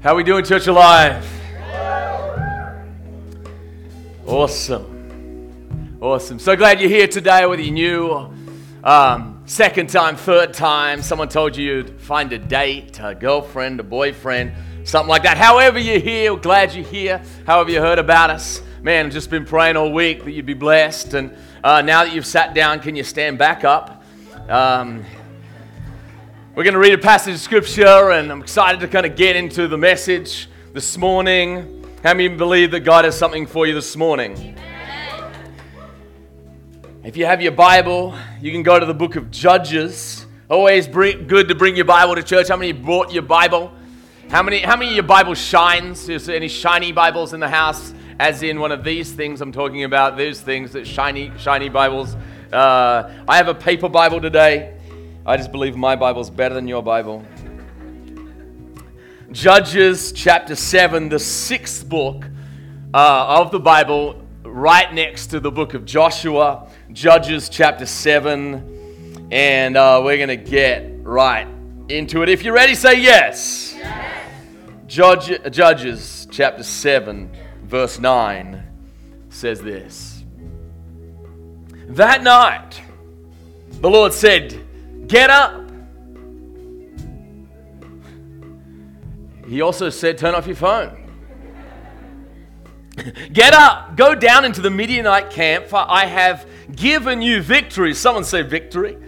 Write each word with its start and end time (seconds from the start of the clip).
How 0.00 0.14
we 0.14 0.22
doing, 0.22 0.44
Church 0.44 0.68
Alive? 0.68 1.26
Awesome. 4.28 5.98
Awesome. 6.00 6.38
So 6.38 6.54
glad 6.54 6.80
you're 6.80 6.88
here 6.88 7.08
today, 7.08 7.44
whether 7.46 7.60
you're 7.60 7.74
new, 7.74 8.32
um, 8.84 9.42
second 9.46 9.90
time, 9.90 10.14
third 10.14 10.54
time. 10.54 11.02
Someone 11.02 11.28
told 11.28 11.56
you 11.56 11.78
you'd 11.78 12.00
find 12.00 12.32
a 12.32 12.38
date, 12.38 13.00
a 13.02 13.12
girlfriend, 13.12 13.80
a 13.80 13.82
boyfriend, 13.82 14.52
something 14.84 15.08
like 15.08 15.24
that. 15.24 15.36
However 15.36 15.80
you're 15.80 15.98
here, 15.98 16.36
glad 16.36 16.76
you're 16.76 16.84
here. 16.84 17.20
However 17.44 17.72
you 17.72 17.80
heard 17.80 17.98
about 17.98 18.30
us. 18.30 18.62
Man, 18.80 19.06
I've 19.06 19.12
just 19.12 19.30
been 19.30 19.44
praying 19.44 19.76
all 19.76 19.90
week 19.90 20.22
that 20.22 20.30
you'd 20.30 20.46
be 20.46 20.54
blessed. 20.54 21.14
And 21.14 21.36
uh, 21.64 21.82
now 21.82 22.04
that 22.04 22.14
you've 22.14 22.24
sat 22.24 22.54
down, 22.54 22.78
can 22.78 22.94
you 22.94 23.02
stand 23.02 23.36
back 23.36 23.64
up? 23.64 24.04
Um, 24.48 25.04
we're 26.58 26.64
going 26.64 26.74
to 26.74 26.80
read 26.80 26.92
a 26.92 26.98
passage 26.98 27.34
of 27.34 27.40
scripture, 27.40 28.10
and 28.10 28.32
I'm 28.32 28.40
excited 28.40 28.80
to 28.80 28.88
kind 28.88 29.06
of 29.06 29.14
get 29.14 29.36
into 29.36 29.68
the 29.68 29.78
message 29.78 30.48
this 30.72 30.98
morning. 30.98 31.86
How 32.02 32.14
many 32.14 32.26
believe 32.26 32.72
that 32.72 32.80
God 32.80 33.04
has 33.04 33.16
something 33.16 33.46
for 33.46 33.64
you 33.64 33.74
this 33.74 33.94
morning? 33.94 34.58
If 37.04 37.16
you 37.16 37.26
have 37.26 37.40
your 37.40 37.52
Bible, 37.52 38.12
you 38.40 38.50
can 38.50 38.64
go 38.64 38.76
to 38.76 38.84
the 38.84 38.92
book 38.92 39.14
of 39.14 39.30
Judges. 39.30 40.26
Always 40.50 40.88
bring, 40.88 41.28
good 41.28 41.46
to 41.46 41.54
bring 41.54 41.76
your 41.76 41.84
Bible 41.84 42.16
to 42.16 42.24
church. 42.24 42.48
How 42.48 42.56
many 42.56 42.72
brought 42.72 43.12
your 43.12 43.22
Bible? 43.22 43.72
How 44.28 44.42
many, 44.42 44.58
how 44.58 44.74
many 44.74 44.90
of 44.90 44.96
your 44.96 45.04
Bible 45.04 45.34
shines? 45.34 46.08
Is 46.08 46.26
there 46.26 46.34
any 46.34 46.48
shiny 46.48 46.90
Bibles 46.90 47.34
in 47.34 47.38
the 47.38 47.48
house? 47.48 47.94
As 48.18 48.42
in 48.42 48.58
one 48.58 48.72
of 48.72 48.82
these 48.82 49.12
things 49.12 49.40
I'm 49.40 49.52
talking 49.52 49.84
about, 49.84 50.16
those 50.16 50.40
things 50.40 50.72
that 50.72 50.88
shiny, 50.88 51.30
shiny 51.38 51.68
Bibles. 51.68 52.16
Uh, 52.52 53.12
I 53.28 53.36
have 53.36 53.46
a 53.46 53.54
paper 53.54 53.88
Bible 53.88 54.20
today. 54.20 54.74
I 55.28 55.36
just 55.36 55.52
believe 55.52 55.76
my 55.76 55.94
Bible's 55.94 56.30
better 56.30 56.54
than 56.54 56.66
your 56.66 56.82
Bible. 56.82 57.22
Judges 59.30 60.10
chapter 60.12 60.56
7, 60.56 61.10
the 61.10 61.18
sixth 61.18 61.86
book 61.86 62.24
uh, 62.94 63.38
of 63.38 63.50
the 63.50 63.60
Bible, 63.60 64.24
right 64.42 64.90
next 64.90 65.26
to 65.26 65.38
the 65.38 65.50
book 65.50 65.74
of 65.74 65.84
Joshua. 65.84 66.70
Judges 66.94 67.50
chapter 67.50 67.84
7. 67.84 69.28
And 69.30 69.76
uh, 69.76 70.00
we're 70.02 70.16
going 70.16 70.28
to 70.30 70.36
get 70.36 70.90
right 71.02 71.46
into 71.90 72.22
it. 72.22 72.30
If 72.30 72.42
you're 72.42 72.54
ready, 72.54 72.74
say 72.74 72.98
yes. 72.98 73.74
yes. 73.76 74.22
Judge, 74.86 75.52
Judges 75.52 76.26
chapter 76.30 76.62
7, 76.62 77.30
verse 77.64 77.98
9 77.98 78.62
says 79.28 79.60
this 79.60 80.24
That 81.88 82.22
night, 82.22 82.80
the 83.82 83.90
Lord 83.90 84.14
said, 84.14 84.64
Get 85.08 85.30
up. 85.30 85.64
He 89.48 89.62
also 89.62 89.88
said, 89.88 90.18
Turn 90.18 90.34
off 90.34 90.46
your 90.46 90.56
phone. 90.56 91.08
Get 93.32 93.54
up, 93.54 93.96
go 93.96 94.14
down 94.14 94.44
into 94.44 94.60
the 94.60 94.70
Midianite 94.70 95.30
camp, 95.30 95.66
for 95.66 95.78
I 95.78 96.04
have 96.04 96.46
given 96.74 97.22
you 97.22 97.40
victory. 97.40 97.94
Someone 97.94 98.24
say 98.24 98.42
victory. 98.42 98.98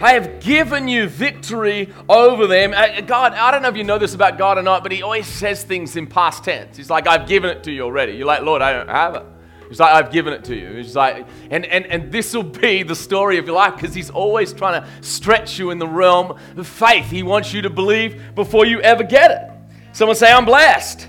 I 0.00 0.14
have 0.14 0.40
given 0.40 0.88
you 0.88 1.06
victory 1.06 1.92
over 2.08 2.46
them. 2.46 2.72
Uh, 2.74 3.02
God, 3.02 3.34
I 3.34 3.50
don't 3.50 3.62
know 3.62 3.68
if 3.68 3.76
you 3.76 3.84
know 3.84 3.98
this 3.98 4.14
about 4.14 4.38
God 4.38 4.58
or 4.58 4.62
not, 4.62 4.82
but 4.82 4.90
He 4.90 5.02
always 5.02 5.26
says 5.26 5.62
things 5.62 5.94
in 5.96 6.06
past 6.06 6.44
tense. 6.44 6.76
He's 6.76 6.90
like, 6.90 7.06
I've 7.06 7.28
given 7.28 7.50
it 7.50 7.62
to 7.64 7.70
you 7.72 7.82
already. 7.82 8.12
You're 8.14 8.26
like, 8.26 8.42
Lord, 8.42 8.62
I 8.62 8.72
don't 8.72 8.88
have 8.88 9.14
it. 9.16 9.26
He's 9.72 9.80
like, 9.80 9.94
I've 9.94 10.12
given 10.12 10.34
it 10.34 10.44
to 10.44 10.54
you. 10.54 10.70
He's 10.72 10.94
like, 10.94 11.26
and, 11.50 11.64
and, 11.64 11.86
and 11.86 12.12
this 12.12 12.34
will 12.34 12.42
be 12.42 12.82
the 12.82 12.94
story 12.94 13.38
of 13.38 13.46
your 13.46 13.56
life 13.56 13.74
because 13.74 13.94
he's 13.94 14.10
always 14.10 14.52
trying 14.52 14.82
to 14.82 14.88
stretch 15.00 15.58
you 15.58 15.70
in 15.70 15.78
the 15.78 15.86
realm 15.86 16.38
of 16.58 16.68
faith. 16.68 17.06
He 17.06 17.22
wants 17.22 17.54
you 17.54 17.62
to 17.62 17.70
believe 17.70 18.34
before 18.34 18.66
you 18.66 18.82
ever 18.82 19.02
get 19.02 19.30
it. 19.30 19.50
Someone 19.94 20.14
say, 20.14 20.30
I'm 20.30 20.44
blessed. 20.44 21.08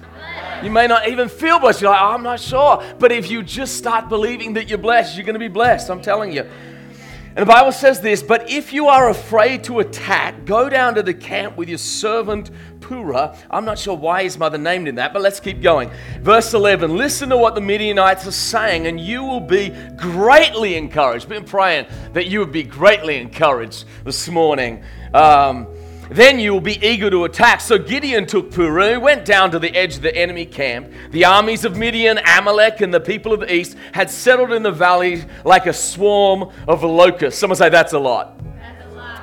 You 0.63 0.71
may 0.71 0.87
not 0.87 1.09
even 1.09 1.27
feel 1.27 1.59
blessed. 1.59 1.81
You're 1.81 1.91
like, 1.91 2.01
oh, 2.01 2.13
I'm 2.13 2.23
not 2.23 2.39
sure. 2.39 2.81
But 2.99 3.11
if 3.11 3.29
you 3.29 3.43
just 3.43 3.75
start 3.75 4.07
believing 4.07 4.53
that 4.53 4.69
you're 4.69 4.77
blessed, 4.77 5.17
you're 5.17 5.25
going 5.25 5.33
to 5.33 5.39
be 5.39 5.49
blessed. 5.49 5.89
I'm 5.89 6.01
telling 6.01 6.31
you. 6.31 6.49
And 7.35 7.41
the 7.41 7.51
Bible 7.51 7.71
says 7.71 7.99
this, 7.99 8.21
but 8.21 8.51
if 8.51 8.71
you 8.71 8.89
are 8.89 9.09
afraid 9.09 9.63
to 9.63 9.79
attack, 9.79 10.45
go 10.45 10.69
down 10.69 10.93
to 10.95 11.01
the 11.01 11.15
camp 11.15 11.57
with 11.57 11.67
your 11.67 11.79
servant 11.79 12.51
Purah. 12.79 13.35
I'm 13.49 13.65
not 13.65 13.79
sure 13.79 13.97
why 13.97 14.21
his 14.21 14.37
mother 14.37 14.59
named 14.59 14.87
him 14.87 14.95
that, 14.95 15.13
but 15.13 15.23
let's 15.23 15.39
keep 15.39 15.59
going. 15.59 15.89
Verse 16.21 16.53
11 16.53 16.95
Listen 16.95 17.29
to 17.29 17.37
what 17.37 17.55
the 17.55 17.61
Midianites 17.61 18.27
are 18.27 18.31
saying, 18.31 18.85
and 18.85 18.99
you 18.99 19.23
will 19.23 19.39
be 19.39 19.69
greatly 19.95 20.75
encouraged. 20.75 21.27
Been 21.27 21.43
praying 21.43 21.87
that 22.11 22.27
you 22.27 22.37
would 22.37 22.51
be 22.51 22.61
greatly 22.61 23.17
encouraged 23.17 23.85
this 24.03 24.29
morning. 24.29 24.83
Um, 25.15 25.65
then 26.15 26.39
you 26.39 26.53
will 26.53 26.61
be 26.61 26.83
eager 26.85 27.09
to 27.09 27.25
attack. 27.25 27.61
So 27.61 27.77
Gideon 27.77 28.25
took 28.25 28.51
Purah, 28.51 29.01
went 29.01 29.25
down 29.25 29.51
to 29.51 29.59
the 29.59 29.73
edge 29.75 29.95
of 29.95 30.01
the 30.01 30.15
enemy 30.15 30.45
camp. 30.45 30.91
The 31.11 31.25
armies 31.25 31.65
of 31.65 31.77
Midian, 31.77 32.19
Amalek, 32.19 32.81
and 32.81 32.93
the 32.93 32.99
people 32.99 33.33
of 33.33 33.41
the 33.41 33.53
east 33.53 33.77
had 33.93 34.09
settled 34.09 34.51
in 34.51 34.63
the 34.63 34.71
valley 34.71 35.23
like 35.43 35.65
a 35.65 35.73
swarm 35.73 36.51
of 36.67 36.83
locusts. 36.83 37.39
Someone 37.39 37.57
say 37.57 37.69
that's 37.69 37.93
a 37.93 37.99
lot. 37.99 38.39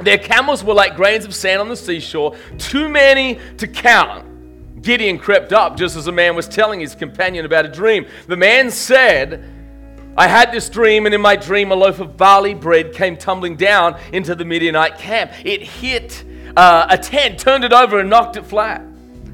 Their 0.03 0.19
camels 0.19 0.65
were 0.65 0.75
like 0.75 0.97
grains 0.97 1.25
of 1.25 1.35
sand 1.35 1.61
on 1.61 1.69
the 1.69 1.77
seashore, 1.77 2.37
too 2.57 2.89
many 2.89 3.39
to 3.59 3.67
count. 3.67 4.27
Gideon 4.83 5.19
crept 5.19 5.53
up 5.53 5.77
just 5.77 5.97
as 5.97 6.07
a 6.07 6.13
man 6.13 6.35
was 6.35 6.49
telling 6.49 6.81
his 6.81 6.95
companion 6.95 7.45
about 7.45 7.67
a 7.67 7.69
dream. 7.69 8.07
The 8.27 8.37
man 8.37 8.71
said, 8.71 9.45
I 10.17 10.27
had 10.27 10.53
this 10.53 10.69
dream, 10.71 11.05
and 11.05 11.15
in 11.15 11.21
my 11.21 11.37
dream, 11.37 11.71
a 11.71 11.75
loaf 11.75 12.01
of 12.01 12.17
barley 12.17 12.55
bread 12.55 12.95
came 12.95 13.17
tumbling 13.17 13.57
down 13.57 14.01
into 14.13 14.35
the 14.35 14.45
Midianite 14.45 14.99
camp. 14.99 15.33
It 15.45 15.63
hit 15.63 16.25
uh, 16.57 16.87
a 16.89 16.99
tent, 16.99 17.39
turned 17.39 17.65
it 17.65 17.73
over, 17.73 17.99
and 18.01 18.11
knocked 18.11 18.37
it 18.37 18.47
flat. 18.47 18.83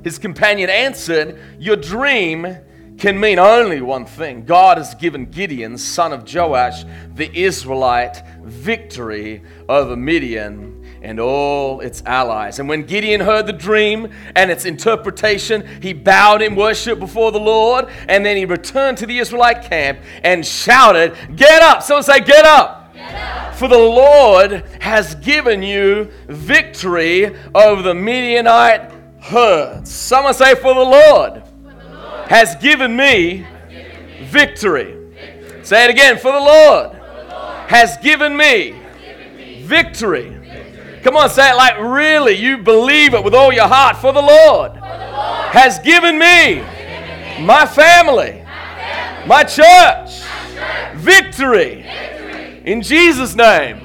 His 0.04 0.19
companion 0.19 0.71
answered, 0.71 1.38
Your 1.59 1.77
dream 1.77 2.59
can 2.99 3.21
mean 3.21 3.38
only 3.38 3.81
one 3.81 4.06
thing 4.06 4.44
God 4.44 4.78
has 4.78 4.94
given 4.94 5.26
Gideon, 5.26 5.76
son 5.76 6.12
of 6.12 6.32
Joash, 6.32 6.84
the 7.15 7.31
Israelite, 7.37 8.22
victory 8.43 9.43
over 9.69 9.97
Midian 9.97 10.84
and 11.03 11.21
all 11.21 11.81
its 11.81 12.03
allies. 12.06 12.59
And 12.59 12.69
when 12.69 12.84
Gideon 12.84 13.21
heard 13.21 13.47
the 13.47 13.53
dream 13.53 14.10
and 14.34 14.50
its 14.50 14.65
interpretation, 14.65 15.66
he 15.82 15.93
bowed 15.93 16.43
in 16.43 16.56
worship 16.56 16.99
before 16.99 17.32
the 17.32 17.38
Lord, 17.38 17.87
and 18.09 18.25
then 18.25 18.37
he 18.37 18.44
returned 18.44 18.99
to 18.99 19.06
the 19.06 19.19
Israelite 19.19 19.62
camp 19.62 20.00
and 20.25 20.44
shouted, 20.44 21.16
Get 21.37 21.62
up! 21.62 21.82
Someone 21.82 22.03
say, 22.03 22.21
Get 22.21 22.44
up! 22.44 22.47
Get 22.47 22.47
up. 22.47 22.86
For 23.57 23.69
the 23.69 23.79
Lord 23.79 24.65
has 24.81 25.15
given 25.17 25.62
you 25.62 26.11
victory 26.29 27.34
over 27.55 27.83
the 27.83 27.95
Midianite 27.95 28.93
herds. 29.21 29.91
Someone 29.91 30.34
say, 30.34 30.55
For 30.55 30.75
the 30.75 30.81
Lord, 30.81 31.43
for 31.43 31.75
the 31.75 31.95
Lord 31.95 32.29
has 32.29 32.55
given 32.56 32.95
me, 32.97 33.39
has 33.39 33.71
given 33.71 34.06
me 34.06 34.25
victory. 34.25 34.95
victory. 35.11 35.65
Say 35.65 35.85
it 35.85 35.91
again, 35.91 36.19
For 36.19 36.33
the 36.33 36.39
Lord, 36.41 36.91
for 36.91 36.97
the 36.97 37.29
Lord 37.31 37.56
has 37.69 37.97
given 37.99 38.37
me, 38.37 38.73
has 38.73 39.01
given 39.01 39.37
me 39.37 39.62
victory. 39.62 40.29
victory. 40.31 41.01
Come 41.03 41.17
on, 41.17 41.31
say 41.31 41.51
it 41.51 41.56
like 41.56 41.79
really 41.81 42.35
you 42.35 42.59
believe 42.59 43.15
it 43.15 43.25
with 43.25 43.35
all 43.35 43.53
your 43.53 43.69
heart. 43.69 43.97
For 43.97 44.12
the 44.12 44.21
Lord, 44.23 44.73
for 44.73 44.81
the 44.81 45.12
Lord 45.12 45.49
has 45.53 45.79
given 45.79 46.19
me, 46.19 46.56
given 46.56 47.41
me 47.41 47.47
my, 47.47 47.65
family, 47.65 48.43
my 48.45 48.45
family, 48.45 49.29
my 49.29 49.45
church, 49.45 50.21
my 50.21 50.55
church 50.55 50.95
victory. 50.97 51.83
victory. 51.83 52.25
In 52.66 52.82
Jesus' 52.82 53.37
name. 53.37 53.81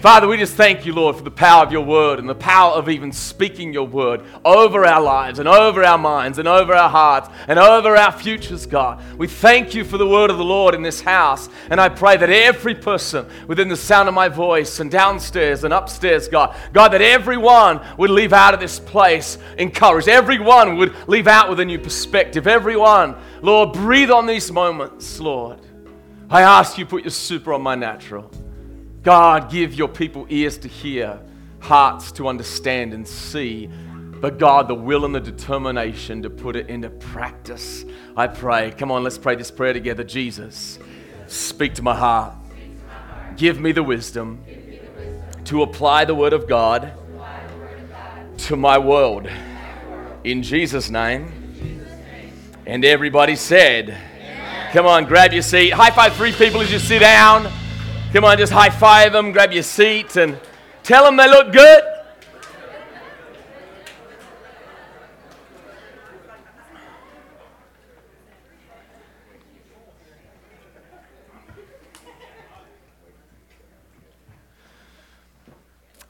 Father, 0.00 0.28
we 0.28 0.36
just 0.36 0.54
thank 0.54 0.86
you, 0.86 0.92
Lord, 0.92 1.16
for 1.16 1.22
the 1.22 1.32
power 1.32 1.64
of 1.64 1.72
your 1.72 1.84
word 1.84 2.20
and 2.20 2.28
the 2.28 2.34
power 2.34 2.74
of 2.74 2.88
even 2.88 3.10
speaking 3.10 3.72
your 3.72 3.86
word 3.86 4.22
over 4.44 4.84
our 4.84 5.00
lives 5.00 5.40
and 5.40 5.48
over 5.48 5.84
our 5.84 5.98
minds 5.98 6.38
and 6.38 6.46
over 6.46 6.74
our 6.74 6.88
hearts 6.88 7.28
and 7.48 7.58
over 7.58 7.96
our 7.96 8.12
futures, 8.12 8.66
God. 8.66 9.02
We 9.18 9.26
thank 9.26 9.74
you 9.74 9.82
for 9.84 9.98
the 9.98 10.06
word 10.06 10.30
of 10.30 10.38
the 10.38 10.44
Lord 10.44 10.76
in 10.76 10.82
this 10.82 11.00
house. 11.00 11.48
And 11.70 11.80
I 11.80 11.88
pray 11.88 12.16
that 12.16 12.30
every 12.30 12.74
person 12.76 13.26
within 13.48 13.68
the 13.68 13.76
sound 13.76 14.08
of 14.08 14.14
my 14.14 14.28
voice 14.28 14.78
and 14.78 14.88
downstairs 14.88 15.64
and 15.64 15.74
upstairs, 15.74 16.28
God, 16.28 16.56
God, 16.72 16.90
that 16.90 17.02
everyone 17.02 17.80
would 17.96 18.10
leave 18.10 18.32
out 18.32 18.54
of 18.54 18.60
this 18.60 18.78
place 18.78 19.38
encouraged. 19.58 20.08
Everyone 20.08 20.76
would 20.76 20.94
leave 21.08 21.26
out 21.26 21.48
with 21.48 21.58
a 21.58 21.64
new 21.64 21.80
perspective. 21.80 22.46
Everyone, 22.46 23.16
Lord, 23.40 23.72
breathe 23.72 24.10
on 24.10 24.26
these 24.26 24.52
moments, 24.52 25.18
Lord. 25.18 25.58
I 26.32 26.40
ask 26.40 26.78
you 26.78 26.86
put 26.86 27.02
your 27.02 27.10
super 27.10 27.52
on 27.52 27.60
my 27.60 27.74
natural. 27.74 28.30
God, 29.02 29.50
give 29.50 29.74
your 29.74 29.86
people 29.86 30.26
ears 30.30 30.56
to 30.58 30.68
hear, 30.68 31.20
hearts 31.60 32.10
to 32.12 32.26
understand 32.26 32.94
and 32.94 33.06
see. 33.06 33.66
But 33.66 34.38
God, 34.38 34.66
the 34.66 34.74
will 34.74 35.04
and 35.04 35.14
the 35.14 35.20
determination 35.20 36.22
to 36.22 36.30
put 36.30 36.56
it 36.56 36.70
into 36.70 36.88
practice. 36.88 37.84
I 38.16 38.28
pray. 38.28 38.70
Come 38.70 38.90
on, 38.90 39.04
let's 39.04 39.18
pray 39.18 39.36
this 39.36 39.50
prayer 39.50 39.74
together. 39.74 40.04
Jesus, 40.04 40.78
speak 41.26 41.74
to 41.74 41.82
my 41.82 41.94
heart. 41.94 42.34
Give 43.36 43.60
me 43.60 43.72
the 43.72 43.82
wisdom 43.82 44.42
to 45.44 45.60
apply 45.60 46.06
the 46.06 46.14
word 46.14 46.32
of 46.32 46.48
God 46.48 46.94
to 48.38 48.56
my 48.56 48.78
world. 48.78 49.28
In 50.24 50.42
Jesus' 50.42 50.88
name. 50.88 51.30
And 52.64 52.86
everybody 52.86 53.36
said, 53.36 53.98
Come 54.72 54.86
on, 54.86 55.04
grab 55.04 55.34
your 55.34 55.42
seat. 55.42 55.68
High 55.68 55.90
five 55.90 56.14
three 56.14 56.32
people 56.32 56.62
as 56.62 56.72
you 56.72 56.78
sit 56.78 57.00
down. 57.00 57.52
Come 58.14 58.24
on, 58.24 58.38
just 58.38 58.54
high 58.54 58.70
five 58.70 59.12
them, 59.12 59.30
grab 59.30 59.52
your 59.52 59.62
seat, 59.62 60.16
and 60.16 60.40
tell 60.82 61.04
them 61.04 61.18
they 61.18 61.28
look 61.28 61.52
good. 61.52 61.84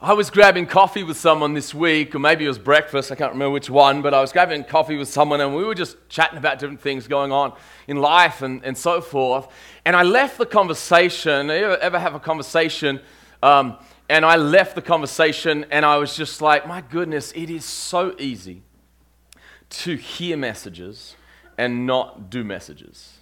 I 0.04 0.14
was 0.14 0.30
grabbing 0.30 0.66
coffee 0.66 1.04
with 1.04 1.16
someone 1.16 1.54
this 1.54 1.72
week, 1.72 2.12
or 2.16 2.18
maybe 2.18 2.44
it 2.44 2.48
was 2.48 2.58
breakfast, 2.58 3.12
I 3.12 3.14
can't 3.14 3.34
remember 3.34 3.52
which 3.52 3.70
one, 3.70 4.02
but 4.02 4.12
I 4.12 4.20
was 4.20 4.32
grabbing 4.32 4.64
coffee 4.64 4.96
with 4.96 5.06
someone 5.06 5.40
and 5.40 5.54
we 5.54 5.62
were 5.62 5.76
just 5.76 5.96
chatting 6.08 6.38
about 6.38 6.58
different 6.58 6.80
things 6.80 7.06
going 7.06 7.30
on 7.30 7.52
in 7.86 7.98
life 7.98 8.42
and, 8.42 8.64
and 8.64 8.76
so 8.76 9.00
forth. 9.00 9.46
And 9.84 9.94
I 9.94 10.02
left 10.02 10.38
the 10.38 10.46
conversation. 10.46 11.46
You 11.46 11.52
ever, 11.52 11.76
ever 11.76 11.98
have 12.00 12.16
a 12.16 12.18
conversation? 12.18 13.00
Um, 13.44 13.78
and 14.08 14.24
I 14.26 14.34
left 14.34 14.74
the 14.74 14.82
conversation 14.82 15.66
and 15.70 15.86
I 15.86 15.98
was 15.98 16.16
just 16.16 16.42
like, 16.42 16.66
my 16.66 16.80
goodness, 16.80 17.30
it 17.36 17.48
is 17.48 17.64
so 17.64 18.16
easy 18.18 18.62
to 19.70 19.94
hear 19.94 20.36
messages 20.36 21.14
and 21.56 21.86
not 21.86 22.28
do 22.28 22.42
messages. 22.42 23.18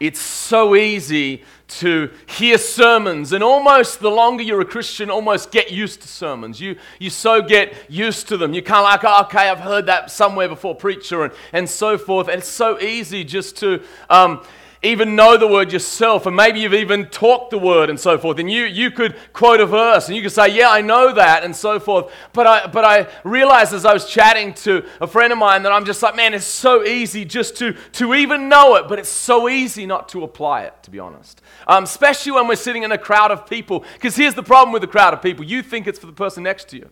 It's 0.00 0.20
so 0.20 0.76
easy 0.76 1.44
to 1.68 2.10
hear 2.26 2.56
sermons, 2.56 3.32
and 3.32 3.44
almost 3.44 4.00
the 4.00 4.10
longer 4.10 4.42
you're 4.42 4.60
a 4.60 4.64
Christian, 4.64 5.10
almost 5.10 5.50
get 5.50 5.70
used 5.70 6.00
to 6.02 6.08
sermons. 6.08 6.60
You, 6.60 6.76
you 6.98 7.10
so 7.10 7.42
get 7.42 7.74
used 7.88 8.28
to 8.28 8.36
them. 8.36 8.54
You 8.54 8.62
kind 8.62 8.78
of 8.78 8.84
like, 8.84 9.00
oh, 9.04 9.24
okay, 9.26 9.48
I've 9.50 9.60
heard 9.60 9.86
that 9.86 10.10
somewhere 10.10 10.48
before, 10.48 10.74
preacher, 10.74 11.24
and, 11.24 11.34
and 11.52 11.68
so 11.68 11.98
forth. 11.98 12.28
And 12.28 12.38
it's 12.38 12.48
so 12.48 12.80
easy 12.80 13.22
just 13.22 13.56
to 13.58 13.82
um, 14.08 14.42
even 14.82 15.16
know 15.16 15.36
the 15.36 15.46
word 15.46 15.72
yourself, 15.72 16.26
and 16.26 16.36
maybe 16.36 16.60
you've 16.60 16.74
even 16.74 17.06
talked 17.06 17.50
the 17.50 17.58
word 17.58 17.90
and 17.90 17.98
so 17.98 18.16
forth, 18.16 18.38
and 18.38 18.50
you, 18.50 18.64
you 18.64 18.90
could 18.90 19.16
quote 19.32 19.60
a 19.60 19.66
verse 19.66 20.06
and 20.06 20.16
you 20.16 20.22
could 20.22 20.32
say, 20.32 20.48
Yeah, 20.48 20.70
I 20.70 20.82
know 20.82 21.12
that, 21.12 21.42
and 21.42 21.54
so 21.54 21.80
forth. 21.80 22.12
But 22.32 22.46
I, 22.46 22.66
but 22.68 22.84
I 22.84 23.08
realized 23.24 23.72
as 23.72 23.84
I 23.84 23.92
was 23.92 24.08
chatting 24.08 24.54
to 24.54 24.84
a 25.00 25.06
friend 25.06 25.32
of 25.32 25.38
mine 25.38 25.64
that 25.64 25.72
I'm 25.72 25.84
just 25.84 26.02
like, 26.02 26.14
Man, 26.14 26.32
it's 26.32 26.44
so 26.44 26.84
easy 26.84 27.24
just 27.24 27.56
to, 27.56 27.72
to 27.94 28.14
even 28.14 28.48
know 28.48 28.76
it, 28.76 28.88
but 28.88 28.98
it's 28.98 29.08
so 29.08 29.48
easy 29.48 29.84
not 29.84 30.08
to 30.10 30.22
apply 30.22 30.62
it, 30.62 30.74
to 30.84 30.90
be 30.90 31.00
honest. 31.00 31.42
Um, 31.66 31.84
especially 31.84 32.32
when 32.32 32.46
we're 32.46 32.56
sitting 32.56 32.84
in 32.84 32.92
a 32.92 32.98
crowd 32.98 33.30
of 33.30 33.46
people. 33.48 33.84
Because 33.94 34.14
here's 34.14 34.34
the 34.34 34.42
problem 34.42 34.72
with 34.72 34.84
a 34.84 34.88
crowd 34.88 35.12
of 35.12 35.22
people 35.22 35.44
you 35.44 35.62
think 35.62 35.86
it's 35.86 35.98
for 35.98 36.06
the 36.06 36.12
person 36.12 36.44
next 36.44 36.68
to 36.68 36.76
you. 36.76 36.90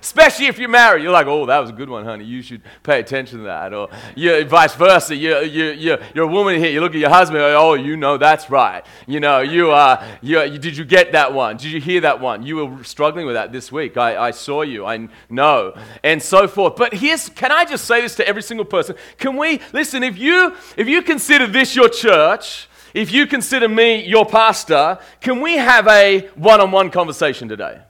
Especially 0.00 0.46
if 0.46 0.58
you're 0.58 0.68
married. 0.68 1.02
You're 1.02 1.12
like, 1.12 1.26
oh, 1.26 1.46
that 1.46 1.58
was 1.58 1.70
a 1.70 1.72
good 1.72 1.88
one, 1.88 2.04
honey. 2.04 2.24
You 2.24 2.42
should 2.42 2.62
pay 2.82 3.00
attention 3.00 3.38
to 3.38 3.44
that. 3.44 3.74
Or 3.74 3.88
you, 4.14 4.44
vice 4.44 4.74
versa. 4.74 5.14
You, 5.14 5.40
you, 5.40 5.64
you, 5.70 5.98
you're 6.14 6.24
a 6.24 6.32
woman 6.32 6.58
here. 6.58 6.70
You 6.70 6.80
look 6.80 6.94
at 6.94 7.00
your 7.00 7.10
husband. 7.10 7.42
oh, 7.42 7.74
you 7.74 7.96
know, 7.96 8.16
that's 8.16 8.50
right. 8.50 8.84
You 9.06 9.20
know, 9.20 9.40
you, 9.40 9.72
uh, 9.72 10.04
you, 10.22 10.42
you, 10.42 10.58
did 10.58 10.76
you 10.76 10.84
get 10.84 11.12
that 11.12 11.32
one? 11.32 11.56
Did 11.56 11.72
you 11.72 11.80
hear 11.80 12.00
that 12.02 12.20
one? 12.20 12.42
You 12.42 12.66
were 12.66 12.84
struggling 12.84 13.26
with 13.26 13.34
that 13.34 13.52
this 13.52 13.72
week. 13.72 13.96
I, 13.96 14.16
I 14.28 14.30
saw 14.30 14.62
you. 14.62 14.86
I 14.86 15.08
know. 15.28 15.76
And 16.02 16.22
so 16.22 16.48
forth. 16.48 16.76
But 16.76 16.94
here's, 16.94 17.28
can 17.28 17.52
I 17.52 17.64
just 17.64 17.84
say 17.84 18.00
this 18.00 18.14
to 18.16 18.28
every 18.28 18.42
single 18.42 18.64
person? 18.64 18.96
Can 19.18 19.36
we, 19.36 19.60
listen, 19.72 20.02
if 20.02 20.18
you, 20.18 20.54
if 20.76 20.88
you 20.88 21.02
consider 21.02 21.46
this 21.46 21.74
your 21.74 21.88
church, 21.88 22.68
if 22.94 23.12
you 23.12 23.26
consider 23.26 23.68
me 23.68 24.06
your 24.06 24.24
pastor, 24.24 24.98
can 25.20 25.42
we 25.42 25.56
have 25.56 25.86
a 25.86 26.28
one 26.34 26.60
on 26.62 26.70
one 26.70 26.90
conversation 26.90 27.46
today? 27.46 27.80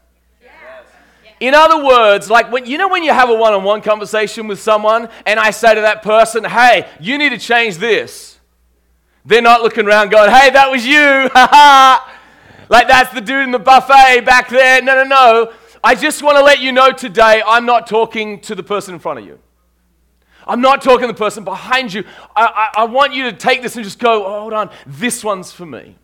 In 1.38 1.54
other 1.54 1.84
words, 1.84 2.30
like 2.30 2.50
when 2.50 2.64
you 2.66 2.78
know 2.78 2.88
when 2.88 3.02
you 3.02 3.12
have 3.12 3.28
a 3.28 3.34
one-on-one 3.34 3.82
conversation 3.82 4.46
with 4.46 4.58
someone 4.58 5.08
and 5.26 5.38
I 5.38 5.50
say 5.50 5.74
to 5.74 5.80
that 5.82 6.02
person, 6.02 6.44
"Hey, 6.44 6.88
you 6.98 7.18
need 7.18 7.30
to 7.30 7.38
change 7.38 7.76
this." 7.76 8.38
They're 9.24 9.42
not 9.42 9.62
looking 9.62 9.86
around 9.86 10.10
going, 10.10 10.30
"Hey, 10.30 10.50
that 10.50 10.70
was 10.70 10.86
you." 10.86 10.96
Haha, 11.32 12.10
like 12.68 12.88
that's 12.88 13.12
the 13.12 13.20
dude 13.20 13.44
in 13.44 13.50
the 13.50 13.58
buffet 13.58 14.22
back 14.24 14.48
there. 14.48 14.80
No, 14.82 14.94
no, 14.94 15.04
no. 15.04 15.52
I 15.84 15.94
just 15.94 16.22
want 16.22 16.36
to 16.38 16.42
let 16.42 16.60
you 16.60 16.72
know 16.72 16.90
today 16.90 17.42
I'm 17.46 17.66
not 17.66 17.86
talking 17.86 18.40
to 18.40 18.54
the 18.54 18.62
person 18.62 18.94
in 18.94 19.00
front 19.00 19.18
of 19.18 19.26
you. 19.26 19.38
I'm 20.46 20.60
not 20.60 20.80
talking 20.80 21.02
to 21.02 21.12
the 21.12 21.18
person 21.18 21.44
behind 21.44 21.92
you. 21.92 22.04
I, 22.34 22.70
I, 22.76 22.82
I 22.82 22.84
want 22.84 23.12
you 23.14 23.24
to 23.24 23.32
take 23.32 23.62
this 23.62 23.74
and 23.76 23.84
just 23.84 23.98
go, 23.98 24.24
oh, 24.24 24.40
hold 24.40 24.52
on, 24.52 24.70
this 24.86 25.24
one's 25.24 25.50
for 25.52 25.66
me. 25.66 25.96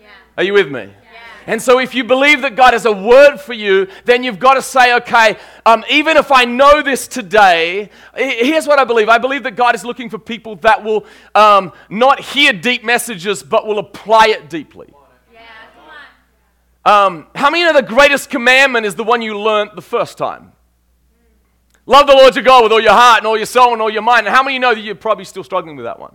Yeah. 0.00 0.08
Are 0.36 0.44
you 0.44 0.52
with 0.52 0.70
me? 0.70 0.82
Yeah. 0.82 1.07
And 1.48 1.62
so, 1.62 1.78
if 1.78 1.94
you 1.94 2.04
believe 2.04 2.42
that 2.42 2.56
God 2.56 2.74
has 2.74 2.84
a 2.84 2.92
word 2.92 3.38
for 3.38 3.54
you, 3.54 3.88
then 4.04 4.22
you've 4.22 4.38
got 4.38 4.54
to 4.54 4.62
say, 4.62 4.94
okay, 4.96 5.38
um, 5.64 5.82
even 5.90 6.18
if 6.18 6.30
I 6.30 6.44
know 6.44 6.82
this 6.82 7.08
today, 7.08 7.88
here's 8.14 8.66
what 8.66 8.78
I 8.78 8.84
believe. 8.84 9.08
I 9.08 9.16
believe 9.16 9.44
that 9.44 9.56
God 9.56 9.74
is 9.74 9.82
looking 9.82 10.10
for 10.10 10.18
people 10.18 10.56
that 10.56 10.84
will 10.84 11.06
um, 11.34 11.72
not 11.88 12.20
hear 12.20 12.52
deep 12.52 12.84
messages, 12.84 13.42
but 13.42 13.66
will 13.66 13.78
apply 13.78 14.26
it 14.26 14.50
deeply. 14.50 14.92
Um, 16.84 17.26
how 17.34 17.48
many 17.48 17.64
know 17.64 17.72
the 17.72 17.82
greatest 17.82 18.28
commandment 18.28 18.84
is 18.84 18.94
the 18.94 19.04
one 19.04 19.22
you 19.22 19.38
learned 19.38 19.70
the 19.74 19.80
first 19.80 20.18
time? 20.18 20.52
Love 21.86 22.06
the 22.06 22.12
Lord 22.12 22.34
your 22.34 22.44
God 22.44 22.62
with 22.62 22.72
all 22.72 22.80
your 22.80 22.92
heart 22.92 23.20
and 23.20 23.26
all 23.26 23.38
your 23.38 23.46
soul 23.46 23.72
and 23.72 23.80
all 23.80 23.88
your 23.88 24.02
mind. 24.02 24.26
And 24.26 24.36
how 24.36 24.42
many 24.42 24.58
know 24.58 24.74
that 24.74 24.82
you're 24.82 24.94
probably 24.94 25.24
still 25.24 25.44
struggling 25.44 25.76
with 25.76 25.86
that 25.86 25.98
one? 25.98 26.14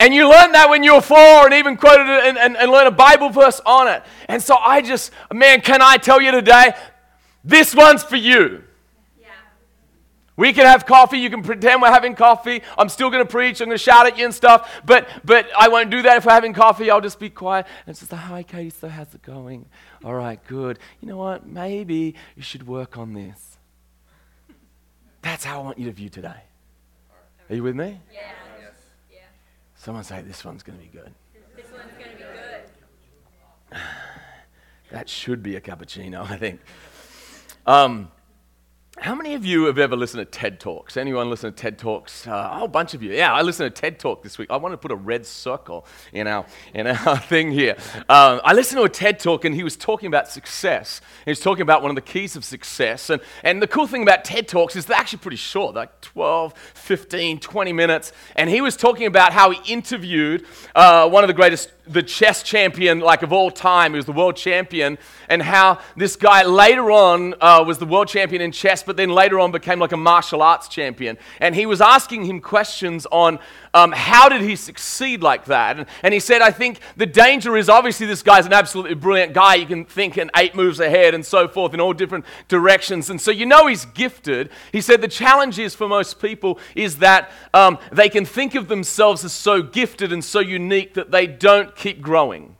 And 0.00 0.14
you 0.14 0.28
learned 0.28 0.54
that 0.54 0.70
when 0.70 0.84
you 0.84 0.94
were 0.94 1.00
four 1.00 1.16
and 1.16 1.54
even 1.54 1.76
quoted 1.76 2.06
it 2.06 2.24
and, 2.26 2.38
and, 2.38 2.56
and 2.56 2.70
learned 2.70 2.86
a 2.88 2.92
Bible 2.92 3.30
verse 3.30 3.60
on 3.66 3.88
it. 3.88 4.02
And 4.28 4.40
so 4.40 4.56
I 4.56 4.80
just, 4.80 5.10
man, 5.32 5.60
can 5.60 5.82
I 5.82 5.96
tell 5.96 6.20
you 6.20 6.30
today, 6.30 6.72
this 7.42 7.74
one's 7.74 8.04
for 8.04 8.14
you. 8.14 8.62
Yeah. 9.20 9.26
We 10.36 10.52
can 10.52 10.66
have 10.66 10.86
coffee. 10.86 11.18
You 11.18 11.30
can 11.30 11.42
pretend 11.42 11.82
we're 11.82 11.90
having 11.90 12.14
coffee. 12.14 12.62
I'm 12.76 12.88
still 12.88 13.10
going 13.10 13.24
to 13.24 13.28
preach. 13.28 13.60
I'm 13.60 13.66
going 13.66 13.76
to 13.76 13.82
shout 13.82 14.06
at 14.06 14.16
you 14.16 14.24
and 14.24 14.32
stuff. 14.32 14.82
But, 14.86 15.08
but 15.24 15.48
I 15.58 15.66
won't 15.66 15.90
do 15.90 16.02
that 16.02 16.18
if 16.18 16.26
we're 16.26 16.32
having 16.32 16.52
coffee. 16.52 16.92
I'll 16.92 17.00
just 17.00 17.18
be 17.18 17.30
quiet. 17.30 17.66
And 17.84 17.92
it's 17.92 17.98
just, 17.98 18.12
hi, 18.12 18.44
Katie. 18.44 18.70
So 18.70 18.88
how's 18.88 19.12
it 19.12 19.22
going? 19.22 19.66
All 20.04 20.14
right, 20.14 20.38
good. 20.46 20.78
You 21.00 21.08
know 21.08 21.16
what? 21.16 21.44
Maybe 21.44 22.14
you 22.36 22.42
should 22.42 22.68
work 22.68 22.96
on 22.96 23.14
this. 23.14 23.58
That's 25.22 25.44
how 25.44 25.60
I 25.60 25.64
want 25.64 25.78
you 25.78 25.86
to 25.86 25.92
view 25.92 26.08
today. 26.08 26.42
Are 27.50 27.56
you 27.56 27.64
with 27.64 27.74
me? 27.74 27.98
Yeah. 28.12 28.30
Someone 29.78 30.02
say, 30.04 30.22
This 30.22 30.44
one's 30.44 30.62
going 30.62 30.78
to 30.78 30.84
be 30.84 30.90
good. 30.90 31.14
This 31.56 31.66
one's 31.72 31.92
going 31.96 32.10
to 32.10 32.16
be 32.16 32.22
good. 33.70 33.80
that 34.90 35.08
should 35.08 35.42
be 35.42 35.56
a 35.56 35.60
cappuccino, 35.60 36.20
I 36.30 36.36
think. 36.36 36.60
Um, 37.64 38.10
how 39.00 39.14
many 39.14 39.34
of 39.34 39.44
you 39.44 39.64
have 39.64 39.78
ever 39.78 39.96
listened 39.96 40.20
to 40.20 40.38
TED 40.38 40.58
Talks? 40.58 40.96
Anyone 40.96 41.30
listen 41.30 41.52
to 41.52 41.56
TED 41.56 41.78
Talks? 41.78 42.26
Uh, 42.26 42.50
a 42.52 42.58
whole 42.58 42.68
bunch 42.68 42.94
of 42.94 43.02
you. 43.02 43.12
Yeah, 43.12 43.32
I 43.32 43.42
listened 43.42 43.72
to 43.72 43.80
TED 43.80 43.98
Talk 43.98 44.22
this 44.22 44.38
week. 44.38 44.50
I 44.50 44.56
want 44.56 44.72
to 44.72 44.76
put 44.76 44.90
a 44.90 44.96
red 44.96 45.24
circle 45.24 45.86
in 46.12 46.26
our, 46.26 46.44
in 46.74 46.86
our 47.06 47.18
thing 47.18 47.52
here. 47.52 47.76
Um, 48.08 48.40
I 48.44 48.54
listened 48.54 48.78
to 48.78 48.84
a 48.84 48.88
TED 48.88 49.20
Talk 49.20 49.44
and 49.44 49.54
he 49.54 49.62
was 49.62 49.76
talking 49.76 50.08
about 50.08 50.28
success. 50.28 51.00
He 51.24 51.30
was 51.30 51.40
talking 51.40 51.62
about 51.62 51.82
one 51.82 51.90
of 51.90 51.94
the 51.94 52.02
keys 52.02 52.34
of 52.34 52.44
success. 52.44 53.10
And, 53.10 53.22
and 53.44 53.62
the 53.62 53.68
cool 53.68 53.86
thing 53.86 54.02
about 54.02 54.24
TED 54.24 54.48
Talks 54.48 54.74
is 54.74 54.86
they're 54.86 54.96
actually 54.96 55.20
pretty 55.20 55.36
short, 55.36 55.74
like 55.74 56.00
12, 56.00 56.54
15, 56.74 57.38
20 57.38 57.72
minutes. 57.72 58.12
And 58.34 58.50
he 58.50 58.60
was 58.60 58.76
talking 58.76 59.06
about 59.06 59.32
how 59.32 59.50
he 59.50 59.72
interviewed 59.72 60.44
uh, 60.74 61.08
one 61.08 61.22
of 61.22 61.28
the 61.28 61.34
greatest 61.34 61.70
the 61.88 62.02
chess 62.02 62.42
champion 62.42 63.00
like 63.00 63.22
of 63.22 63.32
all 63.32 63.50
time 63.50 63.92
he 63.92 63.96
was 63.96 64.06
the 64.06 64.12
world 64.12 64.36
champion 64.36 64.98
and 65.28 65.42
how 65.42 65.78
this 65.96 66.16
guy 66.16 66.44
later 66.44 66.90
on 66.90 67.34
uh, 67.40 67.62
was 67.66 67.78
the 67.78 67.86
world 67.86 68.08
champion 68.08 68.40
in 68.42 68.52
chess 68.52 68.82
but 68.82 68.96
then 68.96 69.10
later 69.10 69.38
on 69.38 69.50
became 69.52 69.78
like 69.78 69.92
a 69.92 69.96
martial 69.96 70.42
arts 70.42 70.68
champion. 70.68 71.18
And 71.40 71.54
he 71.54 71.66
was 71.66 71.80
asking 71.80 72.24
him 72.24 72.40
questions 72.40 73.06
on 73.10 73.38
um, 73.74 73.92
how 73.92 74.28
did 74.28 74.40
he 74.40 74.56
succeed 74.56 75.22
like 75.22 75.44
that? 75.46 75.78
And, 75.78 75.86
and 76.02 76.14
he 76.14 76.20
said 76.20 76.42
i 76.42 76.50
think 76.50 76.80
the 76.96 77.06
danger 77.06 77.56
is 77.56 77.68
obviously 77.68 78.06
this 78.06 78.22
guy's 78.22 78.46
an 78.46 78.52
absolutely 78.52 78.94
brilliant 78.94 79.32
guy. 79.32 79.56
You 79.56 79.66
can 79.66 79.84
think 79.84 80.18
in 80.18 80.30
eight 80.36 80.54
moves 80.54 80.80
ahead 80.80 81.14
and 81.14 81.24
so 81.24 81.48
forth 81.48 81.74
in 81.74 81.80
all 81.80 81.92
different 81.92 82.24
directions. 82.48 83.10
And 83.10 83.20
so 83.20 83.30
you 83.30 83.46
know 83.46 83.66
he's 83.66 83.84
gifted. 83.84 84.50
He 84.72 84.80
said 84.80 85.00
the 85.00 85.08
challenge 85.08 85.58
is 85.58 85.74
for 85.74 85.88
most 85.88 86.20
people 86.20 86.58
is 86.74 86.98
that 86.98 87.30
um, 87.54 87.78
they 87.92 88.08
can 88.08 88.24
think 88.24 88.54
of 88.54 88.68
themselves 88.68 89.24
as 89.24 89.32
so 89.32 89.62
gifted 89.62 90.12
and 90.12 90.24
so 90.24 90.40
unique 90.40 90.94
that 90.94 91.10
they 91.10 91.26
don't 91.26 91.74
keep 91.78 92.02
growing. 92.02 92.56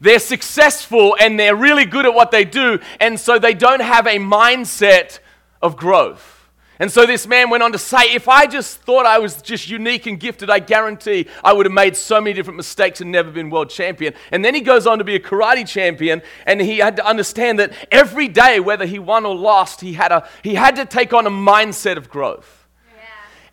They're 0.00 0.18
successful 0.18 1.14
and 1.20 1.38
they're 1.38 1.54
really 1.54 1.84
good 1.84 2.06
at 2.06 2.14
what 2.14 2.30
they 2.30 2.44
do, 2.44 2.80
and 2.98 3.20
so 3.20 3.38
they 3.38 3.54
don't 3.54 3.82
have 3.82 4.06
a 4.06 4.18
mindset 4.18 5.18
of 5.60 5.76
growth. 5.76 6.38
And 6.78 6.90
so 6.90 7.04
this 7.04 7.26
man 7.26 7.50
went 7.50 7.62
on 7.62 7.72
to 7.72 7.78
say, 7.78 8.14
if 8.14 8.26
I 8.26 8.46
just 8.46 8.78
thought 8.78 9.04
I 9.04 9.18
was 9.18 9.42
just 9.42 9.68
unique 9.68 10.06
and 10.06 10.18
gifted, 10.18 10.48
I 10.48 10.60
guarantee 10.60 11.26
I 11.44 11.52
would 11.52 11.66
have 11.66 11.74
made 11.74 11.94
so 11.94 12.18
many 12.22 12.32
different 12.32 12.56
mistakes 12.56 13.02
and 13.02 13.12
never 13.12 13.30
been 13.30 13.50
world 13.50 13.68
champion. 13.68 14.14
And 14.32 14.42
then 14.42 14.54
he 14.54 14.62
goes 14.62 14.86
on 14.86 14.96
to 14.96 15.04
be 15.04 15.14
a 15.14 15.20
karate 15.20 15.68
champion, 15.68 16.22
and 16.46 16.58
he 16.58 16.78
had 16.78 16.96
to 16.96 17.04
understand 17.04 17.58
that 17.58 17.74
every 17.92 18.28
day, 18.28 18.60
whether 18.60 18.86
he 18.86 18.98
won 18.98 19.26
or 19.26 19.34
lost, 19.34 19.82
he 19.82 19.92
had, 19.92 20.10
a, 20.10 20.26
he 20.42 20.54
had 20.54 20.76
to 20.76 20.86
take 20.86 21.12
on 21.12 21.26
a 21.26 21.30
mindset 21.30 21.98
of 21.98 22.08
growth. 22.08 22.66
Yeah. 22.96 23.02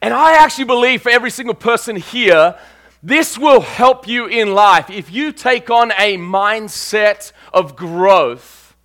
And 0.04 0.14
I 0.14 0.42
actually 0.42 0.64
believe 0.64 1.02
for 1.02 1.10
every 1.10 1.32
single 1.32 1.56
person 1.56 1.98
here, 1.98 2.58
this 3.04 3.38
will 3.38 3.62
help 3.62 4.08
you 4.08 4.26
in 4.26 4.54
life. 4.54 4.90
If 4.90 5.12
you 5.12 5.32
take 5.32 5.70
on 5.70 5.92
a 5.92 6.18
mindset 6.18 7.32
of 7.54 7.76
growth, 7.76 8.76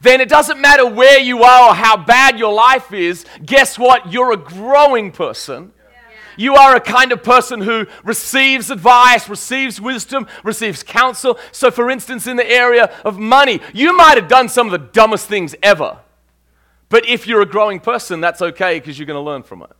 then 0.00 0.20
it 0.20 0.28
doesn't 0.28 0.60
matter 0.60 0.86
where 0.86 1.20
you 1.20 1.44
are 1.44 1.70
or 1.70 1.74
how 1.74 1.96
bad 1.96 2.38
your 2.38 2.52
life 2.52 2.92
is. 2.92 3.24
Guess 3.44 3.78
what? 3.78 4.12
You're 4.12 4.32
a 4.32 4.36
growing 4.36 5.12
person. 5.12 5.72
You 6.36 6.56
are 6.56 6.74
a 6.74 6.80
kind 6.80 7.12
of 7.12 7.22
person 7.22 7.60
who 7.60 7.86
receives 8.02 8.70
advice, 8.70 9.28
receives 9.28 9.80
wisdom, 9.80 10.26
receives 10.42 10.82
counsel. 10.82 11.38
So, 11.52 11.70
for 11.70 11.90
instance, 11.90 12.26
in 12.26 12.36
the 12.36 12.50
area 12.50 12.84
of 13.04 13.18
money, 13.18 13.60
you 13.72 13.96
might 13.96 14.16
have 14.16 14.28
done 14.28 14.48
some 14.48 14.66
of 14.66 14.72
the 14.72 14.86
dumbest 14.86 15.28
things 15.28 15.54
ever. 15.62 15.98
But 16.88 17.06
if 17.08 17.26
you're 17.26 17.42
a 17.42 17.46
growing 17.46 17.80
person, 17.80 18.20
that's 18.20 18.42
okay 18.42 18.78
because 18.78 18.98
you're 18.98 19.06
going 19.06 19.22
to 19.22 19.30
learn 19.30 19.42
from 19.42 19.62
it. 19.62 19.70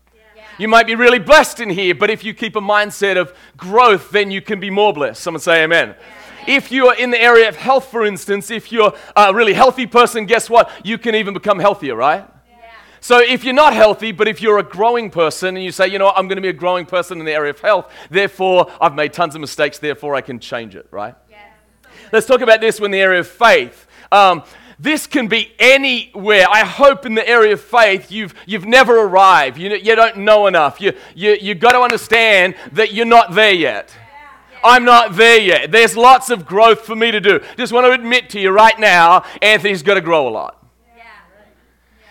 You 0.59 0.68
might 0.68 0.87
be 0.87 0.94
really 0.94 1.18
blessed 1.18 1.61
in 1.61 1.71
here, 1.71 1.94
but 1.94 2.11
if 2.11 2.25
you 2.25 2.35
keep 2.35 2.56
a 2.56 2.61
mindset 2.61 3.16
of 3.16 3.35
growth, 3.56 4.11
then 4.11 4.30
you 4.30 4.42
can 4.42 4.61
be 4.61 4.71
more 4.71 4.92
blessed. 4.92 5.23
Someone 5.23 5.40
say 5.40 5.64
amen. 5.64 5.94
If 6.47 6.73
you're 6.73 6.94
in 6.94 7.11
the 7.11 7.21
area 7.21 7.49
of 7.49 7.56
health, 7.56 7.90
for 7.90 8.04
instance, 8.04 8.50
if 8.50 8.73
you're 8.73 8.92
a 9.14 9.32
really 9.32 9.54
healthy 9.54 9.87
person, 9.87 10.26
guess 10.26 10.50
what? 10.50 10.71
You 10.85 10.99
can 10.99 11.14
even 11.14 11.35
become 11.35 11.59
healthier, 11.59 11.94
right? 11.94 12.28
So 13.00 13.18
if 13.18 13.42
you're 13.42 13.52
not 13.52 13.73
healthy, 13.73 14.12
but 14.12 14.28
if 14.28 14.40
you're 14.40 14.59
a 14.59 14.62
growing 14.62 15.11
person 15.11 15.56
and 15.56 15.64
you 15.64 15.73
say, 15.73 15.88
you 15.88 15.99
know 15.99 16.04
what, 16.04 16.16
I'm 16.16 16.28
going 16.28 16.37
to 16.37 16.42
be 16.42 16.50
a 16.50 16.52
growing 16.52 16.87
person 16.87 17.18
in 17.18 17.25
the 17.26 17.32
area 17.32 17.50
of 17.50 17.59
health, 17.59 17.92
therefore 18.11 18.71
I've 18.80 18.94
made 18.94 19.12
tons 19.12 19.35
of 19.35 19.40
mistakes, 19.40 19.80
therefore 19.80 20.14
I 20.14 20.21
can 20.21 20.38
change 20.38 20.76
it, 20.76 20.87
right? 20.92 21.16
Yes. 21.28 21.49
Let's 22.12 22.26
talk 22.26 22.42
about 22.42 22.61
this 22.61 22.78
in 22.78 22.92
the 22.92 23.00
area 23.00 23.18
of 23.18 23.26
faith. 23.26 23.88
Um, 24.12 24.44
this 24.83 25.07
can 25.07 25.29
be 25.29 25.53
anywhere. 25.61 26.47
I 26.51 26.65
hope 26.65 27.07
in 27.07 27.15
the 27.15 27.27
area 27.27 27.53
of 27.53 27.61
faith 27.61 28.11
you've, 28.11 28.35
you've 28.47 28.67
never 28.67 29.01
arrived. 29.01 29.57
You, 29.57 29.71
you 29.77 29.95
don't 29.95 30.19
know 30.19 30.49
enough. 30.49 30.81
You, 30.81 30.93
you, 31.15 31.39
you've 31.41 31.61
got 31.61 31.73
to 31.73 31.79
understand 31.79 32.57
that 32.73 32.93
you're 32.93 33.07
not 33.07 33.33
there 33.33 33.53
yet. 33.53 33.97
I'm 34.65 34.85
not 34.85 35.15
there 35.15 35.41
yet. 35.41 35.71
There's 35.71 35.97
lots 35.97 36.31
of 36.31 36.45
growth 36.47 36.81
for 36.81 36.97
me 36.97 37.12
to 37.12 37.21
do. 37.21 37.41
Just 37.57 37.73
want 37.73 37.87
to 37.87 37.93
admit 37.93 38.31
to 38.31 38.41
you 38.41 38.51
right 38.51 38.79
now, 38.79 39.25
Anthony's 39.41 39.83
got 39.83 39.95
to 39.95 40.01
grow 40.01 40.29
a 40.29 40.31
lot. 40.31 40.59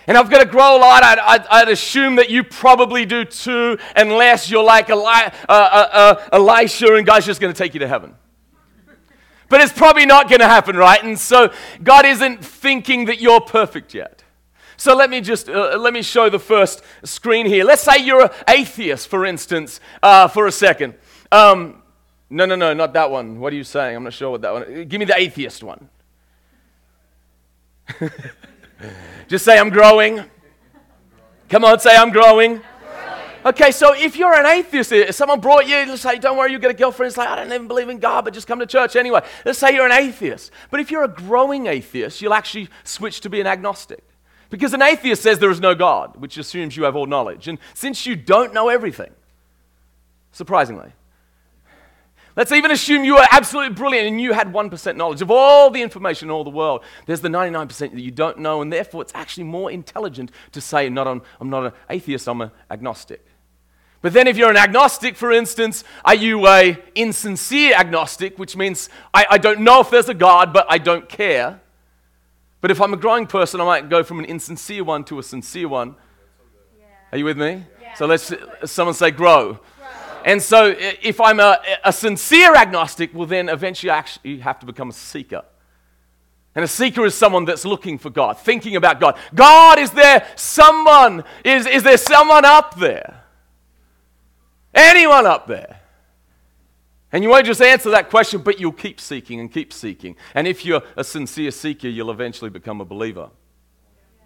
And 0.06 0.16
I've 0.16 0.30
got 0.30 0.40
to 0.40 0.46
grow 0.46 0.76
a 0.76 0.80
lot. 0.80 1.04
I'd, 1.04 1.18
I'd, 1.18 1.46
I'd 1.46 1.68
assume 1.68 2.16
that 2.16 2.28
you 2.28 2.42
probably 2.42 3.06
do 3.06 3.24
too, 3.24 3.78
unless 3.94 4.50
you're 4.50 4.64
like 4.64 4.90
Eli, 4.90 5.26
uh, 5.28 5.30
uh, 5.48 5.88
uh, 5.92 6.28
Elisha 6.32 6.94
and 6.94 7.06
God's 7.06 7.26
just 7.26 7.40
going 7.40 7.52
to 7.52 7.58
take 7.58 7.74
you 7.74 7.80
to 7.80 7.88
heaven. 7.88 8.14
But 9.52 9.60
it's 9.60 9.74
probably 9.74 10.06
not 10.06 10.30
going 10.30 10.40
to 10.40 10.48
happen, 10.48 10.78
right? 10.78 11.04
And 11.04 11.20
so 11.20 11.52
God 11.82 12.06
isn't 12.06 12.42
thinking 12.42 13.04
that 13.04 13.20
you're 13.20 13.42
perfect 13.42 13.92
yet. 13.92 14.24
So 14.78 14.96
let 14.96 15.10
me 15.10 15.20
just 15.20 15.46
uh, 15.46 15.76
let 15.76 15.92
me 15.92 16.00
show 16.00 16.30
the 16.30 16.38
first 16.38 16.80
screen 17.04 17.44
here. 17.44 17.62
Let's 17.62 17.82
say 17.82 17.98
you're 17.98 18.22
an 18.22 18.30
atheist, 18.48 19.08
for 19.08 19.26
instance, 19.26 19.78
uh, 20.02 20.28
for 20.28 20.46
a 20.46 20.52
second. 20.52 20.94
Um, 21.30 21.82
no, 22.30 22.46
no, 22.46 22.54
no, 22.54 22.72
not 22.72 22.94
that 22.94 23.10
one. 23.10 23.40
What 23.40 23.52
are 23.52 23.56
you 23.56 23.62
saying? 23.62 23.94
I'm 23.94 24.04
not 24.04 24.14
sure 24.14 24.30
what 24.30 24.40
that 24.40 24.54
one. 24.54 24.88
Give 24.88 24.98
me 24.98 25.04
the 25.04 25.18
atheist 25.18 25.62
one. 25.62 25.90
Just 29.28 29.44
say, 29.44 29.58
I'm 29.58 29.68
growing. 29.68 30.24
Come 31.50 31.66
on, 31.66 31.78
say, 31.78 31.94
I'm 31.94 32.10
growing. 32.10 32.62
Okay, 33.44 33.72
so 33.72 33.92
if 33.92 34.16
you're 34.16 34.34
an 34.34 34.46
atheist, 34.46 34.92
if 34.92 35.14
someone 35.16 35.40
brought 35.40 35.66
you, 35.66 35.74
let's 35.86 36.02
say, 36.02 36.18
don't 36.18 36.36
worry, 36.36 36.52
you 36.52 36.60
get 36.60 36.70
a 36.70 36.74
girlfriend. 36.74 37.08
It's 37.08 37.16
like, 37.16 37.28
I 37.28 37.36
don't 37.36 37.52
even 37.52 37.66
believe 37.66 37.88
in 37.88 37.98
God, 37.98 38.24
but 38.24 38.34
just 38.34 38.46
come 38.46 38.60
to 38.60 38.66
church 38.66 38.94
anyway. 38.94 39.20
Let's 39.44 39.58
say 39.58 39.74
you're 39.74 39.86
an 39.86 39.92
atheist. 39.92 40.52
But 40.70 40.78
if 40.78 40.92
you're 40.92 41.02
a 41.02 41.08
growing 41.08 41.66
atheist, 41.66 42.22
you'll 42.22 42.34
actually 42.34 42.68
switch 42.84 43.20
to 43.22 43.30
be 43.30 43.40
an 43.40 43.48
agnostic. 43.48 44.04
Because 44.48 44.74
an 44.74 44.82
atheist 44.82 45.22
says 45.22 45.40
there 45.40 45.50
is 45.50 45.60
no 45.60 45.74
God, 45.74 46.16
which 46.16 46.36
assumes 46.36 46.76
you 46.76 46.84
have 46.84 46.94
all 46.94 47.06
knowledge. 47.06 47.48
And 47.48 47.58
since 47.74 48.06
you 48.06 48.14
don't 48.14 48.54
know 48.54 48.68
everything, 48.68 49.10
surprisingly, 50.30 50.92
Let's 52.34 52.52
even 52.52 52.70
assume 52.70 53.04
you 53.04 53.18
are 53.18 53.28
absolutely 53.30 53.74
brilliant 53.74 54.08
and 54.08 54.20
you 54.20 54.32
had 54.32 54.52
1% 54.52 54.96
knowledge 54.96 55.20
of 55.20 55.30
all 55.30 55.68
the 55.70 55.82
information 55.82 56.28
in 56.28 56.30
all 56.30 56.44
the 56.44 56.50
world. 56.50 56.82
There's 57.04 57.20
the 57.20 57.28
99% 57.28 57.78
that 57.78 58.00
you 58.00 58.10
don't 58.10 58.38
know, 58.38 58.62
and 58.62 58.72
therefore 58.72 59.02
it's 59.02 59.12
actually 59.14 59.44
more 59.44 59.70
intelligent 59.70 60.32
to 60.52 60.60
say, 60.60 60.88
not 60.88 61.06
I'm, 61.06 61.20
I'm 61.40 61.50
not 61.50 61.66
an 61.66 61.72
atheist, 61.90 62.26
I'm 62.28 62.40
an 62.40 62.50
agnostic. 62.70 63.22
But 64.02 64.12
then 64.12 64.26
if 64.26 64.36
you're 64.36 64.50
an 64.50 64.56
agnostic, 64.56 65.16
for 65.16 65.30
instance, 65.30 65.84
are 66.04 66.14
you 66.14 66.46
a 66.48 66.76
insincere 66.96 67.74
agnostic, 67.74 68.36
which 68.36 68.56
means 68.56 68.88
I, 69.14 69.26
I 69.30 69.38
don't 69.38 69.60
know 69.60 69.80
if 69.80 69.90
there's 69.90 70.08
a 70.08 70.14
God, 70.14 70.52
but 70.52 70.66
I 70.68 70.78
don't 70.78 71.08
care. 71.08 71.60
But 72.60 72.72
if 72.72 72.80
I'm 72.80 72.92
a 72.92 72.96
growing 72.96 73.28
person, 73.28 73.60
I 73.60 73.64
might 73.64 73.88
go 73.88 74.02
from 74.02 74.18
an 74.18 74.24
insincere 74.24 74.82
one 74.82 75.04
to 75.04 75.20
a 75.20 75.22
sincere 75.22 75.68
one. 75.68 75.94
Yeah. 76.78 76.86
Are 77.12 77.18
you 77.18 77.24
with 77.24 77.38
me? 77.38 77.64
Yeah. 77.80 77.94
So 77.94 78.06
let's 78.06 78.32
someone 78.64 78.94
say 78.94 79.12
grow. 79.12 79.60
And 80.24 80.40
so, 80.40 80.72
if 80.78 81.20
I'm 81.20 81.40
a, 81.40 81.60
a 81.82 81.92
sincere 81.92 82.54
agnostic, 82.54 83.12
well, 83.12 83.26
then 83.26 83.48
eventually 83.48 83.90
I 83.90 83.98
actually 83.98 84.38
have 84.38 84.60
to 84.60 84.66
become 84.66 84.90
a 84.90 84.92
seeker. 84.92 85.42
And 86.54 86.64
a 86.64 86.68
seeker 86.68 87.04
is 87.04 87.14
someone 87.14 87.44
that's 87.44 87.64
looking 87.64 87.98
for 87.98 88.08
God, 88.08 88.38
thinking 88.38 88.76
about 88.76 89.00
God. 89.00 89.18
God, 89.34 89.80
is 89.80 89.90
there 89.90 90.24
someone? 90.36 91.24
Is, 91.44 91.66
is 91.66 91.82
there 91.82 91.96
someone 91.96 92.44
up 92.44 92.78
there? 92.78 93.21
Anyone 94.74 95.26
up 95.26 95.46
there? 95.46 95.80
And 97.12 97.22
you 97.22 97.28
won't 97.28 97.44
just 97.44 97.60
answer 97.60 97.90
that 97.90 98.08
question, 98.08 98.40
but 98.40 98.58
you'll 98.58 98.72
keep 98.72 98.98
seeking 98.98 99.38
and 99.38 99.52
keep 99.52 99.72
seeking. 99.72 100.16
And 100.34 100.48
if 100.48 100.64
you're 100.64 100.82
a 100.96 101.04
sincere 101.04 101.50
seeker, 101.50 101.88
you'll 101.88 102.10
eventually 102.10 102.48
become 102.48 102.80
a 102.80 102.86
believer 102.86 103.28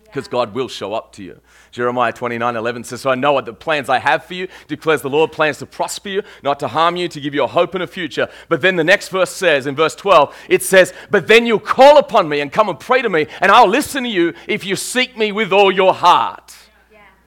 because 0.05 0.29
God 0.29 0.55
will 0.55 0.69
show 0.69 0.95
up 0.95 1.13
to 1.15 1.23
you. 1.23 1.41
Jeremiah 1.73 2.13
29 2.13 2.57
11 2.57 2.85
says, 2.85 3.01
So 3.01 3.11
I 3.11 3.17
know 3.17 3.33
what 3.33 3.45
the 3.45 3.53
plans 3.53 3.89
I 3.89 3.99
have 3.99 4.25
for 4.25 4.35
you, 4.35 4.49
declares 4.69 5.03
the 5.03 5.11
Lord, 5.11 5.33
plans 5.33 5.59
to 5.59 5.67
prosper 5.67 6.09
you, 6.09 6.23
not 6.43 6.61
to 6.61 6.69
harm 6.69 6.97
you, 6.97 7.09
to 7.09 7.21
give 7.21 7.35
you 7.35 7.45
a 7.45 7.49
hope 7.49 7.75
and 7.75 7.83
a 7.83 7.87
future. 7.87 8.29
But 8.49 8.63
then 8.63 8.77
the 8.77 8.85
next 8.85 9.09
verse 9.11 9.31
says, 9.31 9.67
in 9.67 9.75
verse 9.77 9.95
12, 9.95 10.35
it 10.49 10.63
says, 10.63 10.95
But 11.11 11.27
then 11.27 11.45
you'll 11.45 11.59
call 11.59 11.99
upon 11.99 12.29
me 12.29 12.41
and 12.41 12.53
come 12.53 12.69
and 12.69 12.81
pray 12.81 13.03
to 13.03 13.11
me, 13.11 13.27
and 13.41 13.53
I'll 13.53 13.69
listen 13.69 14.05
to 14.05 14.09
you 14.09 14.33
if 14.47 14.65
you 14.65 14.77
seek 14.77 15.19
me 15.19 15.33
with 15.33 15.53
all 15.53 15.71
your 15.71 15.93
heart. 15.93 16.57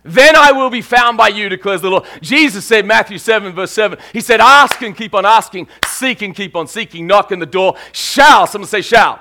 Yeah. 0.03 0.11
Then 0.11 0.35
I 0.35 0.51
will 0.51 0.69
be 0.69 0.81
found 0.81 1.17
by 1.17 1.29
you, 1.29 1.49
declares 1.49 1.81
the 1.81 1.89
Lord. 1.89 2.05
Jesus 2.21 2.65
said, 2.65 2.85
Matthew 2.85 3.17
7, 3.17 3.53
verse 3.53 3.71
7, 3.71 3.99
He 4.13 4.21
said, 4.21 4.39
Ask 4.39 4.81
and 4.81 4.95
keep 4.95 5.13
on 5.13 5.25
asking, 5.25 5.67
seek 5.85 6.21
and 6.21 6.35
keep 6.35 6.55
on 6.55 6.67
seeking, 6.67 7.05
knock 7.07 7.31
and 7.31 7.41
the 7.41 7.45
door 7.45 7.75
shall, 7.91 8.47
someone 8.47 8.67
say, 8.67 8.81
shall. 8.81 9.19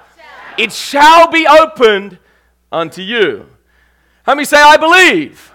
It 0.57 0.73
shall 0.73 1.31
be 1.31 1.47
opened 1.47 2.19
unto 2.73 3.03
you. 3.03 3.47
How 4.25 4.35
many 4.35 4.45
say, 4.45 4.61
I 4.61 4.77
believe? 4.77 5.53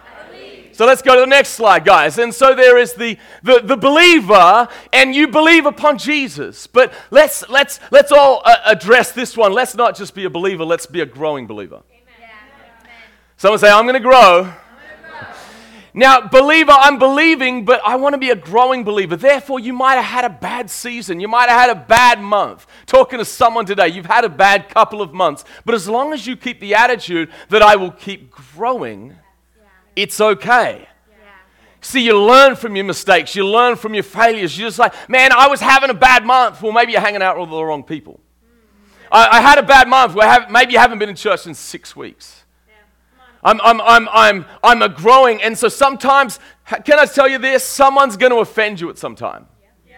So 0.74 0.88
let's 0.88 1.04
go 1.04 1.14
to 1.14 1.22
the 1.22 1.28
next 1.28 1.50
slide, 1.50 1.86
guys. 1.86 2.18
And 2.18 2.34
so 2.34 2.56
there 2.56 2.80
is 2.80 2.94
the, 2.94 3.16
the, 3.44 3.60
the 3.60 3.78
believer, 3.78 4.68
and 4.92 5.14
you 5.14 5.28
believe 5.28 5.68
upon 5.68 6.00
Jesus. 6.00 6.66
But 6.66 6.92
let's, 7.12 7.48
let's, 7.48 7.80
let's 7.92 8.12
all 8.12 8.42
uh, 8.44 8.56
address 8.66 9.12
this 9.12 9.38
one. 9.38 9.54
Let's 9.54 9.76
not 9.76 9.96
just 9.96 10.16
be 10.16 10.26
a 10.26 10.32
believer, 10.32 10.66
let's 10.66 10.88
be 10.88 11.02
a 11.02 11.06
growing 11.06 11.46
believer. 11.46 11.84
Yeah. 11.92 11.98
Amen. 12.82 12.92
Someone 13.38 13.60
say, 13.60 13.70
I'm 13.70 13.84
going 13.84 13.94
to 13.94 14.00
grow. 14.00 14.52
Now, 15.96 16.28
believer, 16.28 16.72
I'm 16.72 16.98
believing, 16.98 17.66
but 17.66 17.80
I 17.86 17.98
want 17.98 18.14
to 18.14 18.18
be 18.18 18.32
a 18.32 18.36
growing 18.36 18.84
believer. 18.84 19.16
Therefore, 19.16 19.60
you 19.60 19.74
might 19.74 19.96
have 19.96 20.06
had 20.06 20.26
a 20.26 20.30
bad 20.30 20.72
season. 20.72 21.20
You 21.20 21.28
might 21.28 21.50
have 21.50 21.60
had 21.60 21.70
a 21.70 21.80
bad 21.80 22.20
month. 22.20 22.66
Talking 22.88 23.20
to 23.20 23.26
someone 23.26 23.68
today, 23.68 23.90
you've 23.90 24.08
had 24.08 24.26
a 24.26 24.30
bad 24.30 24.70
couple 24.70 25.04
of 25.04 25.14
months. 25.14 25.46
But 25.66 25.76
as 25.76 25.88
long 25.88 26.12
as 26.12 26.26
you 26.26 26.36
keep 26.36 26.60
the 26.60 26.74
attitude 26.74 27.30
that 27.50 27.62
I 27.62 27.76
will 27.76 27.92
keep 27.92 28.32
growing, 28.32 29.16
it's 29.96 30.20
okay. 30.20 30.88
See, 31.82 32.04
you 32.04 32.20
learn 32.20 32.56
from 32.56 32.76
your 32.76 32.86
mistakes, 32.86 33.36
you 33.36 33.46
learn 33.46 33.76
from 33.76 33.94
your 33.94 34.04
failures. 34.04 34.58
You're 34.58 34.70
just 34.70 34.80
like, 34.80 34.94
man, 35.10 35.32
I 35.32 35.48
was 35.48 35.60
having 35.60 35.90
a 35.90 35.94
bad 35.94 36.26
month. 36.26 36.62
Well, 36.62 36.72
maybe 36.72 36.94
you're 36.94 37.02
hanging 37.02 37.22
out 37.22 37.38
with 37.38 37.50
the 37.50 37.64
wrong 37.64 37.84
people. 37.84 38.20
I, 39.12 39.38
I 39.38 39.42
had 39.42 39.60
a 39.60 39.64
bad 39.64 39.88
month. 39.88 40.20
Have, 40.20 40.50
maybe 40.50 40.74
you 40.74 40.80
haven't 40.80 40.98
been 40.98 41.10
in 41.10 41.16
church 41.16 41.46
in 41.46 41.54
six 41.54 41.96
weeks. 41.96 42.43
Yeah. 43.44 43.52
I'm, 43.52 43.62
I'm, 43.62 43.82
I'm, 43.82 44.10
I'm, 44.12 44.46
I'm 44.64 44.82
a 44.82 44.90
growing, 44.90 45.42
and 45.42 45.58
so 45.58 45.68
sometimes, 45.68 46.40
can 46.86 47.00
I 47.00 47.06
tell 47.06 47.28
you 47.28 47.38
this? 47.38 47.64
Someone's 47.64 48.18
going 48.18 48.32
to 48.32 48.38
offend 48.38 48.80
you 48.80 48.90
at 48.90 48.98
some 48.98 49.16
time. 49.16 49.48
Yeah. 49.88 49.98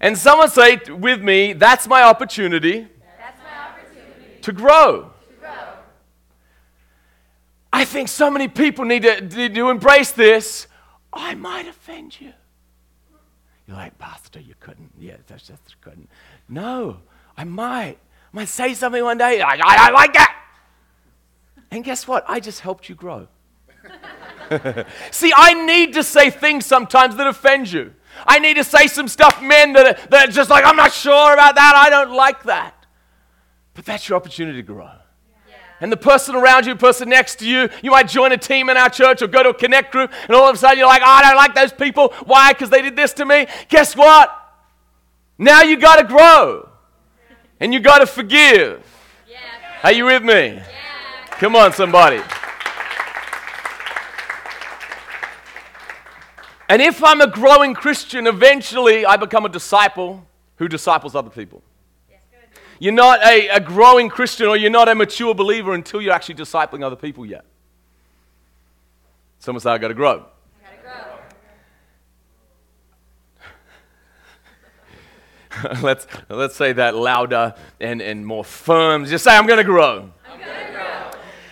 And 0.00 0.16
someone 0.16 0.50
say 0.50 0.80
with 0.88 1.22
me, 1.22 1.52
that's 1.52 1.86
my 1.86 2.02
opportunity 2.02 2.88
That's 3.18 3.40
my 3.42 3.68
opportunity 3.68 4.40
to 4.42 4.52
grow. 4.52 5.12
to 5.28 5.40
grow. 5.40 5.50
I 7.72 7.84
think 7.84 8.08
so 8.08 8.30
many 8.30 8.48
people 8.48 8.84
need 8.84 9.02
to, 9.02 9.20
need 9.20 9.54
to 9.54 9.70
embrace 9.70 10.12
this. 10.12 10.66
I 11.12 11.34
might 11.34 11.66
offend 11.66 12.20
you. 12.20 12.32
You're 13.66 13.76
like, 13.76 13.98
Pastor, 13.98 14.40
you 14.40 14.54
couldn't. 14.58 14.90
Yeah, 14.98 15.16
that's 15.28 15.46
just 15.46 15.80
couldn't. 15.80 16.08
No, 16.48 16.98
I 17.36 17.44
might. 17.44 17.98
I 18.32 18.36
might 18.36 18.48
say 18.48 18.74
something 18.74 19.02
one 19.02 19.18
day. 19.18 19.40
I, 19.40 19.54
I, 19.54 19.60
I 19.88 19.90
like 19.90 20.12
that. 20.14 20.36
And 21.70 21.84
guess 21.84 22.08
what? 22.08 22.24
I 22.26 22.40
just 22.40 22.60
helped 22.60 22.88
you 22.88 22.94
grow. 22.94 23.28
See, 25.10 25.32
I 25.34 25.54
need 25.54 25.94
to 25.94 26.02
say 26.02 26.30
things 26.30 26.66
sometimes 26.66 27.16
that 27.16 27.26
offend 27.26 27.70
you. 27.70 27.94
I 28.26 28.38
need 28.38 28.54
to 28.54 28.64
say 28.64 28.86
some 28.86 29.08
stuff, 29.08 29.40
men, 29.40 29.72
that 29.74 29.86
are, 29.86 30.08
that 30.08 30.28
are 30.28 30.32
just 30.32 30.50
like, 30.50 30.64
I'm 30.64 30.76
not 30.76 30.92
sure 30.92 31.32
about 31.32 31.54
that. 31.54 31.74
I 31.76 31.88
don't 31.90 32.12
like 32.12 32.42
that. 32.44 32.74
But 33.74 33.84
that's 33.84 34.08
your 34.08 34.16
opportunity 34.16 34.58
to 34.58 34.62
grow. 34.62 34.84
Yeah. 34.84 35.54
And 35.80 35.92
the 35.92 35.96
person 35.96 36.34
around 36.34 36.66
you, 36.66 36.74
the 36.74 36.80
person 36.80 37.08
next 37.08 37.36
to 37.36 37.48
you, 37.48 37.70
you 37.82 37.92
might 37.92 38.08
join 38.08 38.32
a 38.32 38.36
team 38.36 38.68
in 38.68 38.76
our 38.76 38.90
church 38.90 39.22
or 39.22 39.28
go 39.28 39.42
to 39.42 39.50
a 39.50 39.54
connect 39.54 39.92
group, 39.92 40.12
and 40.24 40.34
all 40.34 40.48
of 40.48 40.54
a 40.56 40.58
sudden 40.58 40.78
you're 40.78 40.88
like, 40.88 41.02
oh, 41.02 41.08
I 41.08 41.22
don't 41.22 41.36
like 41.36 41.54
those 41.54 41.72
people. 41.72 42.12
Why? 42.26 42.52
Because 42.52 42.70
they 42.70 42.82
did 42.82 42.96
this 42.96 43.12
to 43.14 43.24
me. 43.24 43.46
Guess 43.68 43.96
what? 43.96 44.36
Now 45.38 45.62
you 45.62 45.78
got 45.78 45.96
to 45.96 46.04
grow. 46.04 46.68
And 47.60 47.72
you 47.72 47.80
got 47.80 47.98
to 47.98 48.06
forgive. 48.06 48.84
Yeah. 49.28 49.38
Are 49.84 49.92
you 49.92 50.06
with 50.06 50.22
me? 50.22 50.54
Yeah. 50.54 50.64
Come 51.40 51.56
on, 51.56 51.72
somebody. 51.72 52.20
And 56.68 56.82
if 56.82 57.02
I'm 57.02 57.22
a 57.22 57.26
growing 57.26 57.72
Christian, 57.72 58.26
eventually 58.26 59.06
I 59.06 59.16
become 59.16 59.46
a 59.46 59.48
disciple 59.48 60.26
who 60.56 60.68
disciples 60.68 61.14
other 61.14 61.30
people. 61.30 61.62
You're 62.78 62.92
not 62.92 63.24
a, 63.24 63.48
a 63.48 63.58
growing 63.58 64.10
Christian 64.10 64.48
or 64.48 64.56
you're 64.58 64.70
not 64.70 64.90
a 64.90 64.94
mature 64.94 65.34
believer 65.34 65.72
until 65.72 66.02
you're 66.02 66.12
actually 66.12 66.34
discipling 66.34 66.84
other 66.84 66.94
people 66.94 67.24
yet. 67.24 67.46
Someone 69.38 69.62
say, 69.62 69.70
I 69.70 69.78
got 69.78 69.88
to 69.88 69.94
grow. 69.94 70.26
Grow. 70.82 70.92
let's, 75.82 76.06
let's 76.28 76.54
say 76.54 76.74
that 76.74 76.94
louder 76.94 77.54
and, 77.80 78.02
and 78.02 78.26
more 78.26 78.44
firm. 78.44 79.06
Just 79.06 79.24
say, 79.24 79.34
I'm 79.34 79.46
going 79.46 79.56
to 79.56 79.64
grow. 79.64 80.12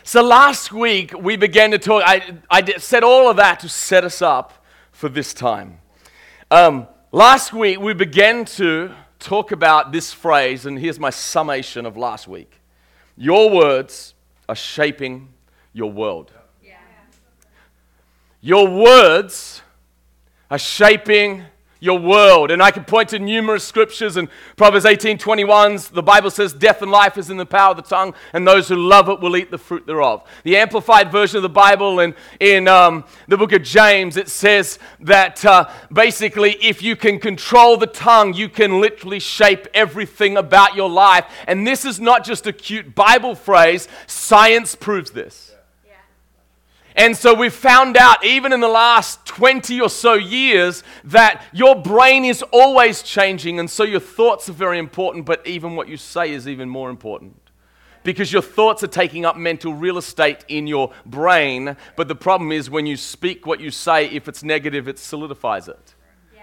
So 0.09 0.23
last 0.23 0.73
week 0.73 1.12
we 1.12 1.37
began 1.37 1.71
to 1.71 1.79
talk. 1.79 2.03
I, 2.03 2.38
I 2.49 2.79
said 2.79 3.05
all 3.05 3.29
of 3.29 3.37
that 3.37 3.61
to 3.61 3.69
set 3.69 4.05
us 4.05 4.23
up 4.23 4.65
for 4.91 5.11
this 5.11 5.35
time. 5.35 5.81
Um, 6.50 6.88
last 7.12 7.53
week 7.53 7.79
we 7.79 7.93
began 7.93 8.47
to 8.57 8.91
talk 9.19 9.53
about 9.53 9.93
this 9.93 10.11
phrase, 10.11 10.65
and 10.65 10.79
here's 10.79 10.99
my 10.99 11.11
summation 11.11 11.85
of 11.85 11.99
last 11.99 12.27
week 12.27 12.59
Your 13.19 13.50
words 13.50 14.15
are 14.49 14.55
shaping 14.55 15.29
your 15.75 15.93
world. 15.93 16.33
Your 18.41 18.67
words 18.67 19.61
are 20.50 20.59
shaping 20.59 21.45
your 21.80 21.99
world. 21.99 22.50
And 22.50 22.62
I 22.62 22.70
can 22.70 22.85
point 22.85 23.11
to 23.11 23.18
numerous 23.18 23.64
scriptures 23.64 24.16
and 24.16 24.28
Proverbs 24.56 24.85
18 24.85 25.18
21. 25.18 25.78
The 25.92 26.02
Bible 26.02 26.30
says, 26.30 26.52
Death 26.52 26.82
and 26.82 26.90
life 26.90 27.16
is 27.18 27.30
in 27.30 27.37
the 27.37 27.47
power 27.47 27.70
of 27.70 27.76
the 27.76 27.82
tongue, 27.82 28.14
and 28.32 28.47
those 28.47 28.68
who 28.68 28.76
love 28.76 29.08
it 29.08 29.20
will 29.20 29.37
eat 29.37 29.50
the 29.50 29.58
fruit 29.58 29.87
thereof. 29.87 30.28
The 30.44 30.56
Amplified 30.56 31.12
version 31.12 31.37
of 31.37 31.42
the 31.42 31.49
Bible 31.49 32.00
in, 32.00 32.14
in 32.40 32.68
um, 32.68 33.04
the 33.28 33.37
book 33.37 33.52
of 33.52 33.62
James, 33.62 34.16
it 34.16 34.28
says 34.28 34.78
that 35.00 35.44
uh, 35.44 35.68
basically, 35.92 36.56
if 36.61 36.82
you 36.82 36.97
can 36.97 37.18
control 37.18 37.76
the 37.76 37.87
tongue, 37.87 38.35
you 38.35 38.49
can 38.49 38.80
literally 38.80 39.20
shape 39.20 39.66
everything 39.75 40.37
about 40.37 40.75
your 40.75 40.90
life. 40.90 41.25
And 41.47 41.66
this 41.66 41.85
is 41.85 42.00
not 42.00 42.25
just 42.25 42.47
a 42.47 42.52
cute 42.52 42.94
Bible 42.94 43.35
phrase, 43.35 43.88
science 44.06 44.75
proves 44.75 45.11
this. 45.11 45.48
And 46.99 47.17
so 47.17 47.33
we've 47.33 47.55
found 47.55 47.97
out, 47.97 48.25
even 48.25 48.52
in 48.52 48.59
the 48.59 48.67
last 48.67 49.25
20 49.25 49.81
or 49.81 49.88
so 49.88 50.14
years, 50.14 50.83
that 51.05 51.45
your 51.52 51.76
brain 51.76 52.25
is 52.25 52.43
always 52.50 53.02
changing. 53.02 53.61
And 53.61 53.71
so 53.71 53.85
your 53.85 54.00
thoughts 54.00 54.49
are 54.49 54.52
very 54.52 54.81
important, 54.81 55.25
but 55.25 55.47
even 55.47 55.76
what 55.76 55.88
you 55.88 55.97
say 55.97 56.33
is 56.33 56.49
even 56.49 56.69
more 56.69 56.90
important. 56.90 57.40
Because 58.02 58.33
your 58.33 58.43
thoughts 58.43 58.83
are 58.83 58.88
taking 58.88 59.25
up 59.25 59.37
mental 59.37 59.73
real 59.75 59.97
estate 59.97 60.45
in 60.49 60.67
your 60.67 60.93
brain. 61.07 61.76
But 61.95 62.09
the 62.09 62.17
problem 62.17 62.50
is 62.50 62.69
when 62.69 62.85
you 62.85 62.97
speak 62.97 63.47
what 63.47 63.61
you 63.61 63.71
say, 63.71 64.07
if 64.07 64.26
it's 64.26 64.43
negative, 64.43 64.88
it 64.88 64.99
solidifies 64.99 65.69
it. 65.69 65.95
Yeah. 66.35 66.43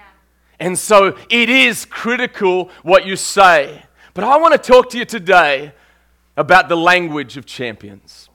And 0.58 0.80
so 0.80 1.18
it 1.30 1.50
is 1.50 1.84
critical 1.84 2.70
what 2.82 3.06
you 3.06 3.18
say. 3.18 3.84
But 4.14 4.24
I 4.24 4.38
want 4.38 4.54
to 4.54 4.58
talk 4.58 4.90
to 4.92 4.98
you 4.98 5.04
today 5.04 5.74
about 6.38 6.70
the 6.70 6.78
language 6.78 7.36
of 7.36 7.46
champions. 7.46 8.30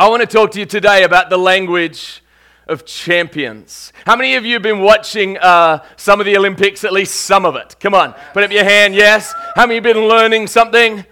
I 0.00 0.08
want 0.08 0.20
to 0.20 0.28
talk 0.28 0.52
to 0.52 0.60
you 0.60 0.64
today 0.64 1.02
about 1.02 1.28
the 1.28 1.36
language 1.36 2.22
of 2.68 2.84
champions. 2.84 3.92
How 4.06 4.14
many 4.14 4.36
of 4.36 4.46
you 4.46 4.52
have 4.52 4.62
been 4.62 4.78
watching 4.78 5.36
uh, 5.38 5.84
some 5.96 6.20
of 6.20 6.26
the 6.26 6.36
Olympics, 6.36 6.84
at 6.84 6.92
least 6.92 7.22
some 7.22 7.44
of 7.44 7.56
it? 7.56 7.74
Come 7.80 7.94
on, 7.94 8.14
put 8.32 8.44
up 8.44 8.52
your 8.52 8.62
hand, 8.62 8.94
yes. 8.94 9.34
How 9.56 9.66
many 9.66 9.74
have 9.74 9.82
been 9.82 10.06
learning 10.06 10.46
something? 10.46 11.04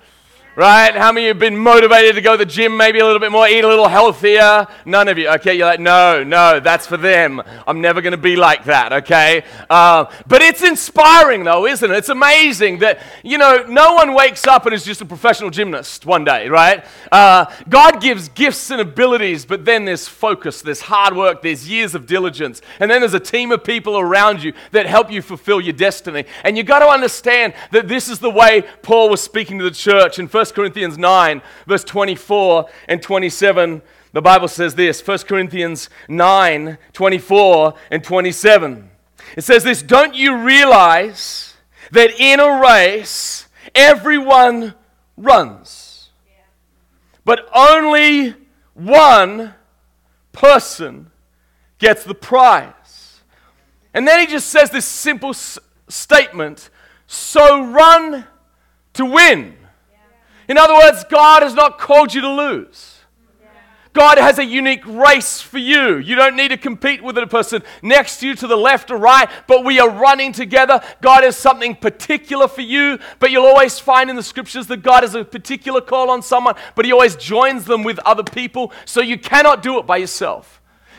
Right? 0.56 0.94
How 0.96 1.12
many 1.12 1.26
of 1.26 1.36
you 1.36 1.40
have 1.42 1.52
been 1.52 1.58
motivated 1.58 2.14
to 2.14 2.22
go 2.22 2.32
to 2.32 2.38
the 2.38 2.50
gym 2.50 2.78
maybe 2.78 2.98
a 2.98 3.04
little 3.04 3.20
bit 3.20 3.30
more, 3.30 3.46
eat 3.46 3.62
a 3.62 3.68
little 3.68 3.88
healthier? 3.88 4.66
None 4.86 5.06
of 5.06 5.18
you. 5.18 5.28
Okay, 5.28 5.52
you're 5.52 5.66
like, 5.66 5.80
no, 5.80 6.25
no, 6.25 6.60
that's 6.60 6.86
for 6.86 6.96
them. 6.96 7.42
I'm 7.66 7.82
never 7.82 8.00
going 8.00 8.12
to 8.12 8.16
be 8.16 8.36
like 8.36 8.64
that, 8.64 8.90
okay? 8.90 9.44
Uh, 9.68 10.06
but 10.26 10.40
it's 10.40 10.62
inspiring 10.62 11.44
though, 11.44 11.66
isn't 11.66 11.90
it? 11.90 11.94
It's 11.94 12.08
amazing 12.08 12.78
that, 12.78 13.00
you 13.22 13.36
know, 13.36 13.66
no 13.68 13.92
one 13.96 14.14
wakes 14.14 14.46
up 14.46 14.64
and 14.64 14.75
is 14.75 14.82
just 14.82 15.02
a 15.02 15.04
professional 15.04 15.50
gymnast 15.50 16.06
one 16.06 16.25
day, 16.25 16.48
right? 16.48 16.86
Uh, 17.12 17.44
God 17.68 18.00
gives 18.00 18.30
gifts 18.30 18.70
and 18.70 18.80
abilities, 18.80 19.44
but 19.44 19.66
then 19.66 19.84
there's 19.84 20.08
focus, 20.08 20.62
there's 20.62 20.81
hard 20.81 21.14
work, 21.14 21.42
there's 21.42 21.68
years 21.68 21.94
of 21.94 22.07
diligence, 22.07 22.62
and 22.81 22.90
then 22.90 23.02
there's 23.02 23.12
a 23.12 23.20
team 23.20 23.52
of 23.52 23.62
people 23.62 23.98
around 23.98 24.42
you 24.42 24.54
that 24.70 24.87
help 24.87 25.12
you 25.12 25.20
fulfill 25.20 25.61
your 25.61 25.74
destiny. 25.74 26.24
And 26.44 26.57
you've 26.57 26.66
got 26.66 26.78
to 26.78 26.87
understand 26.87 27.52
that 27.72 27.88
this 27.88 28.09
is 28.09 28.20
the 28.20 28.31
way 28.31 28.62
Paul 28.81 29.11
was 29.11 29.20
speaking 29.20 29.59
to 29.59 29.64
the 29.64 29.70
church 29.70 30.18
in 30.18 30.26
1 30.28 30.45
Corinthians 30.52 30.98
9, 30.98 31.42
verse 31.66 31.85
24 31.85 32.66
and 32.88 33.02
27. 33.02 33.82
The 34.12 34.22
Bible 34.22 34.48
says 34.48 34.74
this 34.74 35.06
1 35.06 35.18
Corinthians 35.20 35.90
9, 36.09 36.78
24 36.92 37.74
and 37.90 38.02
27. 38.02 38.90
It 39.37 39.42
says 39.42 39.64
this 39.64 39.82
Don't 39.82 40.14
you 40.14 40.37
realize 40.37 41.54
that 41.92 42.18
in 42.18 42.40
a 42.40 42.61
race 42.61 43.48
everyone 43.74 44.74
runs, 45.16 46.11
but 47.24 47.48
only 47.54 48.35
one 48.74 49.54
person 50.32 51.11
gets 51.78 52.04
the 52.04 52.14
prize? 52.14 53.20
And 53.92 54.06
then 54.06 54.20
he 54.20 54.26
just 54.26 54.48
says 54.48 54.70
this 54.70 54.85
simple 54.85 55.30
s- 55.30 55.59
statement 55.88 56.70
so 57.06 57.64
run 57.64 58.26
to 58.94 59.04
win. 59.04 59.56
In 60.48 60.59
other 60.59 60.74
words, 60.74 61.04
God 61.11 61.42
has 61.42 61.54
not 61.54 61.78
called 61.78 62.14
you 62.14 62.20
to 62.20 62.30
lose. 62.30 62.96
God 63.96 64.18
has 64.18 64.38
a 64.38 64.44
unique 64.44 64.85
race 64.87 65.40
for 65.40 65.56
you. 65.56 65.96
You 65.96 66.16
don't 66.16 66.37
need 66.37 66.48
to 66.48 66.59
compete 66.59 67.02
with 67.02 67.16
a 67.16 67.26
person 67.26 67.62
next 67.80 68.20
to 68.20 68.28
you 68.28 68.35
to 68.35 68.46
the 68.46 68.56
left 68.56 68.90
or 68.90 68.98
right, 68.98 69.26
but 69.46 69.64
we 69.64 69.80
are 69.80 69.88
running 69.88 70.32
together. 70.32 70.82
God 71.00 71.24
has 71.24 71.35
something 71.35 71.74
particular 71.74 72.46
for 72.46 72.61
you, 72.61 72.98
but 73.20 73.30
you'll 73.30 73.46
always 73.46 73.78
find 73.78 74.11
in 74.11 74.16
the 74.16 74.22
scriptures 74.22 74.66
that 74.66 74.82
God 74.82 75.02
has 75.02 75.14
a 75.14 75.24
particular 75.24 75.80
call 75.80 76.11
on 76.11 76.20
someone, 76.20 76.56
but 76.74 76.85
He 76.85 76.92
always 76.92 77.16
joins 77.16 77.64
them 77.64 77.85
with 77.85 77.98
other 78.00 78.22
people, 78.22 78.70
so 78.85 79.00
you 79.00 79.18
cannot 79.18 79.62
do 79.62 79.78
it 79.78 79.87
by 79.87 79.96
yourself. 79.96 80.56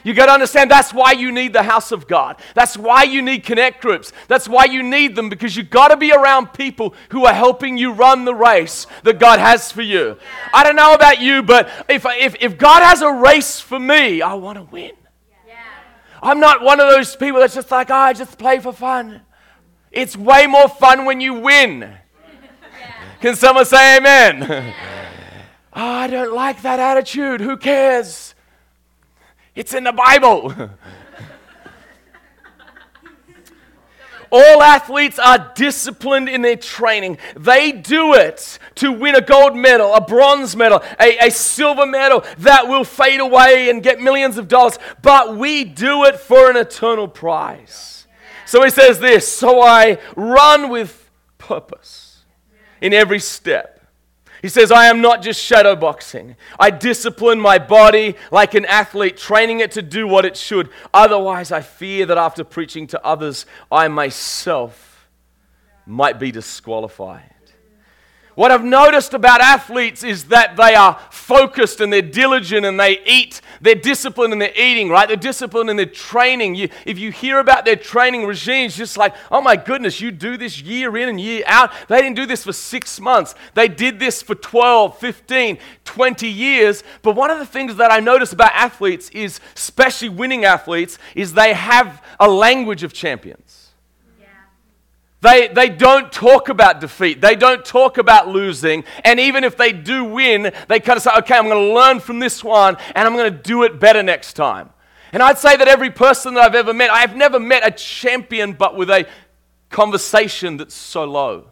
You 0.07 0.13
got 0.13 0.27
to 0.27 0.31
understand 0.31 0.71
that's 0.71 0.93
why 0.93 1.11
you 1.11 1.33
need 1.33 1.51
the 1.51 1.63
house 1.63 1.91
of 1.91 2.07
God. 2.07 2.37
That's 2.55 2.77
why 2.77 3.03
you 3.03 3.21
need 3.21 3.43
connect 3.43 3.81
groups. 3.81 4.13
That's 4.29 4.47
why 4.47 4.63
you 4.63 4.81
need 4.81 5.17
them 5.17 5.27
because 5.27 5.57
you 5.57 5.63
got 5.63 5.89
to 5.89 5.97
be 5.97 6.13
around 6.13 6.53
people 6.53 6.95
who 7.09 7.25
are 7.25 7.33
helping 7.33 7.77
you 7.77 7.91
run 7.91 8.23
the 8.23 8.33
race 8.33 8.87
that 9.03 9.19
God 9.19 9.39
has 9.39 9.69
for 9.69 9.81
you. 9.81 10.15
I 10.53 10.63
don't 10.63 10.77
know 10.77 10.93
about 10.93 11.19
you, 11.19 11.43
but 11.43 11.69
if, 11.89 12.05
if, 12.05 12.37
if 12.39 12.57
God 12.57 12.83
has 12.83 13.01
a 13.01 13.11
race 13.11 13.59
for 13.59 13.77
me, 13.77 14.21
I 14.21 14.35
want 14.35 14.57
to 14.57 14.63
win. 14.63 14.93
I'm 16.23 16.39
not 16.39 16.63
one 16.63 16.79
of 16.79 16.89
those 16.89 17.13
people 17.17 17.41
that's 17.41 17.55
just 17.55 17.69
like, 17.69 17.91
oh, 17.91 17.95
I 17.95 18.13
just 18.13 18.39
play 18.39 18.61
for 18.61 18.71
fun. 18.71 19.23
It's 19.91 20.15
way 20.15 20.47
more 20.47 20.69
fun 20.69 21.03
when 21.03 21.19
you 21.19 21.33
win. 21.33 21.97
Can 23.19 23.35
someone 23.35 23.65
say 23.65 23.97
amen? 23.97 24.43
oh, 25.73 25.85
I 25.85 26.07
don't 26.07 26.33
like 26.33 26.61
that 26.61 26.79
attitude. 26.79 27.41
Who 27.41 27.57
cares? 27.57 28.35
It's 29.57 29.73
in 29.73 29.83
the 29.83 29.91
Bible. 29.91 30.53
All 34.31 34.61
athletes 34.61 35.17
are 35.17 35.51
disciplined 35.55 36.29
in 36.29 36.43
their 36.43 36.57
training. 36.57 37.17
They 37.35 37.71
do 37.71 38.13
it 38.13 38.59
to 38.75 38.91
win 38.91 39.15
a 39.15 39.21
gold 39.21 39.55
medal, 39.55 39.95
a 39.95 40.01
bronze 40.01 40.55
medal, 40.55 40.83
a, 40.99 41.17
a, 41.27 41.31
silver 41.31 41.87
medal 41.87 42.23
that 42.39 42.67
will 42.67 42.83
fade 42.83 43.19
away 43.19 43.71
and 43.71 43.81
get 43.81 43.99
millions 43.99 44.37
of 44.37 44.47
dollars. 44.47 44.77
But 45.01 45.37
we 45.37 45.63
do 45.63 46.05
it 46.05 46.19
for 46.19 46.51
an 46.51 46.57
eternal 46.57 47.07
prize. 47.07 48.05
So 48.45 48.63
he 48.63 48.69
says 48.69 48.99
this 48.99 49.27
So 49.27 49.61
I 49.63 49.97
run 50.15 50.69
with 50.69 51.09
purpose 51.39 52.25
in 52.79 52.93
every 52.93 53.19
step. 53.19 53.76
He 54.47 54.49
says, 54.49 54.71
I 54.71 54.85
am 54.85 55.01
not 55.01 55.21
just 55.21 55.43
shadow 55.43 55.75
boxing. 55.75 56.37
I 56.57 56.69
discipline 56.69 57.37
my 57.37 57.57
body 57.59 58.15
like 58.31 58.53
an 58.53 58.63
athlete, 58.63 59.17
training 59.17 59.59
it 59.59 59.73
to 59.73 59.81
do 59.81 60.07
what 60.07 60.23
it 60.23 60.37
should. 60.37 60.69
Otherwise, 60.93 61.51
I 61.51 61.59
fear 61.59 62.05
that 62.05 62.17
after 62.17 62.45
preaching 62.45 62.87
to 62.87 63.05
others, 63.05 63.45
I 63.69 63.89
myself 63.89 65.09
might 65.85 66.17
be 66.17 66.31
disqualified. 66.31 67.33
What 68.37 68.51
I've 68.51 68.63
noticed 68.63 69.15
about 69.15 69.41
athletes 69.41 70.03
is 70.03 70.25
that 70.25 70.57
they 70.57 70.75
are 70.75 70.99
focused 71.09 71.81
and 71.81 71.91
they're 71.91 72.03
diligent 72.03 72.67
and 72.67 72.79
they 72.79 72.99
eat. 73.03 73.41
They're 73.61 73.73
disciplined 73.73 74.31
in 74.31 74.37
their 74.37 74.55
eating, 74.55 74.89
right? 74.89 75.07
They're 75.07 75.17
disciplined 75.17 75.71
in 75.71 75.75
their 75.75 75.87
training. 75.87 76.53
You, 76.53 76.69
if 76.85 76.99
you 76.99 77.11
hear 77.11 77.39
about 77.39 77.65
their 77.65 77.75
training 77.75 78.27
regimes, 78.27 78.77
just 78.77 78.95
like, 78.95 79.15
oh 79.31 79.41
my 79.41 79.55
goodness, 79.55 79.99
you 79.99 80.11
do 80.11 80.37
this 80.37 80.61
year 80.61 80.95
in 80.97 81.09
and 81.09 81.19
year 81.19 81.41
out. 81.47 81.71
They 81.87 81.99
didn't 81.99 82.15
do 82.15 82.27
this 82.27 82.43
for 82.43 82.53
six 82.53 82.99
months. 82.99 83.33
They 83.55 83.67
did 83.67 83.97
this 83.99 84.21
for 84.21 84.35
12, 84.35 84.99
15, 84.99 85.57
20 85.83 86.27
years. 86.27 86.83
But 87.01 87.15
one 87.15 87.31
of 87.31 87.39
the 87.39 87.45
things 87.47 87.77
that 87.77 87.91
I 87.91 87.99
notice 88.01 88.33
about 88.33 88.51
athletes 88.53 89.09
is, 89.15 89.39
especially 89.55 90.09
winning 90.09 90.45
athletes, 90.45 90.99
is 91.15 91.33
they 91.33 91.55
have 91.55 92.03
a 92.19 92.29
language 92.29 92.83
of 92.83 92.93
champions. 92.93 93.66
They, 95.27 95.49
they 95.49 95.67
don't 95.67 96.09
talk 96.09 96.47
about 96.47 96.79
defeat. 96.79 97.19
They 97.19 97.35
don't 97.35 97.65
talk 97.65 97.97
about 97.97 98.29
losing. 98.29 98.85
And 99.03 99.19
even 99.19 99.43
if 99.43 99.57
they 99.57 99.73
do 99.73 100.05
win, 100.05 100.53
they 100.69 100.79
kind 100.79 100.95
of 100.95 101.03
say, 101.03 101.11
okay, 101.17 101.35
I'm 101.35 101.49
going 101.49 101.67
to 101.67 101.73
learn 101.73 101.99
from 101.99 102.19
this 102.19 102.45
one 102.45 102.77
and 102.95 103.05
I'm 103.05 103.13
going 103.13 103.33
to 103.33 103.37
do 103.37 103.63
it 103.63 103.77
better 103.77 104.01
next 104.01 104.33
time. 104.33 104.69
And 105.11 105.21
I'd 105.21 105.37
say 105.37 105.57
that 105.57 105.67
every 105.67 105.89
person 105.89 106.35
that 106.35 106.45
I've 106.45 106.55
ever 106.55 106.73
met, 106.73 106.91
I've 106.91 107.13
never 107.13 107.41
met 107.41 107.67
a 107.67 107.71
champion 107.71 108.53
but 108.53 108.77
with 108.77 108.89
a 108.89 109.05
conversation 109.69 110.55
that's 110.55 110.73
so 110.73 111.03
low. 111.03 111.51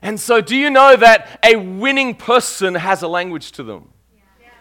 And 0.00 0.18
so, 0.18 0.40
do 0.40 0.56
you 0.56 0.70
know 0.70 0.96
that 0.96 1.38
a 1.44 1.56
winning 1.56 2.14
person 2.14 2.76
has 2.76 3.02
a 3.02 3.08
language 3.08 3.52
to 3.52 3.62
them? 3.62 3.90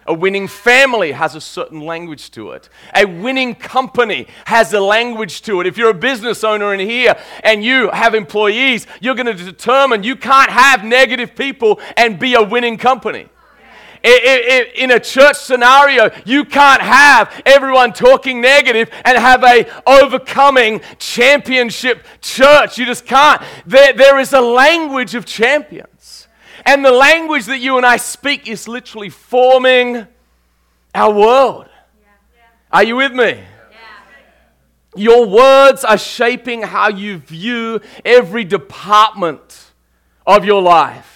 A 0.07 0.13
winning 0.13 0.47
family 0.47 1.13
has 1.13 1.33
a 1.33 1.41
certain 1.41 1.81
language 1.81 2.29
to 2.31 2.51
it. 2.51 2.69
A 2.95 3.05
winning 3.05 3.55
company 3.55 4.27
has 4.45 4.71
a 4.73 4.79
language 4.79 5.41
to 5.43 5.61
it. 5.61 5.67
If 5.67 5.77
you're 5.77 5.89
a 5.89 5.95
business 5.95 6.43
owner 6.43 6.73
in 6.75 6.79
here 6.79 7.17
and 7.43 7.63
you 7.63 7.89
have 7.89 8.13
employees, 8.13 8.85
you're 9.01 9.15
going 9.15 9.25
to 9.25 9.33
determine 9.33 10.03
you 10.03 10.15
can't 10.15 10.51
have 10.51 10.83
negative 10.83 11.35
people 11.35 11.79
and 11.97 12.19
be 12.19 12.35
a 12.35 12.43
winning 12.43 12.77
company. 12.77 13.29
In 14.03 14.91
a 14.91 14.99
church 14.99 15.37
scenario, 15.37 16.11
you 16.23 16.45
can't 16.45 16.83
have 16.83 17.41
everyone 17.43 17.91
talking 17.91 18.39
negative 18.39 18.91
and 19.03 19.17
have 19.17 19.43
a 19.43 19.65
overcoming 19.87 20.81
championship 20.99 22.05
church. 22.21 22.77
You 22.77 22.85
just 22.85 23.07
can't. 23.07 23.41
There 23.65 24.19
is 24.19 24.33
a 24.33 24.41
language 24.41 25.15
of 25.15 25.25
champions. 25.25 26.24
And 26.65 26.83
the 26.83 26.91
language 26.91 27.45
that 27.45 27.59
you 27.59 27.77
and 27.77 27.85
I 27.85 27.97
speak 27.97 28.47
is 28.47 28.67
literally 28.67 29.09
forming 29.09 30.07
our 30.93 31.13
world. 31.13 31.67
Are 32.71 32.83
you 32.83 32.95
with 32.95 33.13
me? 33.13 33.39
Your 34.95 35.27
words 35.27 35.83
are 35.83 35.97
shaping 35.97 36.61
how 36.61 36.89
you 36.89 37.17
view 37.17 37.81
every 38.03 38.45
department 38.45 39.71
of 40.25 40.45
your 40.45 40.61
life. 40.61 41.14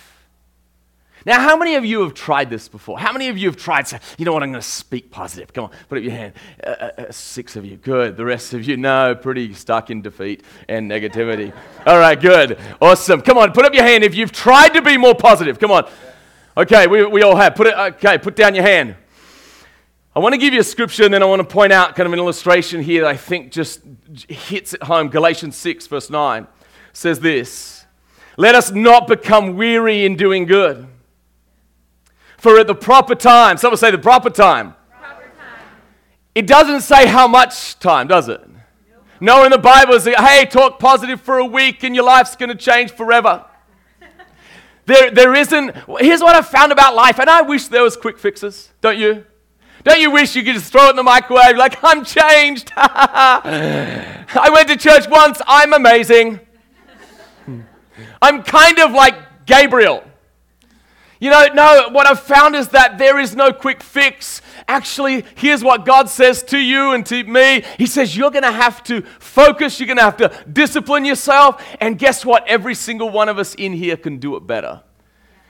Now, 1.30 1.39
how 1.42 1.56
many 1.56 1.76
of 1.76 1.86
you 1.86 2.02
have 2.02 2.15
tried 2.15 2.50
this 2.50 2.68
before? 2.68 2.98
How 2.98 3.13
many 3.13 3.28
of 3.28 3.38
you 3.38 3.50
have 3.50 3.56
tried, 3.56 3.88
say, 3.88 4.00
you 4.18 4.26
know 4.26 4.34
what, 4.34 4.42
I'm 4.42 4.52
going 4.52 4.63
to 4.63 4.68
speak 4.68 5.12
positive? 5.12 5.54
Come 5.54 5.65
on, 5.65 5.72
put 5.88 6.00
up 6.00 6.04
your 6.04 6.12
hand. 6.12 6.34
Uh, 6.65 6.70
uh, 6.70 6.92
uh, 6.98 7.12
six 7.12 7.56
of 7.56 7.63
you, 7.63 7.78
good. 7.78 8.18
The 8.18 8.26
rest 8.26 8.56
of 8.56 8.68
you, 8.68 8.78
no, 8.78 9.13
pretty 9.13 9.54
stuck 9.54 9.92
in 9.92 10.02
defeat 10.02 10.42
and 10.68 10.89
negativity. 10.89 11.54
All 11.86 12.00
right, 12.00 12.20
good. 12.20 12.58
Awesome. 12.82 13.22
Come 13.22 13.38
on, 13.38 13.52
put 13.52 13.63
up 13.63 13.76
your 13.76 13.84
hand 13.84 14.04
if 14.04 14.15
you've 14.15 14.32
tried 14.32 14.70
to 14.70 14.82
be 14.82 14.98
more 14.98 15.13
positive. 15.13 15.60
Come 15.60 15.70
on. 15.70 15.88
Okay, 16.58 16.88
we, 16.88 17.06
we 17.06 17.22
all 17.22 17.36
have. 17.36 17.54
Put 17.54 17.68
it, 17.68 17.78
okay, 17.78 18.18
put 18.18 18.36
down 18.36 18.56
your 18.56 18.63
hand. 18.63 18.96
I 20.15 20.20
want 20.20 20.34
to 20.34 20.39
give 20.39 20.56
you 20.56 20.62
a 20.62 20.63
scripture 20.63 21.06
and 21.06 21.13
then 21.13 21.22
I 21.22 21.28
want 21.28 21.48
to 21.48 21.48
point 21.48 21.72
out 21.72 21.96
kind 21.96 22.08
of 22.08 22.13
an 22.13 22.18
illustration 22.18 22.82
here 22.82 23.04
that 23.04 23.08
I 23.08 23.18
think 23.18 23.52
just 23.52 23.82
hits 24.28 24.74
it 24.74 24.82
home. 24.82 25.10
Galatians 25.10 25.56
6, 25.58 25.86
verse 25.86 26.10
9 26.10 26.48
says 26.92 27.20
this 27.20 27.86
Let 28.36 28.56
us 28.56 28.72
not 28.72 29.08
become 29.08 29.58
weary 29.58 30.06
in 30.06 30.15
doing 30.15 30.46
good. 30.46 30.88
For 32.39 32.58
at 32.58 32.67
the 32.67 32.75
proper 32.75 33.15
time, 33.15 33.58
someone 33.58 33.78
say 33.78 33.91
the 33.91 33.97
proper 33.97 34.30
time. 34.30 34.75
It 36.34 36.47
doesn't 36.47 36.82
say 36.82 37.06
how 37.06 37.28
much 37.28 37.78
time, 37.80 38.08
does 38.08 38.30
it? 38.30 38.41
No, 39.19 39.43
in 39.43 39.52
the 39.52 39.58
Bible, 39.58 39.95
it's 39.95 40.06
like, 40.06 40.15
hey, 40.15 40.45
talk 40.45 40.80
positive 40.80 41.19
for 41.19 41.39
a 41.39 41.45
week 41.45 41.84
and 41.84 41.93
your 41.93 42.06
life's 42.06 42.38
going 42.38 42.49
to 42.49 42.56
change 42.56 42.91
forever. 42.91 43.45
There, 44.86 45.12
there 45.12 45.36
isn't. 45.36 45.75
Here's 45.99 46.21
what 46.21 46.36
I've 46.36 46.47
found 46.47 46.71
about 46.71 46.95
life, 46.95 47.19
and 47.19 47.30
I 47.30 47.41
wish 47.41 47.67
there 47.67 47.84
was 47.84 47.97
quick 47.97 48.17
fixes, 48.17 48.71
don't 48.82 48.97
you? 48.97 49.25
Don't 49.84 49.99
you 49.99 50.10
wish 50.10 50.36
you 50.36 50.43
could 50.43 50.56
just 50.56 50.71
throw 50.71 50.88
it 50.88 50.91
in 50.91 50.95
the 50.95 51.04
microwave 51.04 51.58
like, 51.58 51.78
I'm 51.84 52.04
changed? 52.04 52.71
I 52.78 54.49
went 54.52 54.67
to 54.69 54.78
church 54.78 55.08
once, 55.08 55.41
I'm 55.45 55.73
amazing. 55.73 56.39
I'm 58.21 58.43
kind 58.43 58.80
of 58.80 58.91
like 58.91 59.45
Gabriel. 59.45 60.04
You 61.19 61.29
know, 61.29 61.47
no, 61.53 61.89
what 61.91 62.08
I've 62.08 62.21
found 62.21 62.55
is 62.55 62.69
that 62.69 62.97
there 62.97 63.19
is 63.19 63.36
no 63.36 63.51
quick 63.51 63.84
fix. 63.84 64.41
Actually, 64.69 65.25
here's 65.36 65.62
what 65.63 65.86
God 65.86 66.08
says 66.08 66.43
to 66.43 66.58
you 66.58 66.91
and 66.91 67.05
to 67.08 67.23
me. 67.25 67.63
He 67.77 67.88
says, 67.88 68.15
You're 68.15 68.32
going 68.32 68.43
to 68.43 68.51
have 68.51 68.82
to 68.84 69.01
focus, 69.19 69.79
you're 69.79 69.88
going 69.88 69.97
to 69.97 70.03
have 70.03 70.17
to 70.17 70.32
discipline 70.51 71.03
yourself. 71.03 71.62
And 71.82 71.99
guess 71.99 72.25
what? 72.25 72.47
Every 72.47 72.73
single 72.73 73.10
one 73.10 73.27
of 73.27 73.38
us 73.38 73.53
in 73.55 73.73
here 73.73 73.97
can 73.97 74.17
do 74.17 74.38
it 74.38 74.47
better. 74.47 74.82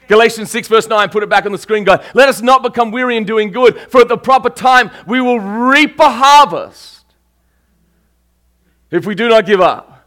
Galatians 0.08 0.50
6, 0.50 0.68
verse 0.70 0.88
9, 0.88 1.10
put 1.10 1.22
it 1.22 1.30
back 1.30 1.46
on 1.46 1.52
the 1.52 1.58
screen, 1.60 1.84
guys. 1.84 2.04
Let 2.16 2.30
us 2.30 2.42
not 2.42 2.64
become 2.64 2.90
weary 2.90 3.16
in 3.16 3.26
doing 3.26 3.52
good, 3.52 3.80
for 3.92 4.02
at 4.02 4.08
the 4.08 4.18
proper 4.18 4.50
time 4.50 4.90
we 5.06 5.22
will 5.22 5.40
reap 5.40 6.00
a 6.00 6.10
harvest 6.10 7.06
if 8.90 9.06
we 9.06 9.14
do 9.14 9.30
not 9.30 9.46
give 9.46 9.62
up. 9.62 9.99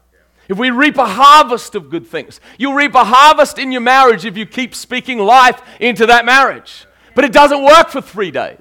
If 0.53 0.59
we 0.59 0.69
reap 0.69 0.99
a 0.99 1.07
harvest 1.07 1.75
of 1.75 1.89
good 1.89 2.07
things, 2.07 2.39
you'll 2.59 2.75
reap 2.75 2.95
a 2.95 3.05
harvest 3.05 3.59
in 3.59 3.73
your 3.73 3.81
marriage 3.81 4.27
if 4.27 4.37
you 4.37 4.45
keep 4.45 4.75
speaking 4.75 5.19
life 5.19 5.63
into 5.81 6.05
that 6.05 6.27
marriage. 6.27 6.85
But 7.15 7.25
it 7.25 7.33
doesn't 7.33 7.65
work 7.65 7.89
for 7.89 8.03
three 8.03 8.31
days. 8.31 8.61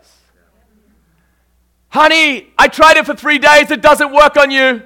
Honey, 1.90 2.54
I 2.58 2.70
tried 2.70 2.96
it 2.96 3.06
for 3.06 3.14
three 3.14 3.40
days, 3.40 3.72
it 3.72 3.82
doesn't 3.82 4.14
work 4.14 4.38
on 4.38 4.52
you. 4.52 4.84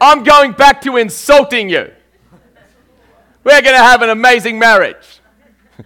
I'm 0.00 0.24
going 0.24 0.50
back 0.50 0.80
to 0.82 0.96
insulting 0.96 1.68
you. 1.68 1.92
We're 3.44 3.62
going 3.62 3.76
to 3.76 3.84
have 3.84 4.02
an 4.02 4.10
amazing 4.10 4.58
marriage. 4.58 5.20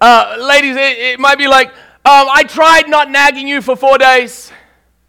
Uh, 0.00 0.36
ladies, 0.38 0.76
it, 0.76 0.96
it 0.96 1.18
might 1.18 1.38
be 1.38 1.48
like, 1.48 1.70
um, 1.70 2.28
I 2.30 2.44
tried 2.46 2.88
not 2.88 3.10
nagging 3.10 3.48
you 3.48 3.60
for 3.60 3.74
four 3.74 3.98
days, 3.98 4.52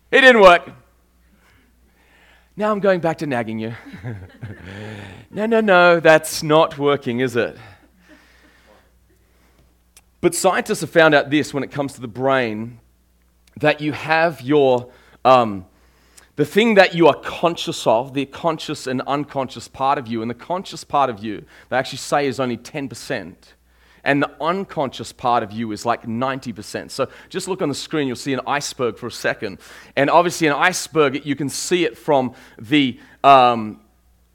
it 0.10 0.22
didn't 0.22 0.42
work. 0.42 0.79
Now 2.60 2.74
I'm 2.74 2.82
going 2.82 3.00
back 3.00 3.20
to 3.20 3.26
nagging 3.26 3.58
you. 3.58 3.74
no, 5.32 5.46
no, 5.46 5.62
no, 5.62 6.02
that's 6.02 6.44
not 6.44 6.78
working, 6.78 7.22
is 7.22 7.38
it? 7.38 7.58
But 10.20 10.36
scientists 10.36 10.82
have 10.82 10.90
found 10.90 11.16
out 11.16 11.30
this 11.30 11.54
when 11.54 11.64
it 11.64 11.72
comes 11.72 11.94
to 11.94 12.02
the 12.02 12.10
brain 12.10 12.82
that 13.62 13.80
you 13.80 13.94
have 13.94 14.42
your, 14.42 14.92
um, 15.24 15.68
the 16.36 16.44
thing 16.44 16.74
that 16.74 16.94
you 16.94 17.08
are 17.08 17.16
conscious 17.22 17.88
of, 17.88 18.14
the 18.14 18.26
conscious 18.26 18.88
and 18.88 19.04
unconscious 19.08 19.70
part 19.70 19.98
of 19.98 20.10
you, 20.10 20.22
and 20.22 20.30
the 20.30 20.36
conscious 20.36 20.84
part 20.84 21.10
of 21.10 21.24
you, 21.24 21.46
they 21.70 21.78
actually 21.78 22.00
say 22.00 22.28
is 22.28 22.42
only 22.42 22.58
10%. 22.58 23.36
And 24.10 24.24
the 24.24 24.32
unconscious 24.42 25.14
part 25.14 25.44
of 25.44 25.52
you 25.52 25.72
is 25.72 25.86
like 25.86 26.08
90%. 26.08 26.90
So 26.90 27.10
just 27.30 27.48
look 27.48 27.62
on 27.62 27.70
the 27.70 27.76
screen, 27.76 28.08
you'll 28.08 28.16
see 28.16 28.34
an 28.34 28.42
iceberg 28.48 28.98
for 28.98 29.06
a 29.06 29.12
second. 29.12 29.60
And 29.96 30.10
obviously, 30.10 30.48
an 30.48 30.54
iceberg, 30.54 31.28
you 31.28 31.36
can 31.36 31.48
see 31.48 31.86
it 31.86 31.96
from 31.96 32.34
the, 32.58 33.00
um, 33.24 33.82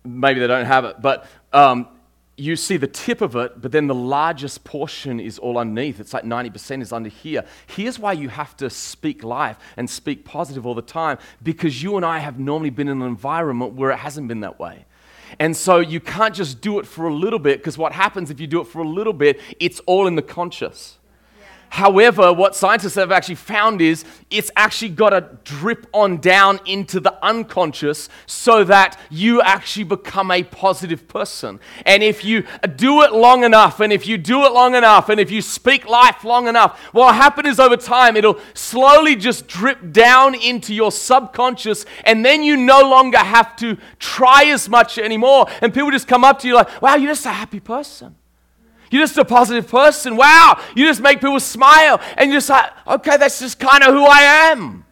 maybe 0.05 0.39
they 0.39 0.47
don't 0.47 0.67
have 0.67 0.85
it, 0.85 1.03
but 1.03 1.27
um, 1.53 1.89
you 2.37 2.55
see 2.55 2.77
the 2.77 2.87
tip 2.87 3.21
of 3.21 3.35
it, 3.35 3.61
but 3.61 3.73
then 3.73 3.89
the 3.89 3.97
largest 3.97 4.63
portion 4.63 5.19
is 5.19 5.41
all 5.41 5.59
underneath. 5.59 5.99
It's 5.99 6.15
like 6.15 6.23
90% 6.23 6.81
is 6.81 6.93
under 6.93 7.09
here. 7.09 7.45
Here's 7.67 7.99
why 7.99 8.13
you 8.13 8.29
have 8.29 8.57
to 8.59 8.71
speak 8.71 9.25
life 9.25 9.59
and 9.77 9.91
speak 9.91 10.25
positive 10.25 10.69
all 10.69 10.77
the 10.77 10.83
time 10.83 11.19
because 11.43 11.83
you 11.83 11.97
and 11.97 12.07
I 12.07 12.21
have 12.21 12.39
normally 12.39 12.71
been 12.71 12.87
in 12.87 13.03
an 13.03 13.09
environment 13.09 13.73
where 13.73 13.91
it 13.91 13.99
hasn't 13.99 14.29
been 14.29 14.43
that 14.43 14.61
way. 14.61 14.85
And 15.39 15.57
so 15.57 15.79
you 15.79 16.01
can't 16.01 16.35
just 16.35 16.61
do 16.61 16.79
it 16.79 16.87
for 16.87 17.07
a 17.07 17.15
little 17.15 17.39
bit 17.39 17.59
because 17.59 17.79
what 17.79 17.93
happens 17.93 18.31
if 18.31 18.41
you 18.41 18.47
do 18.47 18.61
it 18.61 18.67
for 18.67 18.81
a 18.81 18.89
little 18.89 19.13
bit, 19.13 19.41
it's 19.61 19.81
all 19.81 20.07
in 20.07 20.17
the 20.17 20.23
conscious. 20.23 20.99
However, 21.75 22.33
what 22.33 22.55
scientists 22.55 22.95
have 22.95 23.11
actually 23.11 23.35
found 23.35 23.81
is 23.81 24.05
it's 24.31 24.49
actually 24.55 24.91
got 24.91 25.11
to 25.11 25.29
drip 25.43 25.89
on 25.93 26.19
down 26.19 26.61
into 26.67 27.01
the 27.01 27.13
unconscious 27.21 28.09
so 28.27 28.63
that 28.63 28.97
you 29.11 29.43
actually 29.43 29.83
become 29.83 30.31
a 30.31 30.45
positive 30.45 31.09
person. 31.09 31.59
And 31.85 32.05
if 32.05 32.25
you 32.25 32.45
do 32.77 33.03
it 33.03 33.13
long 33.13 33.43
enough, 33.43 33.81
and 33.81 33.93
if 33.93 34.07
you 34.07 34.19
do 34.19 34.45
it 34.45 34.53
long 34.53 34.77
enough, 34.77 35.09
and 35.09 35.19
if 35.19 35.33
you 35.33 35.43
speak 35.43 35.89
life 35.89 36.23
long 36.23 36.47
enough, 36.47 36.79
what 36.93 37.07
will 37.07 37.13
happen 37.13 37.45
is 37.45 37.59
over 37.59 37.77
time 37.77 38.17
it'll 38.17 38.39
slowly 38.55 39.17
just 39.17 39.49
drip 39.49 39.91
down 39.91 40.37
into 40.37 40.73
your 40.73 40.93
subconscious, 40.93 41.87
and 42.05 42.25
then 42.25 42.45
you 42.45 42.57
no 42.57 42.89
longer 42.89 43.19
have 43.19 43.57
to 43.57 43.77
try 43.99 44.45
as 44.45 44.69
much 44.69 44.97
anymore. 44.97 45.47
And 45.61 45.75
people 45.75 45.91
just 45.91 46.07
come 46.07 46.23
up 46.23 46.39
to 46.39 46.47
you 46.47 46.55
like, 46.55 46.81
wow, 46.81 46.95
you're 46.95 47.11
just 47.11 47.27
a 47.27 47.31
happy 47.31 47.59
person. 47.59 48.15
You're 48.95 49.03
just 49.03 49.19
a 49.19 49.25
positive 49.25 49.67
person. 49.67 50.17
Wow. 50.17 50.63
You 50.77 50.87
just 50.87 51.01
make 51.01 51.21
people 51.21 51.41
smile. 51.41 52.01
And 52.17 52.31
you're 52.31 52.37
just 52.37 52.49
like, 52.49 52.71
okay, 52.87 53.17
that's 53.17 53.41
just 53.41 53.59
kind 53.59 53.83
of 53.83 53.93
who 53.93 54.05
I 54.05 54.53
am. 54.53 54.85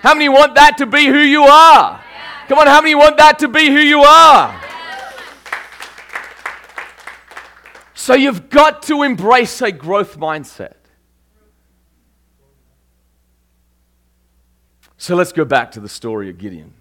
How 0.00 0.14
many 0.14 0.28
want 0.28 0.54
that 0.54 0.78
to 0.78 0.86
be 0.86 1.06
who 1.06 1.18
you 1.18 1.42
are? 1.42 2.00
Come 2.46 2.60
on, 2.60 2.68
how 2.68 2.80
many 2.80 2.94
want 2.94 3.16
that 3.16 3.40
to 3.40 3.48
be 3.48 3.66
who 3.66 3.80
you 3.80 3.98
are? 4.02 4.62
So 7.94 8.14
you've 8.14 8.48
got 8.48 8.84
to 8.84 9.02
embrace 9.02 9.60
a 9.60 9.72
growth 9.72 10.16
mindset. 10.16 10.74
So 14.98 15.16
let's 15.16 15.32
go 15.32 15.44
back 15.44 15.72
to 15.72 15.80
the 15.80 15.88
story 15.88 16.30
of 16.30 16.38
Gideon. 16.38 16.74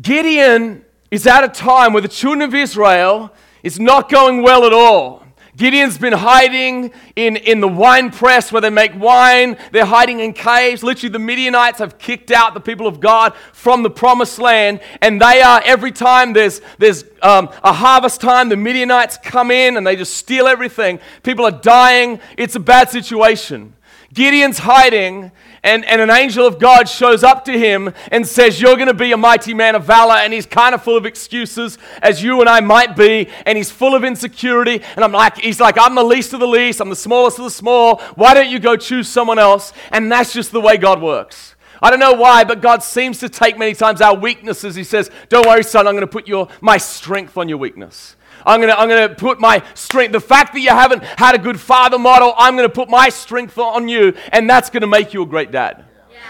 Gideon 0.00 0.82
is 1.10 1.26
at 1.26 1.44
a 1.44 1.48
time 1.48 1.92
where 1.92 2.00
the 2.00 2.08
children 2.08 2.40
of 2.40 2.54
Israel 2.54 3.34
is 3.62 3.78
not 3.80 4.08
going 4.08 4.42
well 4.42 4.64
at 4.64 4.72
all. 4.72 5.26
Gideon's 5.56 5.96
been 5.96 6.12
hiding 6.12 6.92
in, 7.14 7.36
in 7.36 7.60
the 7.60 7.68
wine 7.68 8.10
press 8.10 8.52
where 8.52 8.60
they 8.60 8.68
make 8.68 8.94
wine. 8.94 9.56
They're 9.72 9.86
hiding 9.86 10.20
in 10.20 10.34
caves. 10.34 10.82
Literally, 10.82 11.10
the 11.10 11.18
Midianites 11.18 11.78
have 11.78 11.96
kicked 11.96 12.30
out 12.30 12.52
the 12.52 12.60
people 12.60 12.86
of 12.86 13.00
God 13.00 13.34
from 13.54 13.82
the 13.82 13.88
promised 13.88 14.38
land. 14.38 14.80
And 15.00 15.18
they 15.18 15.40
are, 15.40 15.62
every 15.64 15.92
time 15.92 16.34
there's, 16.34 16.60
there's 16.78 17.04
um, 17.22 17.48
a 17.64 17.72
harvest 17.72 18.20
time, 18.20 18.50
the 18.50 18.56
Midianites 18.56 19.16
come 19.22 19.50
in 19.50 19.78
and 19.78 19.86
they 19.86 19.96
just 19.96 20.14
steal 20.14 20.46
everything. 20.46 21.00
People 21.22 21.46
are 21.46 21.50
dying. 21.50 22.20
It's 22.36 22.54
a 22.54 22.60
bad 22.60 22.90
situation. 22.90 23.72
Gideon's 24.12 24.58
hiding, 24.58 25.32
and, 25.66 25.84
and 25.84 26.00
an 26.00 26.10
angel 26.10 26.46
of 26.46 26.60
God 26.60 26.88
shows 26.88 27.24
up 27.24 27.44
to 27.46 27.58
him 27.58 27.92
and 28.12 28.26
says, 28.26 28.60
You're 28.60 28.76
going 28.76 28.86
to 28.86 28.94
be 28.94 29.10
a 29.10 29.16
mighty 29.16 29.52
man 29.52 29.74
of 29.74 29.84
valor. 29.84 30.14
And 30.14 30.32
he's 30.32 30.46
kind 30.46 30.74
of 30.74 30.82
full 30.82 30.96
of 30.96 31.04
excuses, 31.04 31.76
as 32.00 32.22
you 32.22 32.40
and 32.40 32.48
I 32.48 32.60
might 32.60 32.94
be, 32.94 33.28
and 33.44 33.58
he's 33.58 33.70
full 33.70 33.94
of 33.94 34.04
insecurity. 34.04 34.80
And 34.94 35.04
I'm 35.04 35.12
like, 35.12 35.38
He's 35.38 35.60
like, 35.60 35.76
I'm 35.78 35.94
the 35.94 36.04
least 36.04 36.32
of 36.32 36.40
the 36.40 36.46
least, 36.46 36.80
I'm 36.80 36.88
the 36.88 36.96
smallest 36.96 37.38
of 37.38 37.44
the 37.44 37.50
small. 37.50 38.00
Why 38.14 38.32
don't 38.32 38.48
you 38.48 38.58
go 38.58 38.76
choose 38.76 39.08
someone 39.08 39.38
else? 39.38 39.72
And 39.90 40.10
that's 40.10 40.32
just 40.32 40.52
the 40.52 40.60
way 40.60 40.76
God 40.76 41.02
works. 41.02 41.56
I 41.82 41.90
don't 41.90 42.00
know 42.00 42.14
why, 42.14 42.44
but 42.44 42.62
God 42.62 42.82
seems 42.82 43.18
to 43.18 43.28
take 43.28 43.58
many 43.58 43.74
times 43.74 44.00
our 44.00 44.16
weaknesses. 44.16 44.74
He 44.74 44.84
says, 44.84 45.10
Don't 45.28 45.46
worry, 45.46 45.62
son, 45.62 45.86
I'm 45.86 45.94
going 45.94 46.02
to 46.02 46.06
put 46.06 46.28
your, 46.28 46.48
my 46.60 46.78
strength 46.78 47.36
on 47.36 47.48
your 47.48 47.58
weakness. 47.58 48.15
I'm 48.44 48.60
going 48.60 48.72
to 48.72 48.78
I'm 48.78 48.88
to 48.88 49.14
put 49.14 49.40
my 49.40 49.62
strength. 49.74 50.12
The 50.12 50.20
fact 50.20 50.52
that 50.54 50.60
you 50.60 50.70
haven't 50.70 51.02
had 51.02 51.34
a 51.34 51.38
good 51.38 51.60
father 51.60 51.98
model, 51.98 52.34
I'm 52.36 52.56
going 52.56 52.68
to 52.68 52.74
put 52.74 52.88
my 52.88 53.08
strength 53.08 53.58
on 53.58 53.88
you, 53.88 54.14
and 54.32 54.48
that's 54.48 54.70
going 54.70 54.82
to 54.82 54.86
make 54.86 55.14
you 55.14 55.22
a 55.22 55.26
great 55.26 55.50
dad. 55.50 55.84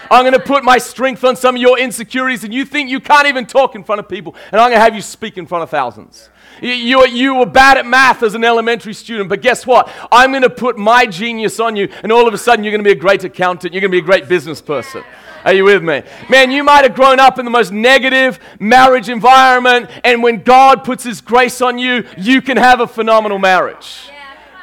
I'm 0.09 0.23
going 0.23 0.33
to 0.33 0.39
put 0.39 0.63
my 0.63 0.77
strength 0.77 1.23
on 1.23 1.35
some 1.35 1.55
of 1.55 1.61
your 1.61 1.77
insecurities, 1.77 2.43
and 2.43 2.53
you 2.53 2.65
think 2.65 2.89
you 2.89 2.99
can't 2.99 3.27
even 3.27 3.45
talk 3.45 3.75
in 3.75 3.83
front 3.83 3.99
of 3.99 4.07
people, 4.07 4.35
and 4.51 4.61
I'm 4.61 4.69
going 4.69 4.79
to 4.79 4.83
have 4.83 4.95
you 4.95 5.01
speak 5.01 5.37
in 5.37 5.45
front 5.45 5.63
of 5.63 5.69
thousands. 5.69 6.29
You, 6.61 6.71
you, 6.71 7.05
you 7.07 7.35
were 7.35 7.45
bad 7.45 7.77
at 7.77 7.85
math 7.85 8.23
as 8.23 8.33
an 8.33 8.43
elementary 8.43 8.93
student, 8.93 9.29
but 9.29 9.41
guess 9.41 9.67
what? 9.67 9.91
I'm 10.11 10.31
going 10.31 10.43
to 10.43 10.49
put 10.49 10.77
my 10.77 11.05
genius 11.05 11.59
on 11.59 11.75
you, 11.75 11.89
and 12.03 12.11
all 12.11 12.27
of 12.27 12.33
a 12.33 12.37
sudden 12.37 12.63
you're 12.63 12.71
going 12.71 12.83
to 12.83 12.87
be 12.87 12.97
a 12.97 12.99
great 12.99 13.23
accountant, 13.23 13.73
you're 13.73 13.81
going 13.81 13.91
to 13.91 13.95
be 13.95 14.03
a 14.03 14.05
great 14.05 14.27
business 14.27 14.61
person. 14.61 15.03
Are 15.45 15.53
you 15.53 15.63
with 15.63 15.83
me? 15.83 16.03
Man, 16.29 16.51
you 16.51 16.63
might 16.63 16.83
have 16.83 16.95
grown 16.95 17.19
up 17.19 17.39
in 17.39 17.45
the 17.45 17.51
most 17.51 17.71
negative 17.71 18.39
marriage 18.59 19.09
environment, 19.09 19.89
and 20.03 20.21
when 20.21 20.43
God 20.43 20.83
puts 20.83 21.03
His 21.03 21.21
grace 21.21 21.61
on 21.61 21.77
you, 21.77 22.05
you 22.17 22.41
can 22.41 22.57
have 22.57 22.79
a 22.79 22.87
phenomenal 22.87 23.39
marriage. 23.39 24.09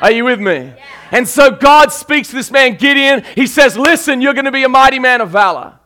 Are 0.01 0.11
you 0.11 0.25
with 0.25 0.41
me? 0.41 0.73
And 1.11 1.29
so 1.29 1.51
God 1.51 1.93
speaks 1.93 2.29
to 2.29 2.35
this 2.35 2.51
man, 2.51 2.75
Gideon. 2.75 3.23
He 3.35 3.47
says, 3.47 3.77
Listen, 3.77 4.21
you're 4.21 4.35
going 4.35 4.45
to 4.45 4.53
be 4.53 4.65
a 4.65 4.69
mighty 4.69 4.99
man 4.99 5.21
of 5.21 5.31
valor. 5.31 5.79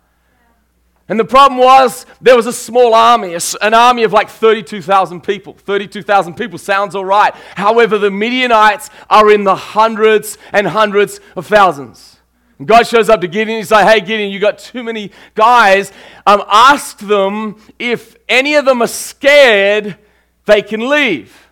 And 1.09 1.19
the 1.19 1.25
problem 1.25 1.59
was 1.59 2.05
there 2.21 2.37
was 2.37 2.47
a 2.47 2.53
small 2.53 2.95
army, 2.95 3.37
an 3.63 3.73
army 3.73 4.03
of 4.03 4.13
like 4.13 4.29
32,000 4.29 5.23
people. 5.23 5.55
32,000 5.55 6.35
people 6.35 6.59
sounds 6.59 6.95
all 6.95 7.05
right. 7.05 7.35
However, 7.55 7.97
the 7.97 8.11
Midianites 8.11 8.91
are 9.09 9.31
in 9.31 9.45
the 9.45 9.55
hundreds 9.55 10.37
and 10.53 10.67
hundreds 10.67 11.21
of 11.35 11.47
thousands. 11.47 12.18
And 12.59 12.67
God 12.67 12.87
shows 12.87 13.09
up 13.09 13.21
to 13.21 13.29
Gideon. 13.29 13.59
He's 13.59 13.71
like, 13.71 13.87
hey, 13.87 14.01
Gideon, 14.01 14.31
you 14.31 14.41
got 14.41 14.59
too 14.59 14.83
many 14.83 15.13
guys. 15.35 15.93
Um, 16.27 16.43
ask 16.49 16.99
them 16.99 17.57
if 17.79 18.17
any 18.29 18.55
of 18.55 18.65
them 18.65 18.83
are 18.83 18.89
scared, 18.89 19.97
they 20.45 20.63
can 20.63 20.89
leave. 20.89 21.49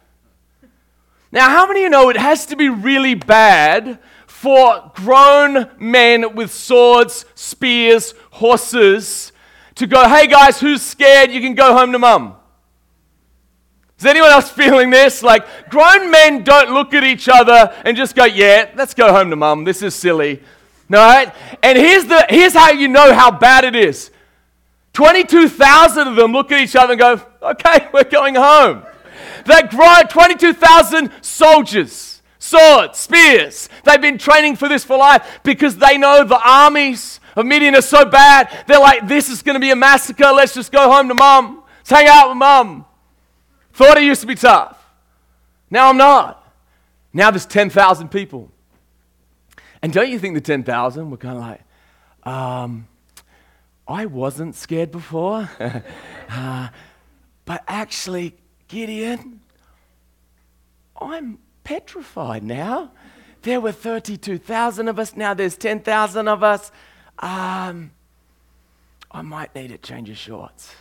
Now, 1.31 1.49
how 1.49 1.67
many 1.67 1.81
of 1.81 1.85
you 1.85 1.91
know 1.91 2.09
it 2.09 2.17
has 2.17 2.47
to 2.47 2.57
be 2.57 2.69
really 2.69 3.15
bad 3.15 3.99
for 4.27 4.93
grown 4.95 5.71
men 5.79 6.35
with 6.35 6.53
swords, 6.53 7.25
spears, 7.35 8.15
horses 8.31 9.33
to 9.77 9.87
go, 9.87 10.09
hey 10.09 10.27
guys, 10.27 10.61
who's 10.61 10.83
scared? 10.83 11.31
You 11.31 11.41
can 11.41 11.55
go 11.55 11.75
home 11.75 11.93
to 11.93 11.99
mum. 11.99 12.37
Is 13.99 14.07
anyone 14.07 14.31
else 14.31 14.51
feeling 14.63 14.91
this? 14.91 15.23
Like, 15.23 15.71
grown 15.71 16.11
men 16.11 16.43
don't 16.43 16.71
look 16.71 16.95
at 16.95 17.05
each 17.05 17.29
other 17.29 17.75
and 17.85 17.97
just 17.97 18.15
go, 18.15 18.25
yeah, 18.25 18.71
let's 18.75 18.95
go 18.95 19.13
home 19.13 19.31
to 19.31 19.37
mum. 19.37 19.65
This 19.65 19.83
is 19.83 19.95
silly. 19.95 20.43
No, 20.89 20.99
right? 20.99 21.35
And 21.63 21.77
here's, 21.77 22.05
the, 22.07 22.27
here's 22.29 22.55
how 22.55 22.71
you 22.71 22.89
know 22.89 23.13
how 23.13 23.31
bad 23.31 23.65
it 23.65 23.75
is 23.75 24.11
22,000 24.93 26.09
of 26.09 26.17
them 26.17 26.33
look 26.33 26.51
at 26.51 26.59
each 26.59 26.75
other 26.75 26.93
and 26.93 27.01
go, 27.01 27.21
okay, 27.43 27.89
we're 27.93 28.05
going 28.05 28.35
home. 28.35 28.83
That 29.45 29.71
grow 29.71 30.01
22,000 30.09 31.11
soldiers, 31.21 32.23
swords, 32.39 32.99
spears. 32.99 33.69
They've 33.85 34.01
been 34.01 34.17
training 34.17 34.57
for 34.57 34.69
this 34.69 34.85
for 34.85 34.97
life 34.97 35.41
because 35.43 35.77
they 35.77 35.99
know 35.99 36.25
the 36.25 36.41
armies 36.43 37.21
of 37.37 37.45
Midian 37.45 37.75
are 37.75 37.83
so 37.83 38.07
bad. 38.07 38.65
They're 38.67 38.81
like, 38.81 39.07
this 39.07 39.29
is 39.29 39.43
going 39.43 39.55
to 39.55 39.61
be 39.61 39.71
a 39.71 39.77
massacre. 39.77 40.33
Let's 40.33 40.55
just 40.55 40.73
go 40.73 40.91
home 40.91 41.09
to 41.09 41.15
mum. 41.15 41.63
Let's 41.79 41.91
hang 41.91 42.09
out 42.09 42.31
with 42.31 42.39
mum. 42.39 42.87
Thought 43.75 43.99
it 43.99 44.05
used 44.05 44.23
to 44.23 44.27
be 44.27 44.35
tough. 44.35 44.83
Now 45.71 45.91
I'm 45.91 45.99
not. 45.99 46.43
Now 47.13 47.31
there's 47.31 47.45
10,000 47.45 48.09
people. 48.09 48.51
And 49.83 49.93
don't 49.93 50.09
you 50.09 50.19
think 50.19 50.35
the 50.35 50.41
10,000 50.41 51.11
were 51.11 51.17
kind 51.17 51.37
of 51.37 51.43
like, 51.43 51.61
um, 52.25 52.89
I 53.87 54.07
wasn't 54.07 54.55
scared 54.55 54.91
before, 54.91 55.49
uh, 56.31 56.69
but 57.45 57.63
actually, 57.69 58.37
Gideon, 58.69 59.41
I'm 61.01 61.39
petrified 61.63 62.43
now. 62.43 62.91
There 63.43 63.61
were 63.61 63.73
32,000 63.73 64.89
of 64.89 64.99
us, 64.99 65.17
now 65.17 65.35
there's 65.35 65.57
10,000 65.57 66.27
of 66.27 66.43
us. 66.43 66.73
Um, 67.19 67.93
I 69.11 69.23
might 69.23 69.55
need 69.55 69.69
to 69.69 69.79
change 69.79 70.11
of 70.11 70.17
shorts 70.17 70.75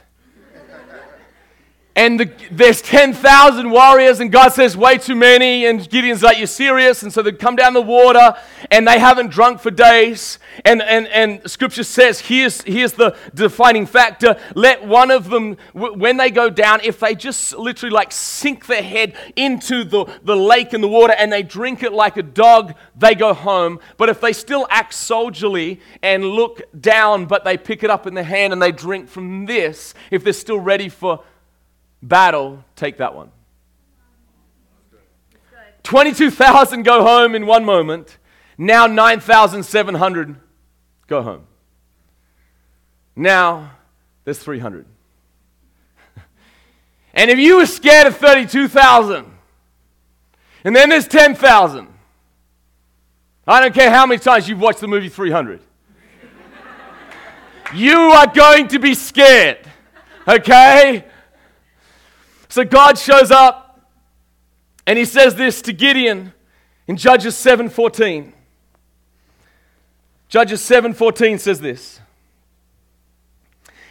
and 1.98 2.20
the, 2.20 2.32
there's 2.52 2.82
10,000 2.82 3.70
warriors, 3.72 4.20
and 4.20 4.30
God 4.30 4.50
says, 4.50 4.76
way 4.76 4.98
too 4.98 5.16
many. 5.16 5.66
And 5.66 5.90
Gideon's 5.90 6.24
like, 6.24 6.38
You're 6.38 6.48
serious? 6.48 7.04
And 7.04 7.14
so 7.14 7.22
they 7.22 7.32
come 7.32 7.56
down 7.56 7.74
the 7.74 7.82
water, 7.82 8.36
and 8.70 8.86
they 8.86 9.00
haven't 9.00 9.30
drunk 9.32 9.62
for 9.62 9.72
days. 9.72 10.38
And, 10.66 10.82
and, 10.82 11.08
and 11.08 11.50
scripture 11.50 11.84
says, 11.84 12.20
here's, 12.20 12.62
here's 12.64 12.94
the 12.94 13.16
defining 13.34 13.86
factor 13.86 14.38
let 14.56 14.86
one 14.86 15.12
of 15.12 15.30
them, 15.30 15.58
when 15.74 16.18
they 16.18 16.32
go 16.32 16.50
down, 16.50 16.82
if 16.84 17.00
they 17.00 17.16
just 17.16 17.58
literally 17.58 17.94
like 17.94 18.12
sink 18.12 18.66
their 18.66 18.84
head 18.84 19.16
into 19.36 19.84
the, 19.84 20.06
the 20.24 20.36
lake 20.36 20.74
and 20.74 20.84
the 20.84 20.88
water 20.88 21.14
and 21.18 21.32
they 21.32 21.44
drink 21.44 21.84
it 21.84 21.94
like 21.94 22.18
a 22.18 22.24
dog, 22.24 22.76
they 22.98 23.16
go 23.16 23.34
home. 23.34 23.80
But 23.98 24.10
if 24.10 24.20
they 24.20 24.34
still 24.34 24.68
act 24.70 24.94
soldierly 24.94 25.80
and 26.02 26.26
look 26.26 26.62
down, 26.80 27.26
but 27.26 27.44
they 27.44 27.58
pick 27.58 27.84
it 27.84 27.90
up 27.90 28.08
in 28.08 28.14
their 28.14 28.24
hand 28.24 28.54
and 28.54 28.62
they 28.62 28.72
drink 28.72 29.08
from 29.10 29.46
this, 29.46 29.94
if 30.12 30.24
they're 30.24 30.34
still 30.34 30.60
ready 30.60 30.90
for 30.90 31.24
battle, 32.08 32.64
take 32.76 32.98
that 32.98 33.16
one. 33.16 33.32
22,000 35.84 36.84
go 36.84 37.04
home 37.04 37.36
in 37.36 37.46
one 37.46 37.64
moment. 37.64 38.18
Now 38.58 38.88
9,700 38.88 40.36
go 41.08 41.22
home. 41.22 41.46
Now 43.16 43.72
there's 44.24 44.40
300. 44.40 44.86
and 47.14 47.32
if 47.32 47.38
you 47.38 47.58
were 47.58 47.66
scared 47.66 48.08
of 48.08 48.18
32,000, 48.18 49.32
and 50.64 50.76
then 50.76 50.90
there's 50.90 51.08
10,000, 51.08 51.88
I 53.48 53.62
don't 53.62 53.74
care 53.74 53.92
how 53.92 54.08
many 54.08 54.20
times 54.20 54.50
you've 54.50 54.60
watched 54.60 54.80
the 54.80 54.88
movie 54.88 55.10
300. 55.10 55.62
you 57.76 57.96
are 57.96 58.28
going 58.28 58.70
to 58.70 58.80
be 58.80 58.96
scared, 58.96 59.60
okay? 60.28 61.06
So 62.56 62.64
God 62.64 62.98
shows 62.98 63.32
up 63.32 63.82
and 64.88 64.98
he 64.98 65.04
says 65.04 65.36
this 65.36 65.62
to 65.64 65.74
Gideon 65.74 66.32
in 66.88 66.96
Judges 66.96 67.36
7:14. 67.36 68.32
Judges 70.30 70.62
7:14 70.62 71.38
says 71.38 71.60
this. 71.60 72.00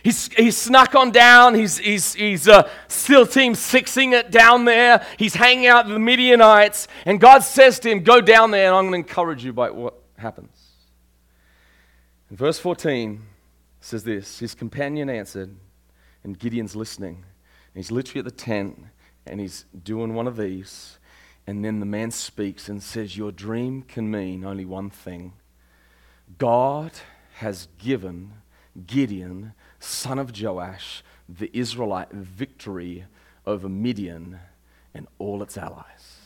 He's, 0.02 0.28
he's 0.32 0.56
snuck 0.56 0.94
on 0.94 1.10
down. 1.10 1.54
He's, 1.54 1.76
he's, 1.76 2.14
he's 2.14 2.48
uh, 2.48 2.66
still 2.88 3.26
team 3.26 3.54
sixing 3.54 4.14
it 4.14 4.30
down 4.30 4.64
there. 4.64 5.04
He's 5.18 5.34
hanging 5.34 5.66
out 5.66 5.84
with 5.84 5.96
the 5.96 6.00
Midianites. 6.00 6.88
And 7.04 7.20
God 7.20 7.40
says 7.40 7.78
to 7.80 7.90
him, 7.90 8.02
Go 8.02 8.22
down 8.22 8.50
there 8.50 8.68
and 8.68 8.76
I'm 8.76 8.84
going 8.84 9.04
to 9.04 9.06
encourage 9.06 9.44
you 9.44 9.52
by 9.52 9.68
what 9.68 9.92
happens. 10.16 10.56
In 12.30 12.36
verse 12.38 12.58
14 12.58 13.20
says 13.82 14.04
this 14.04 14.38
His 14.38 14.54
companion 14.54 15.10
answered, 15.10 15.54
and 16.22 16.38
Gideon's 16.38 16.74
listening. 16.74 17.24
He's 17.74 17.90
literally 17.90 18.20
at 18.20 18.24
the 18.24 18.30
tent 18.30 18.84
and 19.26 19.40
he's 19.40 19.64
doing 19.82 20.14
one 20.14 20.26
of 20.26 20.36
these. 20.36 20.98
And 21.46 21.64
then 21.64 21.80
the 21.80 21.86
man 21.86 22.10
speaks 22.10 22.68
and 22.68 22.82
says, 22.82 23.16
Your 23.16 23.32
dream 23.32 23.82
can 23.82 24.10
mean 24.10 24.44
only 24.44 24.64
one 24.64 24.90
thing 24.90 25.34
God 26.38 26.92
has 27.34 27.68
given 27.78 28.32
Gideon, 28.86 29.52
son 29.78 30.18
of 30.18 30.40
Joash, 30.40 31.02
the 31.28 31.50
Israelite, 31.52 32.10
victory 32.10 33.04
over 33.46 33.68
Midian 33.68 34.40
and 34.94 35.06
all 35.18 35.42
its 35.42 35.58
allies. 35.58 36.20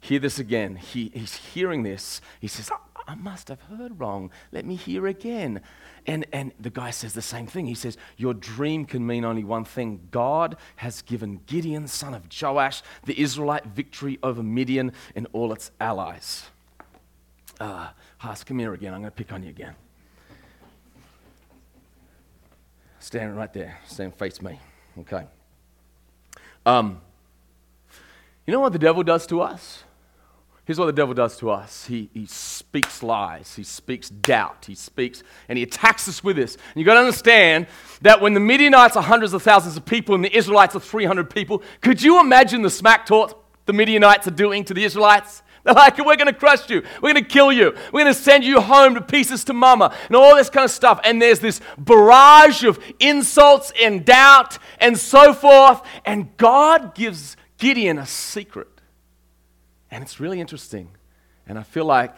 Hear 0.00 0.18
this 0.18 0.38
again. 0.38 0.76
He, 0.76 1.10
he's 1.14 1.36
hearing 1.36 1.82
this. 1.82 2.20
He 2.40 2.48
says, 2.48 2.70
ah, 2.72 2.95
I 3.08 3.14
must 3.14 3.48
have 3.48 3.60
heard 3.62 4.00
wrong. 4.00 4.30
Let 4.50 4.64
me 4.64 4.74
hear 4.74 5.06
again. 5.06 5.60
And, 6.06 6.26
and 6.32 6.52
the 6.58 6.70
guy 6.70 6.90
says 6.90 7.14
the 7.14 7.22
same 7.22 7.46
thing. 7.46 7.66
He 7.66 7.74
says, 7.74 7.96
Your 8.16 8.34
dream 8.34 8.84
can 8.84 9.06
mean 9.06 9.24
only 9.24 9.44
one 9.44 9.64
thing. 9.64 10.08
God 10.10 10.56
has 10.76 11.02
given 11.02 11.40
Gideon, 11.46 11.86
son 11.86 12.14
of 12.14 12.24
Joash, 12.40 12.82
the 13.04 13.20
Israelite 13.20 13.66
victory 13.66 14.18
over 14.22 14.42
Midian 14.42 14.92
and 15.14 15.28
all 15.32 15.52
its 15.52 15.70
allies. 15.80 16.46
Uh, 17.60 17.88
Haas, 18.18 18.42
come 18.42 18.58
here 18.58 18.74
again. 18.74 18.92
I'm 18.92 19.00
going 19.00 19.10
to 19.10 19.16
pick 19.16 19.32
on 19.32 19.42
you 19.42 19.50
again. 19.50 19.74
Stand 22.98 23.36
right 23.36 23.52
there. 23.52 23.78
Stand 23.86 24.14
face 24.16 24.42
me. 24.42 24.58
Okay. 24.98 25.24
Um, 26.64 27.00
you 28.46 28.52
know 28.52 28.60
what 28.60 28.72
the 28.72 28.80
devil 28.80 29.04
does 29.04 29.26
to 29.28 29.40
us? 29.42 29.84
Here's 30.66 30.80
what 30.80 30.86
the 30.86 30.92
devil 30.92 31.14
does 31.14 31.36
to 31.38 31.50
us 31.50 31.86
he, 31.86 32.10
he 32.12 32.26
speaks 32.26 33.00
lies, 33.00 33.54
he 33.54 33.62
speaks 33.62 34.10
doubt, 34.10 34.64
he 34.66 34.74
speaks, 34.74 35.22
and 35.48 35.56
he 35.56 35.62
attacks 35.62 36.08
us 36.08 36.24
with 36.24 36.34
this. 36.34 36.56
And 36.56 36.74
you've 36.74 36.86
got 36.86 36.94
to 36.94 37.00
understand 37.00 37.68
that 38.02 38.20
when 38.20 38.34
the 38.34 38.40
Midianites 38.40 38.96
are 38.96 39.02
hundreds 39.02 39.32
of 39.32 39.44
thousands 39.44 39.76
of 39.76 39.84
people 39.84 40.16
and 40.16 40.24
the 40.24 40.36
Israelites 40.36 40.74
are 40.74 40.80
300 40.80 41.30
people, 41.30 41.62
could 41.80 42.02
you 42.02 42.20
imagine 42.20 42.62
the 42.62 42.70
smack 42.70 43.06
talk 43.06 43.44
the 43.66 43.72
Midianites 43.72 44.26
are 44.26 44.32
doing 44.32 44.64
to 44.64 44.74
the 44.74 44.82
Israelites? 44.82 45.44
They're 45.62 45.74
like, 45.74 45.98
we're 45.98 46.16
going 46.16 46.26
to 46.26 46.32
crush 46.32 46.68
you. 46.68 46.82
We're 47.00 47.12
going 47.12 47.24
to 47.24 47.30
kill 47.30 47.52
you. 47.52 47.72
We're 47.92 48.02
going 48.02 48.14
to 48.14 48.20
send 48.20 48.42
you 48.42 48.60
home 48.60 48.94
to 48.94 49.00
pieces 49.00 49.44
to 49.44 49.52
mama 49.52 49.94
and 50.08 50.16
all 50.16 50.34
this 50.34 50.50
kind 50.50 50.64
of 50.64 50.70
stuff. 50.72 51.00
And 51.04 51.22
there's 51.22 51.38
this 51.38 51.60
barrage 51.78 52.64
of 52.64 52.80
insults 52.98 53.72
and 53.80 54.04
doubt 54.04 54.58
and 54.80 54.98
so 54.98 55.32
forth. 55.32 55.82
And 56.04 56.36
God 56.36 56.96
gives 56.96 57.36
Gideon 57.58 57.98
a 57.98 58.06
secret. 58.06 58.75
And 59.90 60.02
it's 60.02 60.20
really 60.20 60.40
interesting. 60.40 60.90
And 61.46 61.58
I 61.58 61.62
feel 61.62 61.84
like 61.84 62.16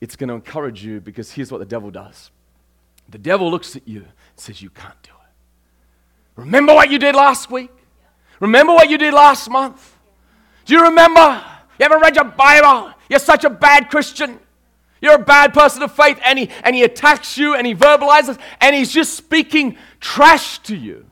it's 0.00 0.16
going 0.16 0.28
to 0.28 0.34
encourage 0.34 0.84
you 0.84 1.00
because 1.00 1.30
here's 1.30 1.50
what 1.50 1.58
the 1.58 1.66
devil 1.66 1.90
does 1.90 2.30
the 3.08 3.18
devil 3.18 3.50
looks 3.50 3.76
at 3.76 3.86
you 3.86 4.00
and 4.00 4.12
says, 4.36 4.62
You 4.62 4.70
can't 4.70 5.00
do 5.02 5.10
it. 5.10 6.40
Remember 6.40 6.74
what 6.74 6.90
you 6.90 6.98
did 6.98 7.14
last 7.14 7.50
week? 7.50 7.70
Remember 8.40 8.72
what 8.72 8.90
you 8.90 8.98
did 8.98 9.14
last 9.14 9.50
month? 9.50 9.96
Do 10.64 10.74
you 10.74 10.82
remember? 10.84 11.44
You 11.78 11.84
haven't 11.84 12.00
read 12.00 12.16
your 12.16 12.24
Bible. 12.24 12.92
You're 13.08 13.18
such 13.18 13.44
a 13.44 13.50
bad 13.50 13.90
Christian. 13.90 14.38
You're 15.00 15.14
a 15.14 15.24
bad 15.24 15.52
person 15.52 15.82
of 15.82 15.92
faith. 15.94 16.18
And 16.24 16.38
he, 16.38 16.48
and 16.64 16.74
he 16.74 16.84
attacks 16.84 17.36
you 17.36 17.54
and 17.54 17.66
he 17.66 17.74
verbalizes 17.74 18.38
and 18.60 18.74
he's 18.74 18.92
just 18.92 19.14
speaking 19.14 19.76
trash 20.00 20.58
to 20.60 20.76
you. 20.76 21.06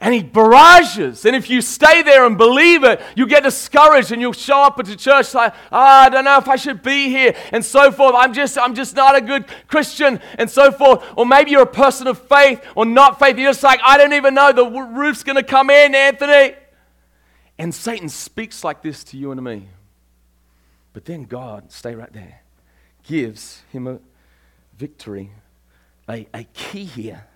And 0.00 0.12
he 0.12 0.22
barrages. 0.22 1.24
And 1.24 1.36
if 1.36 1.48
you 1.48 1.62
stay 1.62 2.02
there 2.02 2.26
and 2.26 2.36
believe 2.36 2.82
it, 2.84 3.00
you 3.16 3.26
get 3.26 3.44
discouraged 3.44 4.10
and 4.12 4.20
you'll 4.20 4.32
show 4.32 4.58
up 4.58 4.78
at 4.78 4.86
the 4.86 4.96
church 4.96 5.32
like, 5.34 5.54
oh, 5.72 5.78
I 5.78 6.08
don't 6.08 6.24
know 6.24 6.36
if 6.36 6.48
I 6.48 6.56
should 6.56 6.82
be 6.82 7.08
here, 7.08 7.34
and 7.52 7.64
so 7.64 7.92
forth. 7.92 8.14
I'm 8.16 8.32
just, 8.32 8.58
I'm 8.58 8.74
just 8.74 8.96
not 8.96 9.16
a 9.16 9.20
good 9.20 9.46
Christian, 9.68 10.20
and 10.36 10.50
so 10.50 10.72
forth. 10.72 11.02
Or 11.16 11.24
maybe 11.24 11.52
you're 11.52 11.62
a 11.62 11.66
person 11.66 12.06
of 12.06 12.18
faith 12.18 12.62
or 12.74 12.84
not 12.84 13.18
faith. 13.18 13.38
You're 13.38 13.50
just 13.50 13.62
like, 13.62 13.80
I 13.84 13.96
don't 13.96 14.12
even 14.12 14.34
know. 14.34 14.52
The 14.52 14.66
roof's 14.66 15.22
going 15.22 15.36
to 15.36 15.44
come 15.44 15.70
in, 15.70 15.94
Anthony. 15.94 16.56
And 17.56 17.72
Satan 17.72 18.08
speaks 18.08 18.64
like 18.64 18.82
this 18.82 19.04
to 19.04 19.16
you 19.16 19.30
and 19.30 19.38
to 19.38 19.42
me. 19.42 19.68
But 20.92 21.04
then 21.04 21.24
God, 21.24 21.70
stay 21.70 21.94
right 21.94 22.12
there, 22.12 22.42
gives 23.04 23.62
him 23.72 23.86
a 23.86 24.00
victory, 24.76 25.30
a, 26.08 26.26
a 26.34 26.44
key 26.52 26.84
here. 26.84 27.26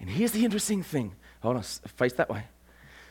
And 0.00 0.10
here's 0.10 0.32
the 0.32 0.44
interesting 0.44 0.82
thing. 0.82 1.14
Hold 1.42 1.56
on, 1.56 1.62
face 1.62 2.12
that 2.14 2.30
way. 2.30 2.44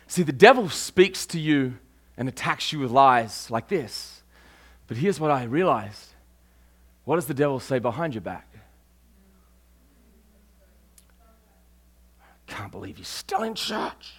See, 0.08 0.24
the 0.24 0.32
devil 0.32 0.70
speaks 0.70 1.26
to 1.28 1.39
you 1.39 1.78
and 2.17 2.28
attacks 2.28 2.74
you 2.74 2.80
with 2.80 2.91
lies 2.91 3.50
like 3.52 3.67
this. 3.67 4.24
But 4.88 4.98
here's 4.98 5.20
what 5.20 5.32
I 5.32 5.44
realized 5.44 6.10
what 7.04 7.15
does 7.15 7.26
the 7.26 7.34
devil 7.34 7.60
say 7.60 7.80
behind 7.80 8.13
your 8.13 8.22
back? 8.22 8.48
Can't 12.48 12.72
believe 12.72 12.98
he's 12.98 13.08
still 13.08 13.44
in 13.44 13.56
church. 13.56 14.13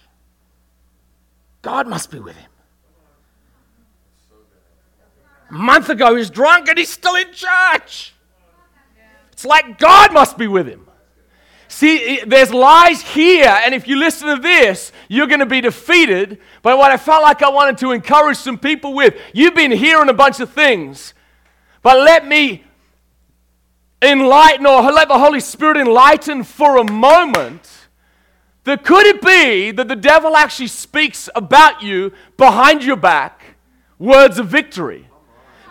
God 1.61 1.87
must 1.87 2.11
be 2.11 2.19
with 2.19 2.35
him. 2.35 2.49
A 5.49 5.53
month 5.53 5.89
ago, 5.89 6.15
he's 6.15 6.29
drunk 6.29 6.67
and 6.67 6.77
he's 6.77 6.89
still 6.89 7.15
in 7.15 7.31
church. 7.31 8.13
It's 9.31 9.45
like 9.45 9.77
God 9.77 10.11
must 10.11 10.37
be 10.37 10.47
with 10.47 10.67
him. 10.67 10.87
See, 11.73 12.19
there's 12.23 12.53
lies 12.53 13.01
here, 13.01 13.49
and 13.49 13.73
if 13.73 13.87
you 13.87 13.95
listen 13.95 14.27
to 14.27 14.39
this, 14.39 14.91
you're 15.07 15.25
going 15.25 15.39
to 15.39 15.47
be 15.47 15.59
defeated. 15.59 16.37
But 16.61 16.77
what 16.77 16.91
I 16.91 16.97
felt 16.97 17.23
like 17.23 17.41
I 17.41 17.49
wanted 17.49 17.79
to 17.79 17.93
encourage 17.93 18.37
some 18.37 18.59
people 18.59 18.93
with 18.93 19.15
you've 19.33 19.55
been 19.55 19.71
hearing 19.71 20.07
a 20.07 20.13
bunch 20.13 20.39
of 20.39 20.51
things, 20.51 21.15
but 21.81 21.97
let 21.97 22.27
me 22.27 22.63
enlighten 24.03 24.67
or 24.67 24.83
let 24.83 25.07
the 25.07 25.17
Holy 25.17 25.39
Spirit 25.39 25.77
enlighten 25.77 26.43
for 26.43 26.77
a 26.77 26.91
moment 26.91 27.67
that 28.65 28.85
could 28.85 29.07
it 29.07 29.19
be 29.23 29.71
that 29.71 29.87
the 29.87 29.95
devil 29.95 30.37
actually 30.37 30.67
speaks 30.67 31.27
about 31.33 31.81
you 31.81 32.13
behind 32.37 32.83
your 32.83 32.97
back 32.97 33.55
words 33.97 34.37
of 34.37 34.45
victory? 34.47 35.09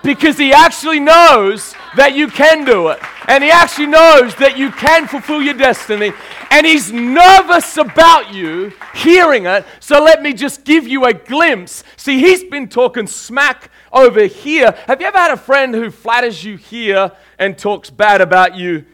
Because 0.02 0.36
he 0.36 0.52
actually 0.52 0.98
knows 0.98 1.74
that 1.96 2.14
you 2.14 2.26
can 2.28 2.64
do 2.64 2.88
it. 2.88 2.98
And 3.28 3.44
he 3.44 3.50
actually 3.50 3.86
knows 3.86 4.34
that 4.36 4.58
you 4.58 4.70
can 4.72 5.06
fulfill 5.06 5.40
your 5.40 5.54
destiny. 5.54 6.12
And 6.50 6.66
he's 6.66 6.92
nervous 6.92 7.76
about 7.76 8.34
you 8.34 8.72
hearing 8.94 9.46
it. 9.46 9.64
So 9.78 10.02
let 10.02 10.22
me 10.22 10.32
just 10.32 10.64
give 10.64 10.88
you 10.88 11.04
a 11.04 11.14
glimpse. 11.14 11.84
See, 11.96 12.18
he's 12.18 12.42
been 12.44 12.68
talking 12.68 13.06
smack 13.06 13.70
over 13.92 14.24
here. 14.24 14.72
Have 14.86 15.00
you 15.00 15.06
ever 15.06 15.18
had 15.18 15.30
a 15.30 15.36
friend 15.36 15.74
who 15.74 15.90
flatters 15.90 16.42
you 16.42 16.56
here 16.56 17.12
and 17.38 17.56
talks 17.56 17.88
bad 17.88 18.20
about 18.20 18.56
you 18.56 18.84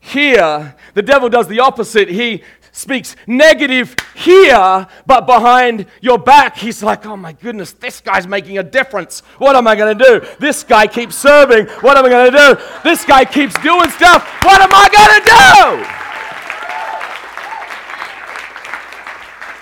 here? 0.00 0.74
The 0.94 1.02
devil 1.02 1.28
does 1.28 1.46
the 1.46 1.60
opposite. 1.60 2.08
He 2.08 2.42
speaks 2.76 3.16
negative 3.26 3.96
here, 4.14 4.86
but 5.06 5.26
behind 5.26 5.86
your 6.02 6.18
back, 6.18 6.58
he's 6.58 6.82
like, 6.82 7.06
oh 7.06 7.16
my 7.16 7.32
goodness, 7.32 7.72
this 7.72 8.00
guy's 8.00 8.26
making 8.26 8.58
a 8.58 8.62
difference. 8.62 9.20
What 9.38 9.56
am 9.56 9.66
I 9.66 9.74
going 9.74 9.96
to 9.96 10.04
do? 10.04 10.26
This 10.38 10.62
guy 10.62 10.86
keeps 10.86 11.16
serving. 11.16 11.68
What 11.80 11.96
am 11.96 12.04
I 12.04 12.10
going 12.10 12.30
to 12.30 12.36
do? 12.36 12.56
This 12.84 13.04
guy 13.06 13.24
keeps 13.24 13.58
doing 13.60 13.88
stuff. 13.90 14.28
What 14.44 14.60
am 14.60 14.70
I 14.72 14.88
going 14.92 15.20
to 15.20 15.26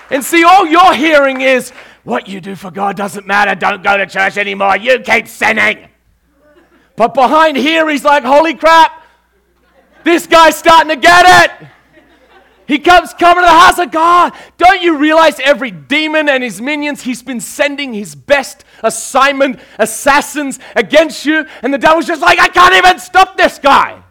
do? 0.09 0.15
And 0.15 0.23
see, 0.23 0.43
all 0.43 0.67
you're 0.67 0.93
hearing 0.93 1.39
is, 1.41 1.71
what 2.03 2.27
you 2.27 2.39
do 2.41 2.55
for 2.55 2.69
God 2.69 2.95
doesn't 2.97 3.25
matter. 3.25 3.55
Don't 3.55 3.81
go 3.81 3.97
to 3.97 4.05
church 4.05 4.37
anymore. 4.37 4.77
You 4.77 4.99
keep 4.99 5.27
sinning. 5.27 5.87
But 6.95 7.13
behind 7.13 7.57
here, 7.57 7.89
he's 7.89 8.03
like, 8.03 8.23
holy 8.23 8.53
crap, 8.53 9.03
this 10.03 10.27
guy's 10.27 10.55
starting 10.55 10.89
to 10.89 10.97
get 10.97 11.25
it. 11.61 11.67
He 12.67 12.79
comes 12.79 13.13
coming 13.13 13.43
to 13.43 13.47
the 13.47 13.59
house 13.59 13.77
of 13.77 13.91
God. 13.91 14.33
Don't 14.57 14.81
you 14.81 14.97
realize 14.97 15.39
every 15.39 15.71
demon 15.71 16.27
and 16.29 16.43
his 16.43 16.59
minions, 16.59 17.03
he's 17.03 17.21
been 17.21 17.39
sending 17.39 17.93
his 17.93 18.15
best 18.15 18.65
assignment 18.81 19.59
assassins 19.77 20.59
against 20.75 21.25
you? 21.25 21.45
And 21.61 21.73
the 21.73 21.77
devil's 21.77 22.07
just 22.07 22.21
like, 22.21 22.39
I 22.39 22.47
can't 22.47 22.73
even 22.73 22.99
stop 22.99 23.37
this 23.37 23.59
guy. 23.59 24.01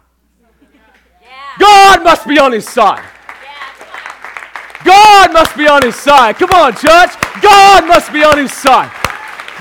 Yeah. 1.21 1.27
God 1.59 2.03
must 2.03 2.27
be 2.27 2.39
on 2.39 2.53
his 2.53 2.67
side. 2.67 3.03
God 4.85 5.33
must 5.33 5.57
be 5.57 5.67
on 5.67 5.81
his 5.81 5.95
side. 5.95 6.35
Come 6.35 6.51
on, 6.51 6.73
church. 6.73 7.11
God 7.41 7.87
must 7.87 8.13
be 8.13 8.23
on 8.23 8.37
his 8.37 8.53
side. 8.53 8.91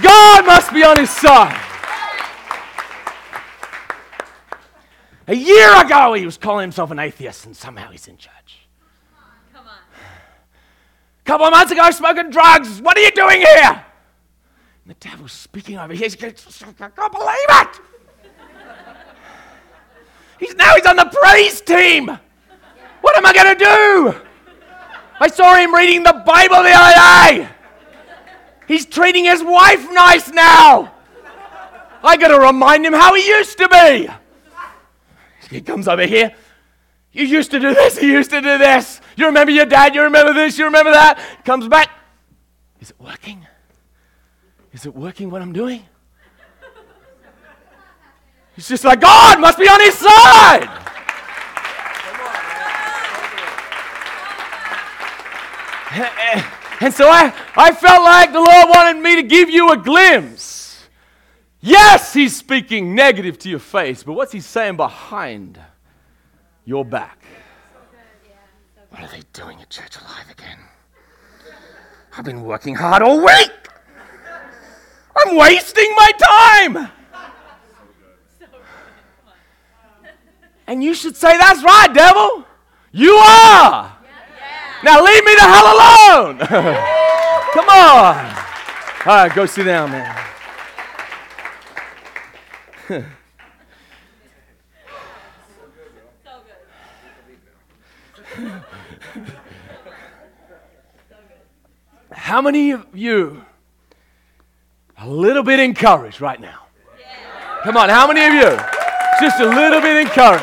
God 0.02 0.44
must 0.44 0.72
be 0.72 0.84
on 0.84 0.98
his 0.98 1.10
side. 1.10 1.60
A 5.26 5.34
year 5.34 5.80
ago, 5.80 6.12
he 6.12 6.26
was 6.26 6.36
calling 6.36 6.64
himself 6.64 6.90
an 6.90 6.98
atheist, 6.98 7.46
and 7.46 7.56
somehow 7.56 7.90
he's 7.90 8.06
in 8.06 8.18
church. 8.18 8.43
A 11.24 11.26
couple 11.26 11.46
of 11.46 11.52
months 11.52 11.72
ago, 11.72 11.90
smoking 11.90 12.28
drugs. 12.28 12.82
What 12.82 12.98
are 12.98 13.00
you 13.00 13.10
doing 13.12 13.40
here? 13.40 13.84
And 14.84 14.88
the 14.88 14.94
devil's 14.94 15.32
speaking 15.32 15.78
over 15.78 15.94
here. 15.94 16.08
I 16.12 16.16
can't 16.16 17.12
believe 17.12 17.48
it. 17.48 17.80
He's 20.38 20.54
now 20.54 20.74
he's 20.74 20.84
on 20.84 20.96
the 20.96 21.06
praise 21.06 21.62
team. 21.62 22.06
What 23.00 23.16
am 23.16 23.24
I 23.24 23.32
going 23.32 23.56
to 23.56 23.64
do? 23.64 24.20
I 25.18 25.28
saw 25.28 25.54
him 25.54 25.74
reading 25.74 26.02
the 26.02 26.12
Bible 26.26 26.62
the 26.62 26.72
other 26.74 27.38
day. 27.38 27.48
He's 28.68 28.84
treating 28.84 29.24
his 29.24 29.42
wife 29.42 29.90
nice 29.92 30.30
now. 30.30 30.92
I 32.02 32.18
got 32.18 32.28
to 32.28 32.38
remind 32.38 32.84
him 32.84 32.92
how 32.92 33.14
he 33.14 33.26
used 33.26 33.56
to 33.56 33.68
be. 33.68 34.08
He 35.48 35.62
comes 35.62 35.88
over 35.88 36.04
here. 36.04 36.34
You 37.12 37.24
used 37.24 37.50
to 37.52 37.60
do 37.60 37.72
this, 37.72 38.02
you 38.02 38.10
used 38.12 38.30
to 38.30 38.42
do 38.42 38.58
this. 38.58 39.00
You 39.16 39.26
remember 39.26 39.52
your 39.52 39.66
dad, 39.66 39.94
you 39.94 40.02
remember 40.02 40.32
this, 40.32 40.58
you 40.58 40.64
remember 40.64 40.92
that. 40.92 41.20
Comes 41.44 41.68
back. 41.68 41.90
Is 42.80 42.90
it 42.90 43.00
working? 43.00 43.46
Is 44.72 44.86
it 44.86 44.94
working 44.94 45.30
what 45.30 45.42
I'm 45.42 45.52
doing? 45.52 45.84
He's 48.56 48.68
just 48.68 48.84
like, 48.84 49.00
God 49.00 49.40
must 49.40 49.58
be 49.58 49.64
on 49.64 49.80
his 49.80 49.94
side. 49.94 50.68
And 56.80 56.92
so 56.92 57.08
I, 57.08 57.32
I 57.56 57.72
felt 57.72 58.02
like 58.02 58.32
the 58.32 58.40
Lord 58.40 58.68
wanted 58.68 59.00
me 59.00 59.16
to 59.16 59.22
give 59.22 59.48
you 59.48 59.70
a 59.70 59.76
glimpse. 59.76 60.84
Yes, 61.60 62.12
he's 62.12 62.36
speaking 62.36 62.94
negative 62.94 63.38
to 63.40 63.48
your 63.48 63.60
face, 63.60 64.02
but 64.02 64.12
what's 64.12 64.32
he 64.32 64.40
saying 64.40 64.76
behind? 64.76 65.58
your 66.64 66.84
back. 66.84 67.18
What 68.94 69.02
are 69.02 69.08
they 69.08 69.22
doing 69.32 69.60
at 69.60 69.68
Church 69.70 69.96
Alive 70.00 70.30
again? 70.30 70.56
I've 72.16 72.24
been 72.24 72.44
working 72.44 72.76
hard 72.76 73.02
all 73.02 73.18
week. 73.18 73.50
I'm 75.16 75.36
wasting 75.36 75.92
my 75.96 76.12
time. 76.16 76.90
And 80.68 80.84
you 80.84 80.94
should 80.94 81.16
say, 81.16 81.36
That's 81.36 81.64
right, 81.64 81.92
devil. 81.92 82.44
You 82.92 83.14
are. 83.16 83.98
Now 84.84 85.02
leave 85.02 85.24
me 85.24 85.34
the 85.34 85.40
hell 85.40 85.66
alone. 85.74 86.38
Come 87.52 87.68
on. 87.68 88.14
All 89.06 89.16
right, 89.16 89.34
go 89.34 89.44
sit 89.44 89.64
down, 89.64 89.90
man. 89.90 90.16
How 102.24 102.40
many 102.40 102.70
of 102.70 102.86
you 102.94 103.44
a 104.96 105.06
little 105.06 105.42
bit 105.42 105.60
encouraged 105.60 106.22
right 106.22 106.40
now? 106.40 106.68
Come 107.64 107.76
on, 107.76 107.90
how 107.90 108.08
many 108.10 108.24
of 108.24 108.32
you? 108.32 108.58
Just 109.20 109.40
a 109.40 109.46
little 109.46 109.82
bit 109.82 110.06
encouraged. 110.06 110.42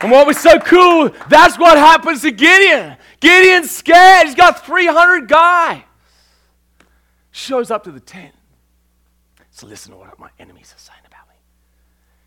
And 0.00 0.10
what 0.10 0.26
was 0.26 0.38
so 0.38 0.58
cool, 0.58 1.10
that's 1.28 1.56
what 1.56 1.78
happens 1.78 2.22
to 2.22 2.32
Gideon. 2.32 2.96
Gideon's 3.20 3.70
scared. 3.70 4.26
He's 4.26 4.34
got 4.34 4.66
300 4.66 5.28
guys. 5.28 5.82
Shows 7.30 7.70
up 7.70 7.84
to 7.84 7.92
the 7.92 8.00
tent. 8.00 8.34
So 9.52 9.68
listen 9.68 9.92
to 9.92 9.98
what 9.98 10.18
my 10.18 10.30
enemies 10.40 10.74
are 10.76 10.80
saying 10.80 11.06
about 11.06 11.28
me. 11.28 11.36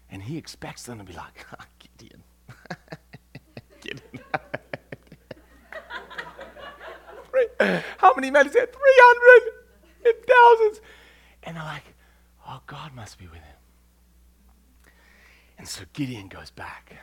And 0.09 0.23
he 0.23 0.38
expects 0.38 0.84
them 0.84 0.97
to 0.99 1.03
be 1.03 1.11
like, 1.11 1.45
"Ah, 1.59 1.65
Gideon. 1.78 2.23
Gideon. 3.82 4.23
Three- 7.38 7.82
How 7.98 8.14
many 8.16 8.32
men 8.32 8.48
is 8.48 8.56
it? 8.56 8.76
300 8.76 9.54
and 10.06 10.14
thousands. 10.28 10.82
And 11.44 11.56
they're 11.56 11.64
like, 11.64 11.84
oh, 12.48 12.62
God 12.68 12.94
must 12.96 13.18
be 13.18 13.26
with 13.26 13.36
him. 13.36 13.56
And 15.58 15.68
so 15.68 15.84
Gideon 15.94 16.28
goes 16.28 16.52
back 16.52 16.96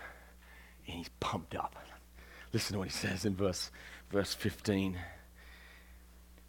and 0.87 0.97
he's 0.97 1.11
pumped 1.21 1.55
up. 1.55 1.77
Listen 2.53 2.75
to 2.75 2.79
what 2.79 2.89
he 2.89 2.93
says 2.95 3.25
in 3.25 3.35
verse, 3.35 3.71
verse 4.11 4.33
15. 4.33 4.97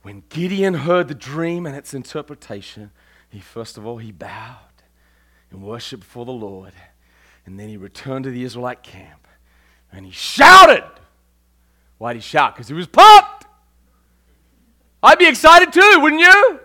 When 0.04 0.24
Gideon 0.30 0.76
heard 0.76 1.08
the 1.08 1.16
dream 1.16 1.66
and 1.66 1.76
its 1.76 1.96
interpretation, 1.96 2.92
he 3.28 3.40
first 3.40 3.76
of 3.76 3.88
all 3.88 3.98
he 3.98 4.12
bowed 4.12 4.60
and 5.50 5.64
worshiped 5.64 6.04
before 6.04 6.26
the 6.26 6.32
Lord. 6.32 6.74
And 7.46 7.60
then 7.60 7.70
he 7.70 7.78
returned 7.78 8.26
to 8.26 8.32
the 8.32 8.44
Israelite 8.44 8.84
camp 8.84 9.28
and 9.92 10.06
he 10.06 10.12
shouted. 10.12 10.84
Why 11.98 12.14
did 12.14 12.22
he 12.22 12.28
shout? 12.28 12.54
Because 12.54 12.68
he 12.68 12.74
was 12.76 12.88
pumped. 12.88 13.35
I'd 15.06 15.20
be 15.20 15.28
excited 15.28 15.72
too, 15.72 16.00
wouldn't 16.02 16.22
you? 16.22 16.60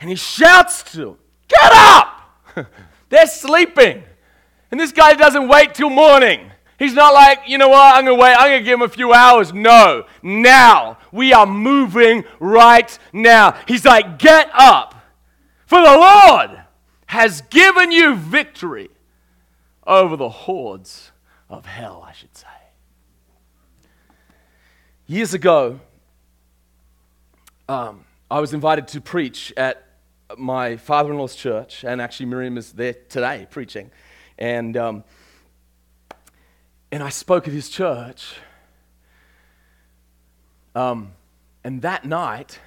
And 0.00 0.10
he 0.10 0.16
shouts 0.16 0.82
to 0.92 0.98
them, 0.98 1.18
Get 1.46 1.72
up! 1.72 2.66
They're 3.08 3.26
sleeping. 3.26 4.02
And 4.70 4.80
this 4.80 4.90
guy 4.90 5.14
doesn't 5.14 5.46
wait 5.46 5.74
till 5.74 5.90
morning. 5.90 6.50
He's 6.78 6.94
not 6.94 7.14
like, 7.14 7.42
you 7.46 7.58
know 7.58 7.68
what, 7.68 7.94
I'm 7.94 8.04
going 8.04 8.16
to 8.18 8.20
wait, 8.20 8.34
I'm 8.34 8.48
going 8.48 8.60
to 8.60 8.64
give 8.64 8.74
him 8.74 8.82
a 8.82 8.88
few 8.88 9.12
hours. 9.12 9.52
No, 9.52 10.04
now. 10.22 10.98
We 11.12 11.32
are 11.32 11.46
moving 11.46 12.24
right 12.40 12.98
now. 13.12 13.54
He's 13.68 13.84
like, 13.84 14.18
Get 14.18 14.50
up, 14.54 14.94
for 15.66 15.80
the 15.80 15.96
Lord 15.96 16.62
has 17.06 17.42
given 17.42 17.92
you 17.92 18.16
victory 18.16 18.90
over 19.86 20.16
the 20.16 20.30
hordes 20.30 21.12
of 21.48 21.66
hell, 21.66 22.04
I 22.04 22.12
should 22.12 22.34
say. 22.36 22.46
Years 25.06 25.34
ago, 25.34 25.80
um, 27.68 28.04
I 28.30 28.40
was 28.40 28.54
invited 28.54 28.88
to 28.88 29.00
preach 29.00 29.52
at 29.56 29.86
my 30.36 30.76
father 30.76 31.12
in 31.12 31.18
law's 31.18 31.34
church, 31.34 31.84
and 31.84 32.00
actually, 32.00 32.26
Miriam 32.26 32.56
is 32.56 32.72
there 32.72 32.94
today 33.08 33.46
preaching. 33.50 33.90
And, 34.38 34.76
um, 34.76 35.04
and 36.90 37.02
I 37.02 37.10
spoke 37.10 37.46
at 37.46 37.54
his 37.54 37.68
church. 37.68 38.34
Um, 40.74 41.12
and 41.64 41.82
that 41.82 42.04
night, 42.04 42.58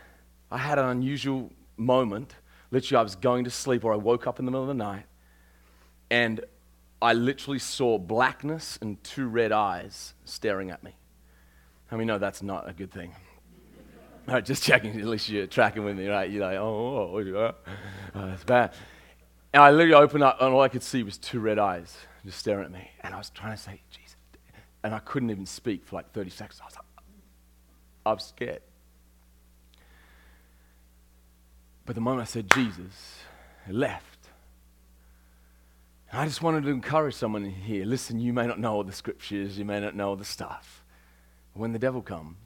I 0.52 0.58
had 0.58 0.78
an 0.78 0.86
unusual 0.86 1.52
moment. 1.76 2.36
Literally, 2.72 3.00
I 3.00 3.04
was 3.04 3.16
going 3.16 3.44
to 3.46 3.52
sleep, 3.52 3.84
or 3.84 3.94
I 3.94 3.98
woke 3.98 4.28
up 4.28 4.40
in 4.40 4.46
the 4.46 4.52
middle 4.52 4.64
of 4.64 4.68
the 4.68 4.74
night, 4.74 5.06
and 6.10 6.42
I 7.02 7.14
literally 7.14 7.60
saw 7.60 7.98
blackness 7.98 8.78
and 8.82 9.04
two 9.04 9.28
red 9.28 9.52
eyes 9.52 10.14
staring 10.24 10.72
at 10.72 10.84
me. 10.84 10.96
How 11.88 11.98
many 11.98 12.08
know 12.08 12.18
that's 12.18 12.42
not 12.42 12.70
a 12.70 12.74
good 12.74 12.92
thing? 12.92 13.14
All 14.28 14.34
right, 14.34 14.46
just 14.46 14.64
checking. 14.64 15.00
At 15.00 15.06
least 15.06 15.30
you're 15.30 15.46
tracking 15.46 15.84
with 15.84 15.98
me, 15.98 16.08
right? 16.08 16.30
You're 16.30 16.46
like, 16.46 16.58
oh, 16.58 17.12
oh, 17.14 17.20
oh, 17.20 17.56
oh 18.16 18.28
that's 18.28 18.44
bad. 18.44 18.74
And 19.54 19.62
I 19.62 19.70
literally 19.70 19.94
opened 19.94 20.24
up, 20.24 20.42
and 20.42 20.54
all 20.54 20.62
I 20.62 20.68
could 20.68 20.84
see 20.84 21.04
was 21.04 21.18
two 21.18 21.40
red 21.40 21.60
eyes 21.60 21.96
just 22.26 22.40
staring 22.40 22.66
at 22.66 22.72
me. 22.72 22.90
And 23.02 23.14
I 23.14 23.18
was 23.18 23.30
trying 23.30 23.56
to 23.56 23.62
say, 23.62 23.82
Jesus. 23.92 24.16
And 24.84 24.94
I 24.94 25.00
couldn't 25.00 25.30
even 25.30 25.46
speak 25.46 25.86
for 25.86 25.96
like 25.96 26.12
30 26.12 26.30
seconds. 26.32 26.60
I 26.62 26.66
was 26.66 26.76
like, 26.76 26.86
I'm 28.06 28.20
scared. 28.20 28.62
But 31.86 31.96
the 31.96 32.02
moment 32.02 32.24
I 32.24 32.26
said 32.26 32.50
Jesus, 32.52 33.20
it 33.68 33.76
left. 33.76 34.30
And 36.12 36.20
I 36.20 36.26
just 36.26 36.42
wanted 36.42 36.64
to 36.64 36.70
encourage 36.70 37.14
someone 37.14 37.46
in 37.46 37.52
here. 37.52 37.86
Listen, 37.86 38.20
you 38.20 38.34
may 38.34 38.48
not 38.48 38.60
know 38.60 38.74
all 38.74 38.84
the 38.84 38.92
scriptures, 38.92 39.58
you 39.58 39.66
may 39.66 39.80
not 39.80 39.96
know 39.96 40.10
all 40.10 40.16
the 40.16 40.26
stuff. 40.26 40.84
When 41.54 41.74
the 41.74 41.80
devil 41.80 42.02
comes, 42.02 42.38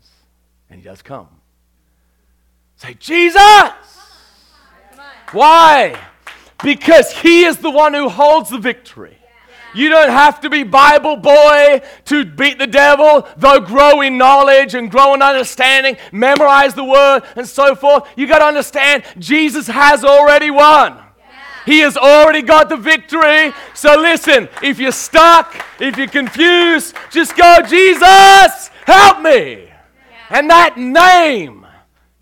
and 0.70 0.80
he 0.80 0.84
does 0.84 1.02
come, 1.02 1.30
say, 2.80 2.96
Jesus! 2.96 3.40
Why? 5.32 6.00
Because 6.64 7.12
he 7.12 7.44
is 7.44 7.58
the 7.58 7.70
one 7.70 7.94
who 7.94 8.10
holds 8.10 8.50
the 8.50 8.58
victory. 8.58 9.18
You 9.76 9.90
don't 9.90 10.10
have 10.10 10.42
to 10.42 10.50
be 10.50 10.64
Bible 10.64 11.16
boy 11.18 11.82
to 12.06 12.26
beat 12.26 12.58
the 12.58 12.66
devil, 12.66 13.28
though 13.38 13.60
grow 13.60 14.02
in 14.02 14.18
knowledge 14.18 14.74
and 14.74 14.90
grow 14.90 15.14
in 15.14 15.22
understanding, 15.22 15.98
memorize 16.12 16.74
the 16.74 16.84
word 16.84 17.22
and 17.36 17.48
so 17.48 17.76
forth. 17.76 18.10
You 18.16 18.26
got 18.28 18.40
to 18.40 18.46
understand 18.46 19.04
Jesus 19.20 19.68
has 19.68 20.04
already 20.04 20.50
won. 20.50 20.98
He 21.66 21.80
has 21.80 21.98
already 21.98 22.42
got 22.42 22.70
the 22.70 22.78
victory. 22.78 23.54
So 23.76 23.96
listen, 24.00 24.50
if 24.64 24.80
you're 24.80 24.92
stuck, 24.92 25.64
if 25.80 25.98
you're 25.98 26.08
confused, 26.08 26.96
just 27.12 27.38
go, 27.38 27.58
Jesus, 27.68 28.72
help 28.86 29.22
me. 29.22 29.70
And 30.32 30.50
that 30.50 30.78
name, 30.78 31.68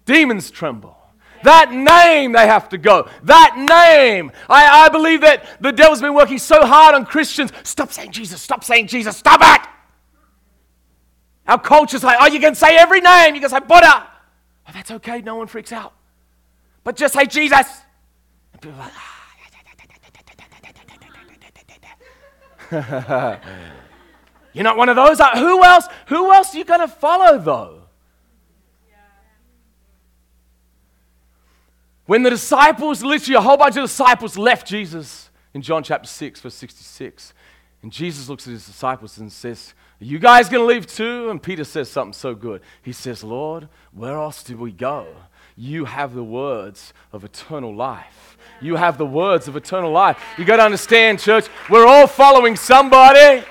demons 0.08 0.50
tremble. 0.50 0.98
That 1.44 1.72
name 1.72 2.32
they 2.32 2.48
have 2.48 2.70
to 2.70 2.80
go. 2.80 3.08
That 3.24 3.56
name. 3.58 4.32
I, 4.50 4.86
I 4.86 4.90
believe 4.90 5.22
that 5.22 5.62
the 5.62 5.72
devil's 5.72 6.02
been 6.02 6.16
working 6.16 6.40
so 6.40 6.66
hard 6.66 6.96
on 6.96 7.06
Christians. 7.06 7.52
Stop 7.62 7.92
saying 7.92 8.12
Jesus. 8.12 8.42
Stop 8.42 8.64
saying 8.64 8.88
Jesus. 8.88 9.16
Stop 9.16 9.42
it. 9.44 9.70
Our 11.48 11.60
culture's 11.60 12.04
like, 12.04 12.18
oh, 12.20 12.26
you 12.26 12.40
can 12.40 12.56
say 12.56 12.76
every 12.76 13.02
name. 13.02 13.36
You 13.36 13.42
can 13.42 13.52
say 13.52 13.60
Buddha. 13.60 14.08
Oh, 14.68 14.72
that's 14.74 14.90
okay. 14.90 15.22
No 15.22 15.36
one 15.36 15.46
freaks 15.46 15.72
out. 15.72 15.94
But 16.84 16.96
just 16.96 17.14
say 17.14 17.26
Jesus. 17.26 17.68
And 18.54 18.62
people 18.62 18.80
are 18.80 18.86
like, 18.86 18.94
ah. 18.96 19.18
You're 24.54 24.64
not 24.64 24.76
one 24.76 24.90
of 24.90 24.96
those. 24.96 25.20
Uh, 25.20 25.38
Who 25.38 25.64
else? 25.64 25.86
Who 26.08 26.34
else 26.34 26.54
are 26.54 26.58
you 26.58 26.66
going 26.66 26.82
to 26.82 26.88
follow, 26.88 27.38
though? 27.38 27.87
When 32.08 32.24
the 32.24 32.30
disciples, 32.30 33.04
literally 33.04 33.36
a 33.36 33.42
whole 33.42 33.58
bunch 33.58 33.76
of 33.76 33.84
disciples 33.84 34.38
left 34.38 34.66
Jesus 34.66 35.30
in 35.54 35.62
John 35.62 35.84
chapter 35.84 36.08
6, 36.08 36.40
verse 36.40 36.56
66, 36.56 37.34
and 37.84 37.92
Jesus 37.92 38.30
looks 38.30 38.48
at 38.48 38.52
his 38.52 38.66
disciples 38.66 39.18
and 39.18 39.32
says, 39.32 39.74
Are 40.02 40.06
you 40.06 40.18
guys 40.18 40.50
going 40.50 40.62
to 40.62 40.66
leave 40.66 40.88
too? 40.88 41.30
And 41.30 41.44
Peter 41.44 41.66
says 41.66 41.90
something 41.90 42.14
so 42.14 42.34
good. 42.34 42.62
He 42.82 42.94
says, 42.94 43.24
Lord, 43.24 43.68
where 43.92 44.18
else 44.18 44.42
do 44.42 44.58
we 44.58 44.72
go? 44.72 45.08
You 45.58 45.86
have 45.86 46.14
the 46.14 46.24
words 46.24 46.94
of 47.12 47.24
eternal 47.26 47.76
life. 47.76 48.38
You 48.62 48.78
have 48.78 48.98
the 48.98 49.06
words 49.06 49.48
of 49.48 49.56
eternal 49.56 49.92
life. 49.92 50.18
You 50.38 50.46
got 50.46 50.58
to 50.58 50.64
understand, 50.64 51.20
church, 51.20 51.48
we're 51.70 51.86
all 51.86 52.08
following 52.08 52.56
somebody. 52.56 53.44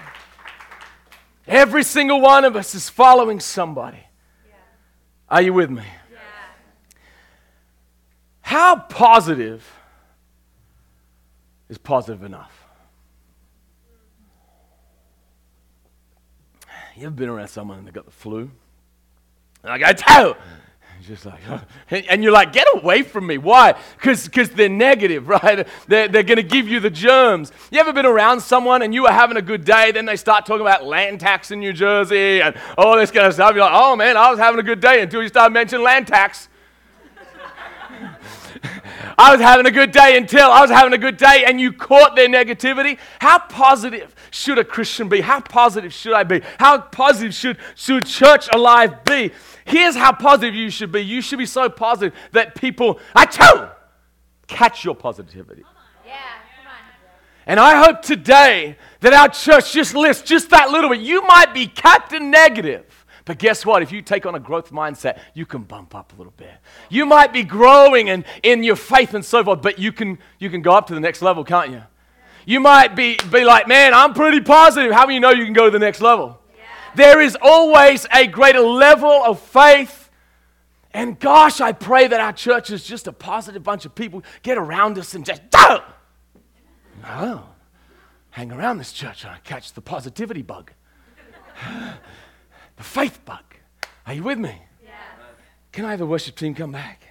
Every 1.47 1.85
single 1.85 2.21
one 2.21 2.45
of 2.45 2.57
us 2.57 2.75
is 2.75 2.89
following 2.89 3.39
somebody. 3.39 4.03
Are 5.29 5.43
you 5.43 5.53
with 5.53 5.71
me? 5.71 5.85
How 8.47 8.77
positive 8.77 9.69
is 11.69 11.79
positive 11.79 12.23
enough? 12.23 12.53
You 16.95 17.07
ever 17.07 17.11
been 17.11 17.29
around 17.29 17.49
someone 17.49 17.79
and 17.79 17.89
they 17.89 17.91
got 17.91 18.05
the 18.05 18.13
flu? 18.13 18.53
And 19.65 19.73
I 19.73 19.79
go, 19.79 19.93
tell. 19.95 20.37
Just 21.03 21.27
like, 21.27 21.41
and, 21.91 22.07
and 22.07 22.23
you're 22.23 22.31
like, 22.31 22.53
get 22.53 22.69
away 22.73 23.03
from 23.03 23.27
me. 23.27 23.37
Why? 23.37 23.75
Because 23.97 24.29
they're 24.51 24.69
negative, 24.69 25.27
right? 25.43 25.67
They're, 25.89 26.07
they're 26.07 26.23
going 26.23 26.37
to 26.37 26.45
give 26.45 26.69
you 26.69 26.79
the 26.79 26.89
germs. 26.89 27.51
You 27.73 27.81
ever 27.81 27.93
been 27.93 28.07
around 28.07 28.43
someone 28.43 28.83
and 28.83 28.95
you 28.95 29.03
were 29.03 29.11
having 29.11 29.37
a 29.37 29.43
good 29.43 29.65
day, 29.65 29.91
then 29.91 30.07
they 30.07 30.15
start 30.15 30.47
talking 30.47 30.61
about 30.61 30.85
land 30.85 31.19
tax 31.19 31.51
in 31.51 31.59
New 31.59 31.73
Jersey 31.73 32.41
and 32.41 32.57
all 32.79 32.97
this 32.97 33.11
kind 33.11 33.27
of 33.27 33.35
stuff. 33.35 33.57
You're 33.57 33.65
like, 33.65 33.75
oh 33.75 33.97
man, 33.97 34.17
I 34.17 34.31
was 34.31 34.39
having 34.39 34.61
a 34.61 34.63
good 34.63 34.79
day 34.79 35.03
until 35.03 35.21
you 35.21 35.27
start 35.27 35.51
mentioning 35.51 35.85
land 35.85 36.07
tax. 36.07 36.49
I 39.19 39.33
was 39.33 39.41
having 39.41 39.67
a 39.67 39.71
good 39.71 39.93
day 39.93 40.17
until 40.17 40.51
I 40.51 40.61
was 40.61 40.71
having 40.71 40.93
a 40.93 40.99
good 40.99 41.17
day 41.17 41.45
and 41.47 41.61
you 41.61 41.73
caught 41.73 42.17
their 42.17 42.29
negativity. 42.29 42.99
How 43.21 43.39
positive 43.39 44.15
should 44.31 44.59
a 44.59 44.65
Christian 44.65 45.09
be? 45.09 45.21
How 45.21 45.41
positive 45.41 45.93
should 45.93 46.13
I 46.13 46.25
be? 46.25 46.43
How 46.59 46.79
positive 46.79 47.35
should, 47.35 47.59
should 47.75 48.07
church 48.07 48.49
alive 48.53 49.05
be? 49.05 49.33
Here's 49.65 49.97
how 49.97 50.13
positive 50.13 50.55
you 50.55 50.71
should 50.71 50.93
be. 50.93 51.01
You 51.01 51.21
should 51.21 51.39
be 51.39 51.47
so 51.47 51.69
positive 51.69 52.19
that 52.33 52.55
people, 52.55 53.01
I 53.15 53.25
tell, 53.27 53.75
catch 54.47 54.85
your 54.85 54.95
positivity. 54.95 55.65
Yeah. 56.05 56.13
And 57.47 57.61
I 57.61 57.83
hope 57.83 58.03
today 58.03 58.77
that 59.01 59.13
our 59.13 59.29
church 59.29 59.73
just 59.73 59.95
lifts 59.95 60.23
just 60.23 60.51
that 60.51 60.71
little 60.71 60.91
bit. 60.91 61.01
You 61.01 61.23
might 61.23 61.55
be 61.55 61.69
captain 61.69 62.29
negative, 62.31 62.96
but 63.27 63.39
guess 63.39 63.67
what? 63.67 63.83
If 63.83 63.93
you 63.93 64.01
take 64.01 64.25
on 64.25 64.37
a 64.37 64.41
growth 64.41 64.71
mindset, 64.71 65.19
you 65.35 65.45
can 65.45 65.65
bump 65.65 65.95
up 65.95 66.13
a 66.15 66.17
little 66.17 66.33
bit. 66.37 66.53
You 66.89 67.05
might 67.05 67.33
be 67.33 67.43
growing 67.43 68.07
in, 68.09 68.25
in 68.43 68.63
your 68.63 68.77
faith 68.77 69.13
and 69.15 69.25
so 69.25 69.45
forth, 69.45 69.61
but 69.61 69.79
you 69.81 69.93
can, 69.93 70.19
you 70.39 70.49
can 70.49 70.63
go 70.63 70.71
up 70.71 70.87
to 70.87 70.95
the 70.95 71.01
next 71.01 71.21
level, 71.23 71.43
can't 71.43 71.73
you? 71.73 71.83
You 72.47 72.61
might 72.61 72.95
be, 72.95 73.19
be 73.33 73.45
like, 73.45 73.67
man, 73.67 73.93
I'm 73.93 74.15
pretty 74.15 74.41
positive. 74.41 74.93
How 74.93 75.07
many 75.07 75.19
know 75.19 75.31
you 75.31 75.45
can 75.45 75.53
go 75.53 75.65
to 75.65 75.71
the 75.73 75.81
next 75.81 76.01
level? 76.01 76.39
There 76.95 77.21
is 77.21 77.37
always 77.43 78.07
a 78.13 78.29
greater 78.29 78.61
level 78.61 79.11
of 79.11 79.41
faith. 79.41 80.09
And 80.95 81.19
gosh, 81.19 81.61
I 81.61 81.73
pray 81.73 82.07
that 82.07 82.21
our 82.21 82.33
church 82.33 82.71
is 82.71 82.85
just 82.85 83.09
a 83.09 83.13
positive 83.13 83.65
bunch 83.65 83.85
of 83.85 83.95
people 83.95 84.23
get 84.45 84.57
around 84.57 84.97
us 84.99 85.15
and 85.15 85.27
just, 85.27 85.43
oh, 87.05 87.45
hang 88.31 88.53
around 88.53 88.79
this 88.79 88.93
church 88.93 89.25
and 89.25 89.33
I 89.33 89.39
catch 89.39 89.73
the 89.73 89.81
positivity 89.81 90.43
bug, 90.43 90.71
the 92.77 92.83
faith 92.83 93.25
bug. 93.25 93.43
Are 94.07 94.15
you 94.15 94.23
with 94.23 94.39
me? 94.39 94.55
Yeah. 94.85 94.91
Can 95.73 95.85
I 95.85 95.91
have 95.91 95.99
the 95.99 96.07
worship 96.07 96.37
team 96.37 96.55
come 96.55 96.73
back? 96.73 97.03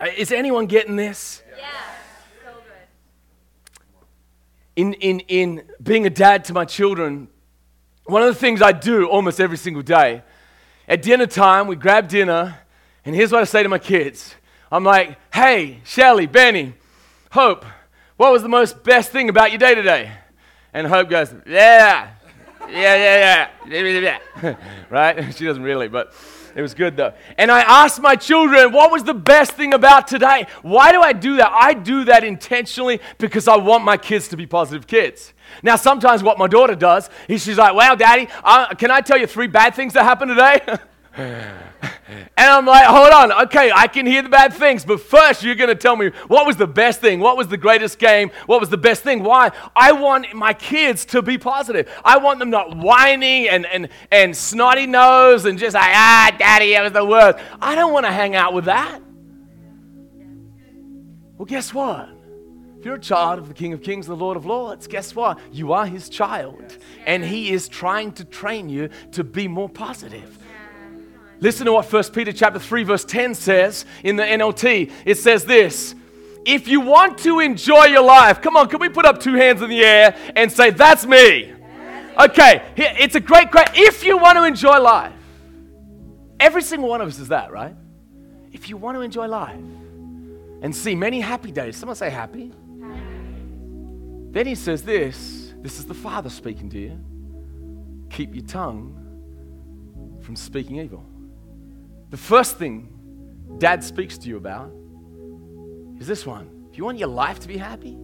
Uh, 0.00 0.06
Is 0.16 0.32
anyone 0.32 0.66
getting 0.66 0.96
this? 0.96 1.42
Yeah. 1.56 1.66
So 2.44 2.52
good. 2.54 4.02
in, 4.76 4.92
in, 4.94 5.20
in 5.20 5.62
being 5.82 6.06
a 6.06 6.10
dad 6.10 6.44
to 6.46 6.52
my 6.52 6.64
children, 6.64 7.28
one 8.04 8.22
of 8.22 8.28
the 8.28 8.34
things 8.38 8.60
I 8.60 8.72
do 8.72 9.06
almost 9.06 9.40
every 9.40 9.56
single 9.56 9.82
day, 9.82 10.22
at 10.88 11.02
dinner 11.02 11.26
time, 11.26 11.68
we 11.68 11.76
grab 11.76 12.08
dinner, 12.08 12.58
and 13.04 13.14
here's 13.14 13.30
what 13.32 13.40
I 13.40 13.44
say 13.44 13.62
to 13.62 13.68
my 13.68 13.78
kids 13.78 14.34
I'm 14.70 14.84
like, 14.84 15.18
hey, 15.32 15.80
Shelly, 15.84 16.26
Benny, 16.26 16.74
Hope, 17.30 17.64
what 18.16 18.32
was 18.32 18.42
the 18.42 18.48
most 18.48 18.82
best 18.82 19.10
thing 19.10 19.28
about 19.28 19.50
your 19.50 19.58
day 19.58 19.74
today? 19.74 20.12
And 20.74 20.86
Hope 20.86 21.10
goes, 21.10 21.34
yeah, 21.46 22.10
yeah, 22.68 22.96
yeah, 22.96 23.48
yeah, 23.66 24.18
yeah, 24.42 24.54
right? 24.90 25.34
She 25.34 25.44
doesn't 25.44 25.62
really, 25.62 25.88
but 25.88 26.14
it 26.54 26.62
was 26.62 26.74
good 26.74 26.96
though. 26.96 27.12
And 27.38 27.50
I 27.50 27.60
asked 27.60 28.00
my 28.00 28.16
children, 28.16 28.72
what 28.72 28.90
was 28.90 29.04
the 29.04 29.14
best 29.14 29.52
thing 29.52 29.74
about 29.74 30.06
today? 30.06 30.46
Why 30.62 30.92
do 30.92 31.00
I 31.00 31.12
do 31.12 31.36
that? 31.36 31.50
I 31.50 31.74
do 31.74 32.04
that 32.04 32.24
intentionally 32.24 33.00
because 33.18 33.48
I 33.48 33.56
want 33.56 33.84
my 33.84 33.96
kids 33.96 34.28
to 34.28 34.36
be 34.36 34.46
positive 34.46 34.86
kids. 34.86 35.32
Now, 35.62 35.76
sometimes 35.76 36.22
what 36.22 36.38
my 36.38 36.46
daughter 36.46 36.74
does 36.74 37.10
is 37.28 37.42
she's 37.42 37.58
like, 37.58 37.74
wow, 37.74 37.94
daddy, 37.94 38.28
uh, 38.44 38.74
can 38.74 38.90
I 38.90 39.00
tell 39.00 39.18
you 39.18 39.26
three 39.26 39.48
bad 39.48 39.74
things 39.74 39.92
that 39.94 40.04
happened 40.04 40.30
today? 40.30 41.58
And 42.36 42.50
I'm 42.50 42.66
like, 42.66 42.84
hold 42.86 43.12
on, 43.12 43.44
okay, 43.44 43.70
I 43.74 43.86
can 43.86 44.06
hear 44.06 44.22
the 44.22 44.28
bad 44.28 44.52
things, 44.52 44.84
but 44.84 45.00
first 45.00 45.42
you're 45.42 45.54
gonna 45.54 45.74
tell 45.74 45.96
me 45.96 46.10
what 46.28 46.46
was 46.46 46.56
the 46.56 46.66
best 46.66 47.00
thing, 47.00 47.20
what 47.20 47.36
was 47.36 47.48
the 47.48 47.56
greatest 47.56 47.98
game, 47.98 48.30
what 48.46 48.58
was 48.58 48.68
the 48.68 48.76
best 48.76 49.02
thing. 49.02 49.22
Why? 49.22 49.50
I 49.76 49.92
want 49.92 50.32
my 50.34 50.52
kids 50.52 51.04
to 51.06 51.22
be 51.22 51.38
positive. 51.38 51.90
I 52.04 52.18
want 52.18 52.38
them 52.38 52.50
not 52.50 52.76
whining 52.76 53.48
and, 53.48 53.66
and, 53.66 53.88
and 54.10 54.36
snotty 54.36 54.86
nose 54.86 55.44
and 55.44 55.58
just 55.58 55.74
like, 55.74 55.94
ah, 55.94 56.34
daddy, 56.38 56.72
that 56.72 56.82
was 56.82 56.92
the 56.92 57.04
worst. 57.04 57.38
I 57.60 57.74
don't 57.74 57.92
wanna 57.92 58.12
hang 58.12 58.34
out 58.34 58.54
with 58.54 58.64
that. 58.64 59.00
Well, 61.36 61.46
guess 61.46 61.72
what? 61.74 62.08
If 62.78 62.86
you're 62.86 62.96
a 62.96 63.00
child 63.00 63.38
of 63.38 63.46
the 63.46 63.54
King 63.54 63.72
of 63.72 63.82
Kings, 63.82 64.06
the 64.06 64.16
Lord 64.16 64.36
of 64.36 64.44
Lords, 64.44 64.88
guess 64.88 65.14
what? 65.14 65.38
You 65.52 65.72
are 65.72 65.86
his 65.86 66.08
child. 66.08 66.78
And 67.06 67.24
he 67.24 67.52
is 67.52 67.68
trying 67.68 68.10
to 68.12 68.24
train 68.24 68.68
you 68.68 68.88
to 69.12 69.22
be 69.22 69.46
more 69.46 69.68
positive. 69.68 70.41
Listen 71.42 71.66
to 71.66 71.72
what 71.72 71.92
1 71.92 72.04
Peter 72.12 72.32
chapter 72.32 72.60
3 72.60 72.84
verse 72.84 73.04
10 73.04 73.34
says 73.34 73.84
in 74.04 74.14
the 74.14 74.22
NLT. 74.22 74.92
It 75.04 75.18
says 75.18 75.44
this, 75.44 75.92
if 76.46 76.68
you 76.68 76.80
want 76.80 77.18
to 77.18 77.40
enjoy 77.40 77.86
your 77.86 78.04
life, 78.04 78.40
come 78.40 78.56
on, 78.56 78.68
can 78.68 78.78
we 78.78 78.88
put 78.88 79.04
up 79.04 79.18
two 79.18 79.34
hands 79.34 79.60
in 79.60 79.68
the 79.68 79.84
air 79.84 80.16
and 80.36 80.52
say, 80.52 80.70
that's 80.70 81.04
me? 81.04 81.52
Okay, 82.16 82.62
it's 82.76 83.16
a 83.16 83.20
great, 83.20 83.50
great, 83.50 83.66
if 83.74 84.04
you 84.04 84.18
want 84.18 84.38
to 84.38 84.44
enjoy 84.44 84.78
life. 84.78 85.12
Every 86.38 86.62
single 86.62 86.88
one 86.88 87.00
of 87.00 87.08
us 87.08 87.18
is 87.18 87.26
that, 87.28 87.50
right? 87.50 87.74
If 88.52 88.68
you 88.68 88.76
want 88.76 88.96
to 88.96 89.00
enjoy 89.00 89.26
life 89.26 89.58
and 90.62 90.72
see 90.72 90.94
many 90.94 91.20
happy 91.20 91.50
days, 91.50 91.76
someone 91.76 91.96
say 91.96 92.10
happy. 92.10 92.52
Then 94.30 94.46
he 94.46 94.54
says 94.54 94.84
this, 94.84 95.54
this 95.56 95.80
is 95.80 95.86
the 95.86 95.94
Father 95.94 96.30
speaking 96.30 96.70
to 96.70 96.78
you. 96.78 97.00
Keep 98.10 98.36
your 98.36 98.44
tongue 98.44 98.96
from 100.20 100.36
speaking 100.36 100.76
evil. 100.78 101.04
The 102.12 102.18
first 102.18 102.58
thing 102.58 102.90
dad 103.56 103.82
speaks 103.82 104.18
to 104.18 104.28
you 104.28 104.36
about 104.36 104.70
is 105.98 106.06
this 106.06 106.26
one. 106.26 106.66
If 106.70 106.76
you 106.76 106.84
want 106.84 106.98
your 106.98 107.08
life 107.08 107.40
to 107.40 107.48
be 107.48 107.56
happy, 107.56 107.96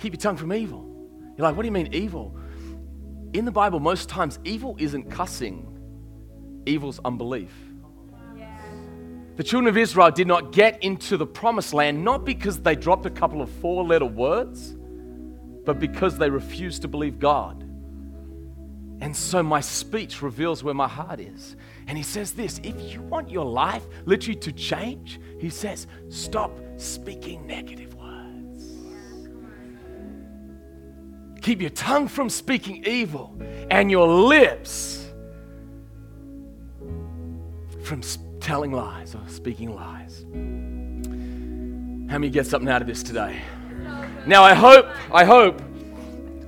keep 0.00 0.14
your 0.14 0.20
tongue 0.20 0.36
from 0.36 0.52
evil. 0.52 0.84
You're 1.36 1.46
like, 1.46 1.54
what 1.54 1.62
do 1.62 1.66
you 1.66 1.72
mean 1.72 1.94
evil? 1.94 2.36
In 3.34 3.44
the 3.44 3.52
Bible, 3.52 3.78
most 3.78 4.08
times, 4.08 4.40
evil 4.42 4.74
isn't 4.80 5.12
cussing, 5.12 5.78
evil's 6.66 6.98
unbelief. 7.04 7.52
The 9.36 9.44
children 9.44 9.68
of 9.68 9.76
Israel 9.76 10.10
did 10.10 10.26
not 10.26 10.50
get 10.50 10.82
into 10.82 11.16
the 11.16 11.26
promised 11.26 11.72
land 11.72 12.02
not 12.02 12.24
because 12.24 12.58
they 12.58 12.74
dropped 12.74 13.06
a 13.06 13.10
couple 13.10 13.40
of 13.40 13.48
four 13.48 13.84
letter 13.84 14.06
words, 14.06 14.76
but 15.64 15.78
because 15.78 16.18
they 16.18 16.30
refused 16.30 16.82
to 16.82 16.88
believe 16.88 17.20
God. 17.20 17.64
And 19.00 19.16
so 19.16 19.42
my 19.42 19.60
speech 19.60 20.22
reveals 20.22 20.64
where 20.64 20.74
my 20.74 20.88
heart 20.88 21.20
is. 21.20 21.56
And 21.86 21.96
he 21.96 22.04
says 22.04 22.32
this 22.32 22.60
if 22.64 22.80
you 22.92 23.00
want 23.02 23.30
your 23.30 23.44
life 23.44 23.84
literally 24.04 24.38
to 24.40 24.52
change, 24.52 25.20
he 25.38 25.50
says, 25.50 25.86
stop 26.08 26.58
speaking 26.76 27.46
negative 27.46 27.94
words. 27.94 28.64
Keep 31.42 31.60
your 31.60 31.70
tongue 31.70 32.08
from 32.08 32.28
speaking 32.28 32.84
evil 32.84 33.36
and 33.70 33.90
your 33.90 34.08
lips 34.08 35.06
from 37.82 38.02
telling 38.40 38.72
lies 38.72 39.14
or 39.14 39.22
speaking 39.28 39.74
lies. 39.74 40.24
How 42.10 42.18
many 42.18 42.30
get 42.30 42.46
something 42.46 42.68
out 42.68 42.82
of 42.82 42.88
this 42.88 43.02
today? 43.02 43.40
Now, 44.26 44.42
I 44.42 44.52
hope, 44.52 44.86
I 45.10 45.24
hope, 45.24 45.62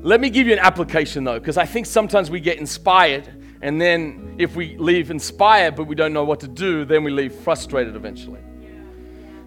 let 0.03 0.21
me 0.21 0.31
give 0.31 0.47
you 0.47 0.53
an 0.53 0.59
application 0.59 1.25
though, 1.25 1.39
because 1.39 1.57
I 1.57 1.67
think 1.67 1.87
sometimes 1.87 2.31
we 2.31 2.41
get 2.41 2.59
inspired, 2.59 3.29
and 3.63 3.81
then 3.81 4.37
if 4.39 4.57
we 4.57 4.77
leave 4.79 5.11
inspired 5.11 5.77
but 5.77 5.85
we 5.85 5.95
don't 5.95 6.13
know 6.13 6.25
what 6.25 6.41
to 6.41 6.49
do, 6.49 6.85
then 6.85 7.05
we 7.05 7.11
leave 7.11 7.35
frustrated 7.35 7.97
eventually. 7.97 8.41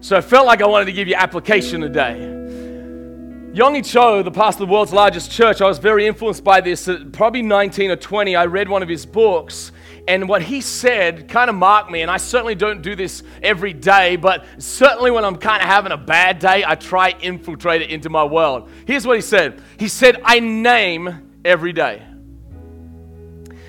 So 0.00 0.16
I 0.16 0.20
felt 0.20 0.46
like 0.46 0.60
I 0.60 0.66
wanted 0.66 0.84
to 0.86 0.92
give 0.92 1.08
you 1.08 1.14
application 1.14 1.80
today. 1.80 2.30
Yonggi 3.54 3.84
Cho, 3.84 4.22
the 4.22 4.30
pastor 4.30 4.64
of 4.64 4.68
the 4.68 4.72
world's 4.72 4.92
largest 4.92 5.30
church, 5.30 5.60
I 5.60 5.66
was 5.66 5.78
very 5.78 6.06
influenced 6.06 6.42
by 6.42 6.60
this. 6.60 6.88
Probably 7.12 7.40
19 7.40 7.92
or 7.92 7.96
20, 7.96 8.34
I 8.36 8.46
read 8.46 8.68
one 8.68 8.82
of 8.82 8.88
his 8.88 9.06
books, 9.06 9.72
and 10.06 10.28
what 10.28 10.42
he 10.42 10.60
said 10.60 11.28
kind 11.28 11.48
of 11.48 11.56
marked 11.56 11.90
me. 11.90 12.02
And 12.02 12.10
I 12.10 12.18
certainly 12.18 12.54
don't 12.54 12.82
do 12.82 12.94
this 12.94 13.22
every 13.42 13.72
day, 13.72 14.16
but 14.16 14.44
certainly 14.58 15.10
when 15.10 15.24
I'm 15.24 15.36
kind 15.36 15.62
of 15.62 15.68
having 15.68 15.92
a 15.92 15.96
bad 15.96 16.38
day, 16.38 16.62
I 16.66 16.74
try 16.74 17.14
infiltrate 17.20 17.82
it 17.82 17.90
into 17.90 18.10
my 18.10 18.24
world. 18.24 18.68
Here's 18.86 19.06
what 19.06 19.16
he 19.16 19.22
said. 19.22 19.62
He 19.78 19.88
said, 19.88 20.20
"I 20.24 20.40
name 20.40 21.30
every 21.44 21.72
day." 21.72 22.02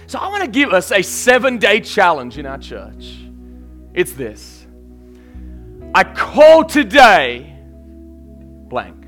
So 0.08 0.20
I 0.20 0.28
want 0.28 0.44
to 0.44 0.50
give 0.50 0.72
us 0.72 0.92
a 0.92 1.02
seven-day 1.02 1.80
challenge 1.82 2.38
in 2.38 2.46
our 2.46 2.58
church. 2.58 3.18
It's 3.94 4.12
this: 4.12 4.68
I 5.94 6.04
call 6.04 6.66
today 6.66 7.58
blank. 8.68 9.06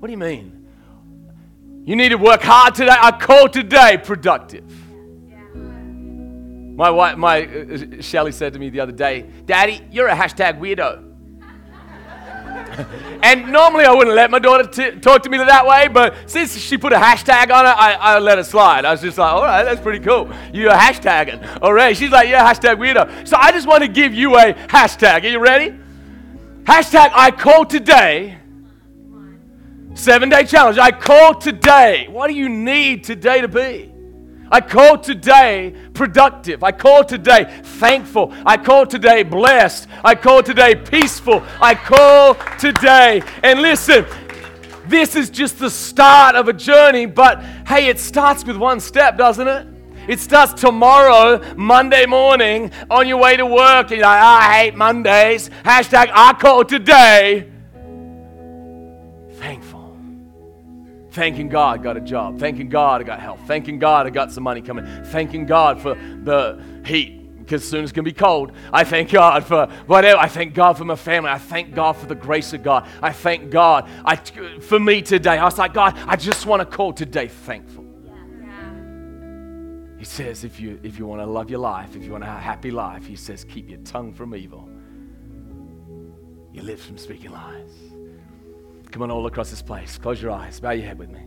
What 0.00 0.08
do 0.08 0.12
you 0.12 0.18
mean? 0.18 0.66
You 1.84 1.94
need 1.94 2.08
to 2.08 2.18
work 2.18 2.42
hard 2.42 2.74
today. 2.74 2.96
I 2.96 3.12
call 3.12 3.48
today 3.48 3.96
productive. 3.96 4.64
My 6.74 6.90
wife, 6.90 7.16
my 7.18 7.44
uh, 7.44 8.00
Shelly 8.00 8.32
said 8.32 8.54
to 8.54 8.58
me 8.58 8.70
the 8.70 8.80
other 8.80 8.92
day, 8.92 9.26
"Daddy, 9.44 9.80
you're 9.90 10.08
a 10.08 10.14
hashtag 10.14 10.58
weirdo." 10.58 11.12
and 13.22 13.52
normally 13.52 13.84
I 13.84 13.92
wouldn't 13.92 14.16
let 14.16 14.30
my 14.30 14.38
daughter 14.38 14.64
t- 14.66 14.98
talk 14.98 15.22
to 15.22 15.30
me 15.30 15.38
that 15.38 15.66
way, 15.66 15.88
but 15.88 16.30
since 16.30 16.56
she 16.56 16.78
put 16.78 16.92
a 16.92 16.96
hashtag 16.96 17.50
on 17.50 17.66
it, 17.66 17.76
I, 17.76 17.92
I 17.92 18.18
let 18.18 18.38
it 18.38 18.44
slide. 18.44 18.84
I 18.84 18.92
was 18.92 19.00
just 19.00 19.18
like, 19.18 19.32
all 19.32 19.42
right, 19.42 19.64
that's 19.64 19.80
pretty 19.80 20.00
cool. 20.00 20.30
You're 20.52 20.72
hashtagging. 20.72 21.60
All 21.62 21.72
right. 21.72 21.96
She's 21.96 22.10
like, 22.10 22.28
yeah, 22.28 22.50
hashtag 22.50 22.76
weirdo. 22.76 23.28
So 23.28 23.36
I 23.38 23.52
just 23.52 23.66
want 23.66 23.82
to 23.82 23.88
give 23.88 24.14
you 24.14 24.36
a 24.36 24.54
hashtag. 24.54 25.24
Are 25.24 25.28
you 25.28 25.38
ready? 25.38 25.78
Hashtag 26.64 27.10
I 27.14 27.30
call 27.30 27.64
today. 27.64 28.38
Seven 29.94 30.28
day 30.28 30.44
challenge. 30.44 30.78
I 30.78 30.90
call 30.90 31.34
today. 31.34 32.06
What 32.08 32.28
do 32.28 32.34
you 32.34 32.48
need 32.48 33.04
today 33.04 33.42
to 33.42 33.48
be? 33.48 33.91
I 34.52 34.60
call 34.60 34.98
today 34.98 35.74
productive. 35.94 36.62
I 36.62 36.72
call 36.72 37.04
today 37.04 37.44
thankful. 37.62 38.34
I 38.44 38.58
call 38.58 38.86
today 38.86 39.22
blessed. 39.22 39.88
I 40.04 40.14
call 40.14 40.42
today 40.42 40.74
peaceful. 40.74 41.42
I 41.58 41.74
call 41.74 42.34
today. 42.58 43.22
And 43.42 43.62
listen, 43.62 44.04
this 44.86 45.16
is 45.16 45.30
just 45.30 45.58
the 45.58 45.70
start 45.70 46.36
of 46.36 46.48
a 46.48 46.52
journey, 46.52 47.06
but 47.06 47.42
hey, 47.66 47.88
it 47.88 47.98
starts 47.98 48.44
with 48.44 48.58
one 48.58 48.78
step, 48.78 49.16
doesn't 49.16 49.48
it? 49.48 49.66
It 50.06 50.20
starts 50.20 50.60
tomorrow, 50.60 51.40
Monday 51.56 52.04
morning, 52.04 52.72
on 52.90 53.08
your 53.08 53.18
way 53.18 53.38
to 53.38 53.46
work. 53.46 53.90
And 53.90 54.00
You're 54.00 54.00
like, 54.02 54.20
ah, 54.20 54.50
I 54.50 54.54
hate 54.54 54.74
Mondays. 54.74 55.48
Hashtag 55.64 56.10
I 56.12 56.34
call 56.34 56.64
today. 56.64 57.51
Thanking 61.12 61.48
God 61.48 61.80
I 61.80 61.82
got 61.82 61.96
a 61.96 62.00
job. 62.00 62.38
Thanking 62.38 62.68
God 62.68 63.02
I 63.02 63.04
got 63.04 63.20
health. 63.20 63.40
Thanking 63.46 63.78
God 63.78 64.06
I 64.06 64.10
got 64.10 64.32
some 64.32 64.44
money 64.44 64.62
coming. 64.62 64.86
Thanking 65.04 65.46
God 65.46 65.80
for 65.80 65.94
the 65.94 66.62
heat 66.84 67.22
because 67.38 67.68
soon 67.68 67.82
it's 67.82 67.92
going 67.92 68.04
to 68.04 68.10
be 68.10 68.14
cold. 68.14 68.52
I 68.72 68.84
thank 68.84 69.10
God 69.10 69.44
for 69.44 69.66
whatever. 69.86 70.18
I 70.18 70.28
thank 70.28 70.54
God 70.54 70.78
for 70.78 70.84
my 70.84 70.96
family. 70.96 71.30
I 71.30 71.38
thank 71.38 71.74
God 71.74 71.94
for 71.94 72.06
the 72.06 72.14
grace 72.14 72.54
of 72.54 72.62
God. 72.62 72.88
I 73.02 73.12
thank 73.12 73.50
God 73.50 73.90
I, 74.04 74.16
for 74.16 74.80
me 74.80 75.02
today. 75.02 75.36
I 75.36 75.44
was 75.44 75.58
like, 75.58 75.74
God, 75.74 75.98
I 76.06 76.16
just 76.16 76.46
want 76.46 76.60
to 76.60 76.76
call 76.76 76.92
today 76.94 77.28
thankful. 77.28 77.84
He 79.98 80.06
says, 80.06 80.44
if 80.44 80.58
you, 80.58 80.80
if 80.82 80.98
you 80.98 81.06
want 81.06 81.20
to 81.20 81.26
love 81.26 81.50
your 81.50 81.60
life, 81.60 81.94
if 81.94 82.04
you 82.04 82.10
want 82.10 82.24
to 82.24 82.30
have 82.30 82.38
a 82.38 82.42
happy 82.42 82.70
life, 82.70 83.06
he 83.06 83.16
says, 83.16 83.44
keep 83.44 83.68
your 83.68 83.78
tongue 83.80 84.12
from 84.12 84.34
evil, 84.34 84.68
your 86.52 86.64
lips 86.64 86.86
from 86.86 86.98
speaking 86.98 87.30
lies. 87.30 87.70
Come 88.92 89.02
on, 89.02 89.10
all 89.10 89.26
across 89.26 89.50
this 89.50 89.62
place. 89.62 89.96
Close 89.96 90.20
your 90.20 90.30
eyes. 90.30 90.60
Bow 90.60 90.72
your 90.72 90.86
head 90.86 90.98
with 90.98 91.10
me. 91.10 91.20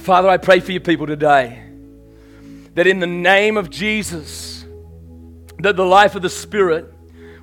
Father, 0.00 0.28
I 0.28 0.36
pray 0.36 0.58
for 0.58 0.72
your 0.72 0.80
people 0.80 1.06
today 1.06 1.62
that 2.74 2.88
in 2.88 2.98
the 2.98 3.06
name 3.06 3.56
of 3.56 3.70
Jesus, 3.70 4.64
that 5.60 5.76
the 5.76 5.84
life 5.84 6.16
of 6.16 6.22
the 6.22 6.28
Spirit 6.28 6.92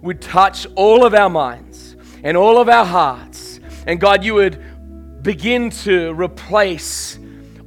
would 0.02 0.22
touch 0.22 0.68
all 0.76 1.06
of 1.06 1.14
our 1.14 1.30
minds 1.30 1.96
and 2.22 2.36
all 2.36 2.60
of 2.60 2.68
our 2.68 2.86
hearts. 2.86 3.62
And 3.88 4.00
God, 4.00 4.26
you 4.26 4.34
would 4.36 5.24
begin 5.24 5.70
to 5.70 6.14
replace 6.14 7.18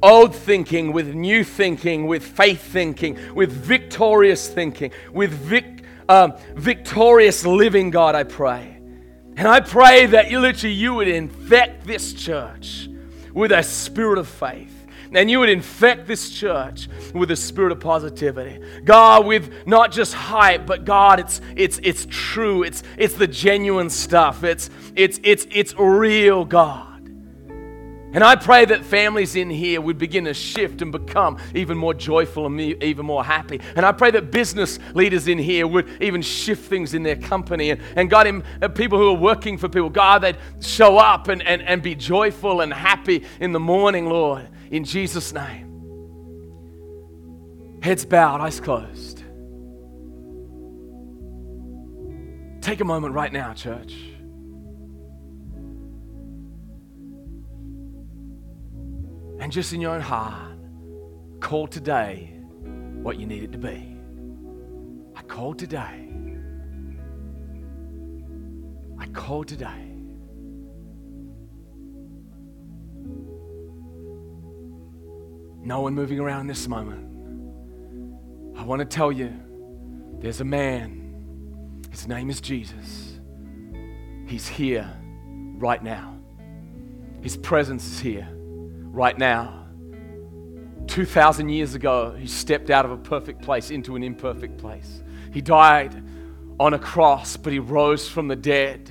old 0.03 0.35
thinking 0.35 0.93
with 0.93 1.13
new 1.13 1.43
thinking, 1.43 2.05
with 2.05 2.23
faith 2.23 2.61
thinking, 2.61 3.17
with 3.33 3.51
victorious 3.51 4.47
thinking, 4.47 4.91
with 5.11 5.31
vic- 5.31 5.76
um, 6.09 6.33
victorious 6.55 7.45
living, 7.45 7.89
God, 7.89 8.15
I 8.15 8.23
pray. 8.23 8.79
And 9.35 9.47
I 9.47 9.59
pray 9.59 10.07
that 10.07 10.31
you 10.31 10.39
literally 10.39 10.73
you 10.73 10.95
would 10.95 11.07
infect 11.07 11.85
this 11.85 12.13
church 12.13 12.89
with 13.33 13.51
a 13.51 13.61
spirit 13.61 14.17
of 14.17 14.27
faith 14.27 14.77
and 15.13 15.29
you 15.29 15.39
would 15.39 15.49
infect 15.49 16.07
this 16.07 16.29
church 16.29 16.89
with 17.13 17.31
a 17.31 17.35
spirit 17.35 17.71
of 17.71 17.79
positivity. 17.79 18.59
God, 18.83 19.25
with 19.25 19.65
not 19.65 19.91
just 19.91 20.13
hype, 20.13 20.65
but 20.65 20.85
God, 20.85 21.19
it's 21.19 21.41
it's 21.55 21.79
it's 21.83 22.07
true. 22.09 22.63
It's 22.63 22.83
it's 22.97 23.15
the 23.15 23.27
genuine 23.27 23.89
stuff. 23.89 24.43
It's 24.43 24.69
it's 24.95 25.19
it's 25.23 25.47
it's 25.51 25.73
real, 25.77 26.45
God. 26.45 26.96
And 28.13 28.23
I 28.23 28.35
pray 28.35 28.65
that 28.65 28.85
families 28.85 29.35
in 29.35 29.49
here 29.49 29.81
would 29.81 29.97
begin 29.97 30.25
to 30.25 30.33
shift 30.33 30.81
and 30.81 30.91
become 30.91 31.37
even 31.53 31.77
more 31.77 31.93
joyful 31.93 32.45
and 32.45 32.59
even 32.59 33.05
more 33.05 33.23
happy. 33.23 33.59
And 33.75 33.85
I 33.85 33.91
pray 33.91 34.11
that 34.11 34.31
business 34.31 34.79
leaders 34.93 35.27
in 35.27 35.37
here 35.37 35.67
would 35.67 36.01
even 36.01 36.21
shift 36.21 36.69
things 36.69 36.93
in 36.93 37.03
their 37.03 37.17
company. 37.17 37.71
And, 37.71 37.81
and 37.95 38.09
God, 38.09 38.25
in, 38.27 38.43
uh, 38.61 38.69
people 38.69 38.97
who 38.97 39.09
are 39.09 39.19
working 39.19 39.57
for 39.57 39.67
people, 39.67 39.89
God, 39.89 40.19
they'd 40.19 40.37
show 40.61 40.97
up 40.97 41.27
and, 41.27 41.41
and, 41.43 41.61
and 41.61 41.83
be 41.83 41.95
joyful 41.95 42.61
and 42.61 42.73
happy 42.73 43.25
in 43.39 43.51
the 43.51 43.59
morning, 43.59 44.05
Lord 44.05 44.47
in 44.71 44.83
Jesus' 44.83 45.33
name. 45.33 45.65
Heads 47.81 48.05
bowed, 48.05 48.41
eyes 48.41 48.59
closed. 48.59 49.23
Take 52.61 52.81
a 52.81 52.85
moment 52.85 53.13
right 53.13 53.31
now, 53.31 53.53
church. 53.53 53.95
And 59.39 59.51
just 59.51 59.71
in 59.71 59.81
your 59.81 59.91
own 59.91 60.01
heart, 60.01 60.57
call 61.39 61.67
today 61.67 62.33
what 63.01 63.19
you 63.19 63.27
need 63.27 63.43
it 63.43 63.51
to 63.51 63.57
be. 63.57 63.97
I 65.15 65.21
call 65.21 65.53
today. 65.53 66.09
I 68.99 69.05
call 69.07 69.43
today. 69.43 69.93
No 75.63 75.81
one 75.81 75.93
moving 75.93 76.19
around 76.19 76.47
this 76.47 76.67
moment. 76.67 77.03
I 78.57 78.63
want 78.63 78.79
to 78.79 78.85
tell 78.85 79.11
you 79.11 79.31
there's 80.19 80.41
a 80.41 80.45
man. 80.45 81.83
His 81.91 82.07
name 82.07 82.29
is 82.29 82.41
Jesus. 82.41 83.19
He's 84.25 84.47
here 84.47 84.91
right 85.57 85.83
now. 85.83 86.17
His 87.21 87.37
presence 87.37 87.85
is 87.85 87.99
here 87.99 88.27
right 88.97 89.17
now. 89.17 89.65
2,000 90.87 91.49
years 91.49 91.75
ago, 91.75 92.15
he 92.17 92.25
stepped 92.25 92.71
out 92.71 92.83
of 92.83 92.91
a 92.91 92.97
perfect 92.97 93.43
place 93.43 93.69
into 93.69 93.95
an 93.95 94.03
imperfect 94.03 94.57
place. 94.57 95.03
He 95.31 95.39
died 95.39 96.03
on 96.59 96.73
a 96.73 96.79
cross, 96.79 97.37
but 97.37 97.53
he 97.53 97.59
rose 97.59 98.09
from 98.09 98.27
the 98.27 98.35
dead. 98.35 98.89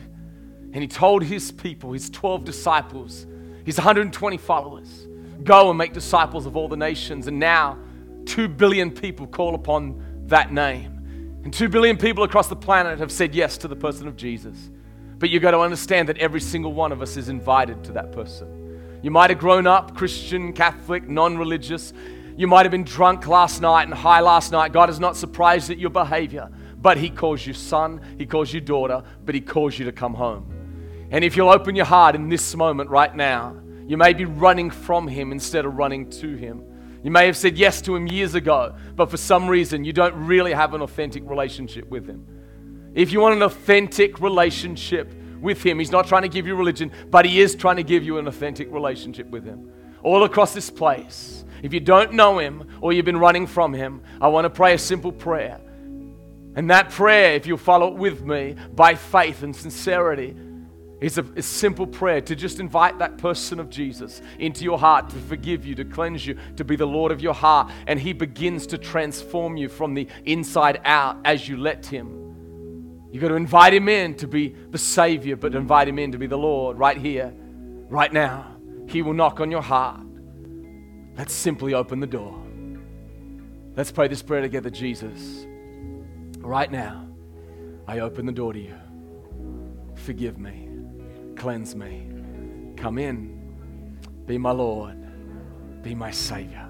And 0.72 0.76
he 0.76 0.86
told 0.86 1.24
his 1.24 1.50
people, 1.50 1.92
his 1.92 2.08
12 2.10 2.44
disciples, 2.44 3.26
his 3.64 3.78
120 3.78 4.36
followers, 4.36 5.08
Go 5.42 5.68
and 5.68 5.76
make 5.76 5.92
disciples 5.92 6.46
of 6.46 6.56
all 6.56 6.68
the 6.68 6.76
nations. 6.76 7.26
And 7.26 7.38
now, 7.38 7.78
two 8.24 8.48
billion 8.48 8.90
people 8.90 9.26
call 9.26 9.54
upon 9.54 10.02
that 10.26 10.52
name. 10.52 11.40
And 11.44 11.52
two 11.52 11.68
billion 11.68 11.96
people 11.96 12.24
across 12.24 12.48
the 12.48 12.56
planet 12.56 12.98
have 13.00 13.12
said 13.12 13.34
yes 13.34 13.58
to 13.58 13.68
the 13.68 13.76
person 13.76 14.08
of 14.08 14.16
Jesus. 14.16 14.70
But 15.18 15.30
you've 15.30 15.42
got 15.42 15.50
to 15.52 15.60
understand 15.60 16.08
that 16.08 16.18
every 16.18 16.40
single 16.40 16.72
one 16.72 16.90
of 16.92 17.02
us 17.02 17.16
is 17.16 17.28
invited 17.28 17.84
to 17.84 17.92
that 17.92 18.12
person. 18.12 18.55
You 19.06 19.12
might 19.12 19.30
have 19.30 19.38
grown 19.38 19.68
up 19.68 19.94
Christian, 19.94 20.52
Catholic, 20.52 21.08
non 21.08 21.38
religious. 21.38 21.92
You 22.36 22.48
might 22.48 22.64
have 22.64 22.72
been 22.72 22.82
drunk 22.82 23.28
last 23.28 23.60
night 23.60 23.84
and 23.84 23.94
high 23.94 24.18
last 24.18 24.50
night. 24.50 24.72
God 24.72 24.90
is 24.90 24.98
not 24.98 25.16
surprised 25.16 25.70
at 25.70 25.78
your 25.78 25.90
behavior, 25.90 26.50
but 26.82 26.98
He 26.98 27.08
calls 27.08 27.46
you 27.46 27.52
son, 27.52 28.00
He 28.18 28.26
calls 28.26 28.52
you 28.52 28.60
daughter, 28.60 29.04
but 29.24 29.36
He 29.36 29.40
calls 29.40 29.78
you 29.78 29.84
to 29.84 29.92
come 29.92 30.12
home. 30.12 31.06
And 31.12 31.22
if 31.22 31.36
you'll 31.36 31.50
open 31.50 31.76
your 31.76 31.84
heart 31.84 32.16
in 32.16 32.28
this 32.28 32.56
moment 32.56 32.90
right 32.90 33.14
now, 33.14 33.56
you 33.86 33.96
may 33.96 34.12
be 34.12 34.24
running 34.24 34.70
from 34.70 35.06
Him 35.06 35.30
instead 35.30 35.66
of 35.66 35.76
running 35.76 36.10
to 36.10 36.34
Him. 36.34 36.64
You 37.04 37.12
may 37.12 37.26
have 37.26 37.36
said 37.36 37.56
yes 37.56 37.80
to 37.82 37.94
Him 37.94 38.08
years 38.08 38.34
ago, 38.34 38.74
but 38.96 39.08
for 39.08 39.18
some 39.18 39.46
reason 39.46 39.84
you 39.84 39.92
don't 39.92 40.16
really 40.26 40.52
have 40.52 40.74
an 40.74 40.82
authentic 40.82 41.22
relationship 41.30 41.86
with 41.86 42.08
Him. 42.08 42.26
If 42.92 43.12
you 43.12 43.20
want 43.20 43.36
an 43.36 43.42
authentic 43.42 44.18
relationship 44.20 45.14
with 45.40 45.62
Him, 45.62 45.78
He's 45.78 45.90
not 45.90 46.06
trying 46.06 46.22
to 46.22 46.28
give 46.28 46.46
you 46.46 46.54
religion, 46.54 46.90
but 47.10 47.24
He 47.24 47.40
is 47.40 47.54
trying 47.54 47.76
to 47.76 47.82
give 47.82 48.04
you 48.04 48.18
an 48.18 48.26
authentic 48.26 48.72
relationship 48.72 49.28
with 49.28 49.44
Him. 49.44 49.70
All 50.02 50.24
across 50.24 50.54
this 50.54 50.70
place. 50.70 51.44
If 51.62 51.72
you 51.72 51.80
don't 51.80 52.12
know 52.12 52.38
Him 52.38 52.78
or 52.80 52.92
you've 52.92 53.04
been 53.04 53.16
running 53.16 53.46
from 53.46 53.72
Him, 53.72 54.02
I 54.20 54.28
want 54.28 54.44
to 54.44 54.50
pray 54.50 54.74
a 54.74 54.78
simple 54.78 55.12
prayer. 55.12 55.60
And 56.54 56.70
that 56.70 56.90
prayer, 56.90 57.34
if 57.34 57.46
you'll 57.46 57.58
follow 57.58 57.88
it 57.88 57.94
with 57.94 58.22
me 58.22 58.56
by 58.74 58.94
faith 58.94 59.42
and 59.42 59.54
sincerity, 59.54 60.34
is 61.00 61.18
a, 61.18 61.22
a, 61.36 61.42
simple 61.42 61.86
prayer 61.86 62.22
to 62.22 62.34
just 62.34 62.58
invite 62.58 62.98
that 62.98 63.18
person 63.18 63.60
of 63.60 63.68
Jesus 63.68 64.22
into 64.38 64.64
your 64.64 64.78
heart 64.78 65.10
to 65.10 65.16
forgive 65.16 65.66
you, 65.66 65.74
to 65.74 65.84
cleanse 65.84 66.26
you, 66.26 66.38
to 66.56 66.64
be 66.64 66.74
the 66.74 66.86
Lord 66.86 67.12
of 67.12 67.20
your 67.20 67.34
heart. 67.34 67.70
And 67.86 68.00
He 68.00 68.14
begins 68.14 68.66
to 68.68 68.78
transform 68.78 69.58
you 69.58 69.68
from 69.68 69.92
the 69.92 70.08
inside 70.24 70.80
out 70.84 71.18
as 71.24 71.46
you 71.46 71.58
let 71.58 71.84
Him. 71.84 72.25
You've 73.10 73.22
got 73.22 73.28
to 73.28 73.34
invite 73.34 73.72
Him 73.72 73.88
in 73.88 74.14
to 74.16 74.26
be 74.26 74.48
the 74.48 74.78
Savior, 74.78 75.36
but 75.36 75.54
invite 75.54 75.88
Him 75.88 75.98
in 75.98 76.12
to 76.12 76.18
be 76.18 76.26
the 76.26 76.38
Lord 76.38 76.78
right 76.78 76.96
here, 76.96 77.32
right 77.88 78.12
now. 78.12 78.56
He 78.88 79.02
will 79.02 79.14
knock 79.14 79.40
on 79.40 79.50
your 79.50 79.62
heart. 79.62 80.00
Let's 81.16 81.32
simply 81.32 81.74
open 81.74 82.00
the 82.00 82.06
door. 82.06 82.42
Let's 83.76 83.92
pray 83.92 84.08
this 84.08 84.22
prayer 84.22 84.42
together, 84.42 84.70
Jesus. 84.70 85.46
Right 86.38 86.70
now, 86.70 87.06
I 87.86 88.00
open 88.00 88.26
the 88.26 88.32
door 88.32 88.52
to 88.52 88.60
you. 88.60 88.74
Forgive 89.94 90.38
me. 90.38 90.68
Cleanse 91.36 91.74
me. 91.74 92.08
Come 92.76 92.98
in. 92.98 93.56
Be 94.26 94.38
my 94.38 94.50
Lord. 94.50 94.96
Be 95.82 95.94
my 95.94 96.10
Savior. 96.10 96.68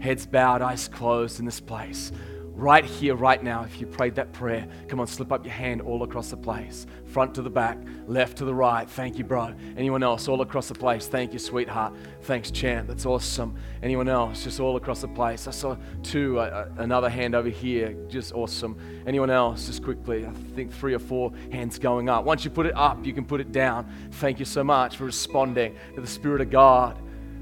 Heads 0.00 0.26
bowed, 0.26 0.62
eyes 0.62 0.88
closed 0.88 1.40
in 1.40 1.46
this 1.46 1.60
place 1.60 2.12
right 2.58 2.84
here, 2.84 3.14
right 3.14 3.42
now, 3.42 3.62
if 3.62 3.80
you 3.80 3.86
prayed 3.86 4.16
that 4.16 4.32
prayer, 4.32 4.66
come 4.88 4.98
on, 4.98 5.06
slip 5.06 5.30
up 5.30 5.44
your 5.44 5.54
hand 5.54 5.80
all 5.80 6.02
across 6.02 6.30
the 6.30 6.36
place. 6.36 6.86
Front 7.06 7.36
to 7.36 7.42
the 7.42 7.48
back, 7.48 7.78
left 8.08 8.36
to 8.38 8.44
the 8.44 8.52
right. 8.52 8.90
Thank 8.90 9.16
you, 9.16 9.24
bro. 9.24 9.54
Anyone 9.76 10.02
else 10.02 10.26
all 10.26 10.40
across 10.40 10.66
the 10.66 10.74
place? 10.74 11.06
Thank 11.06 11.32
you, 11.32 11.38
sweetheart. 11.38 11.94
Thanks, 12.22 12.50
champ. 12.50 12.88
That's 12.88 13.06
awesome. 13.06 13.56
Anyone 13.80 14.08
else? 14.08 14.42
Just 14.42 14.58
all 14.58 14.76
across 14.76 15.02
the 15.02 15.08
place. 15.08 15.46
I 15.46 15.52
saw 15.52 15.76
two, 16.02 16.40
uh, 16.40 16.42
uh, 16.42 16.82
another 16.82 17.08
hand 17.08 17.36
over 17.36 17.48
here. 17.48 17.96
Just 18.08 18.34
awesome. 18.34 18.76
Anyone 19.06 19.30
else? 19.30 19.66
Just 19.66 19.84
quickly. 19.84 20.26
I 20.26 20.32
think 20.56 20.72
three 20.72 20.94
or 20.94 20.98
four 20.98 21.32
hands 21.52 21.78
going 21.78 22.08
up. 22.08 22.24
Once 22.24 22.44
you 22.44 22.50
put 22.50 22.66
it 22.66 22.76
up, 22.76 23.06
you 23.06 23.12
can 23.12 23.24
put 23.24 23.40
it 23.40 23.52
down. 23.52 23.88
Thank 24.14 24.40
you 24.40 24.44
so 24.44 24.64
much 24.64 24.96
for 24.96 25.04
responding 25.04 25.76
to 25.94 26.00
the 26.00 26.06
Spirit 26.08 26.40
of 26.40 26.50
God. 26.50 26.98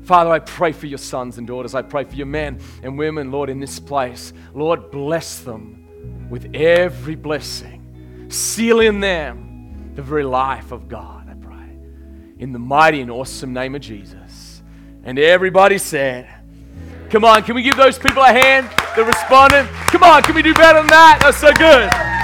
Father, 0.06 0.30
I 0.30 0.38
pray 0.38 0.70
for 0.70 0.86
your 0.86 0.98
sons 0.98 1.36
and 1.36 1.48
daughters. 1.48 1.74
I 1.74 1.82
pray 1.82 2.04
for 2.04 2.14
your 2.14 2.26
men 2.26 2.60
and 2.84 2.96
women, 2.96 3.32
Lord, 3.32 3.50
in 3.50 3.58
this 3.58 3.80
place. 3.80 4.32
Lord, 4.54 4.92
bless 4.92 5.40
them 5.40 6.28
with 6.30 6.54
every 6.54 7.16
blessing. 7.16 8.28
Seal 8.28 8.78
in 8.78 9.00
them 9.00 9.92
the 9.96 10.02
very 10.02 10.22
life 10.22 10.70
of 10.70 10.86
God, 10.86 11.28
I 11.28 11.34
pray. 11.34 11.76
In 12.38 12.52
the 12.52 12.58
mighty 12.60 13.00
and 13.00 13.10
awesome 13.10 13.52
name 13.52 13.74
of 13.74 13.80
Jesus. 13.80 14.62
And 15.02 15.18
everybody 15.18 15.76
said, 15.76 16.28
Come 17.10 17.24
on, 17.24 17.42
can 17.42 17.56
we 17.56 17.62
give 17.62 17.76
those 17.76 17.98
people 17.98 18.22
a 18.22 18.32
hand 18.32 18.68
that 18.68 19.04
responded? 19.04 19.66
Come 19.90 20.04
on, 20.04 20.22
can 20.22 20.36
we 20.36 20.42
do 20.42 20.54
better 20.54 20.78
than 20.78 20.86
that? 20.88 21.18
That's 21.20 21.38
so 21.38 21.52
good. 21.52 22.15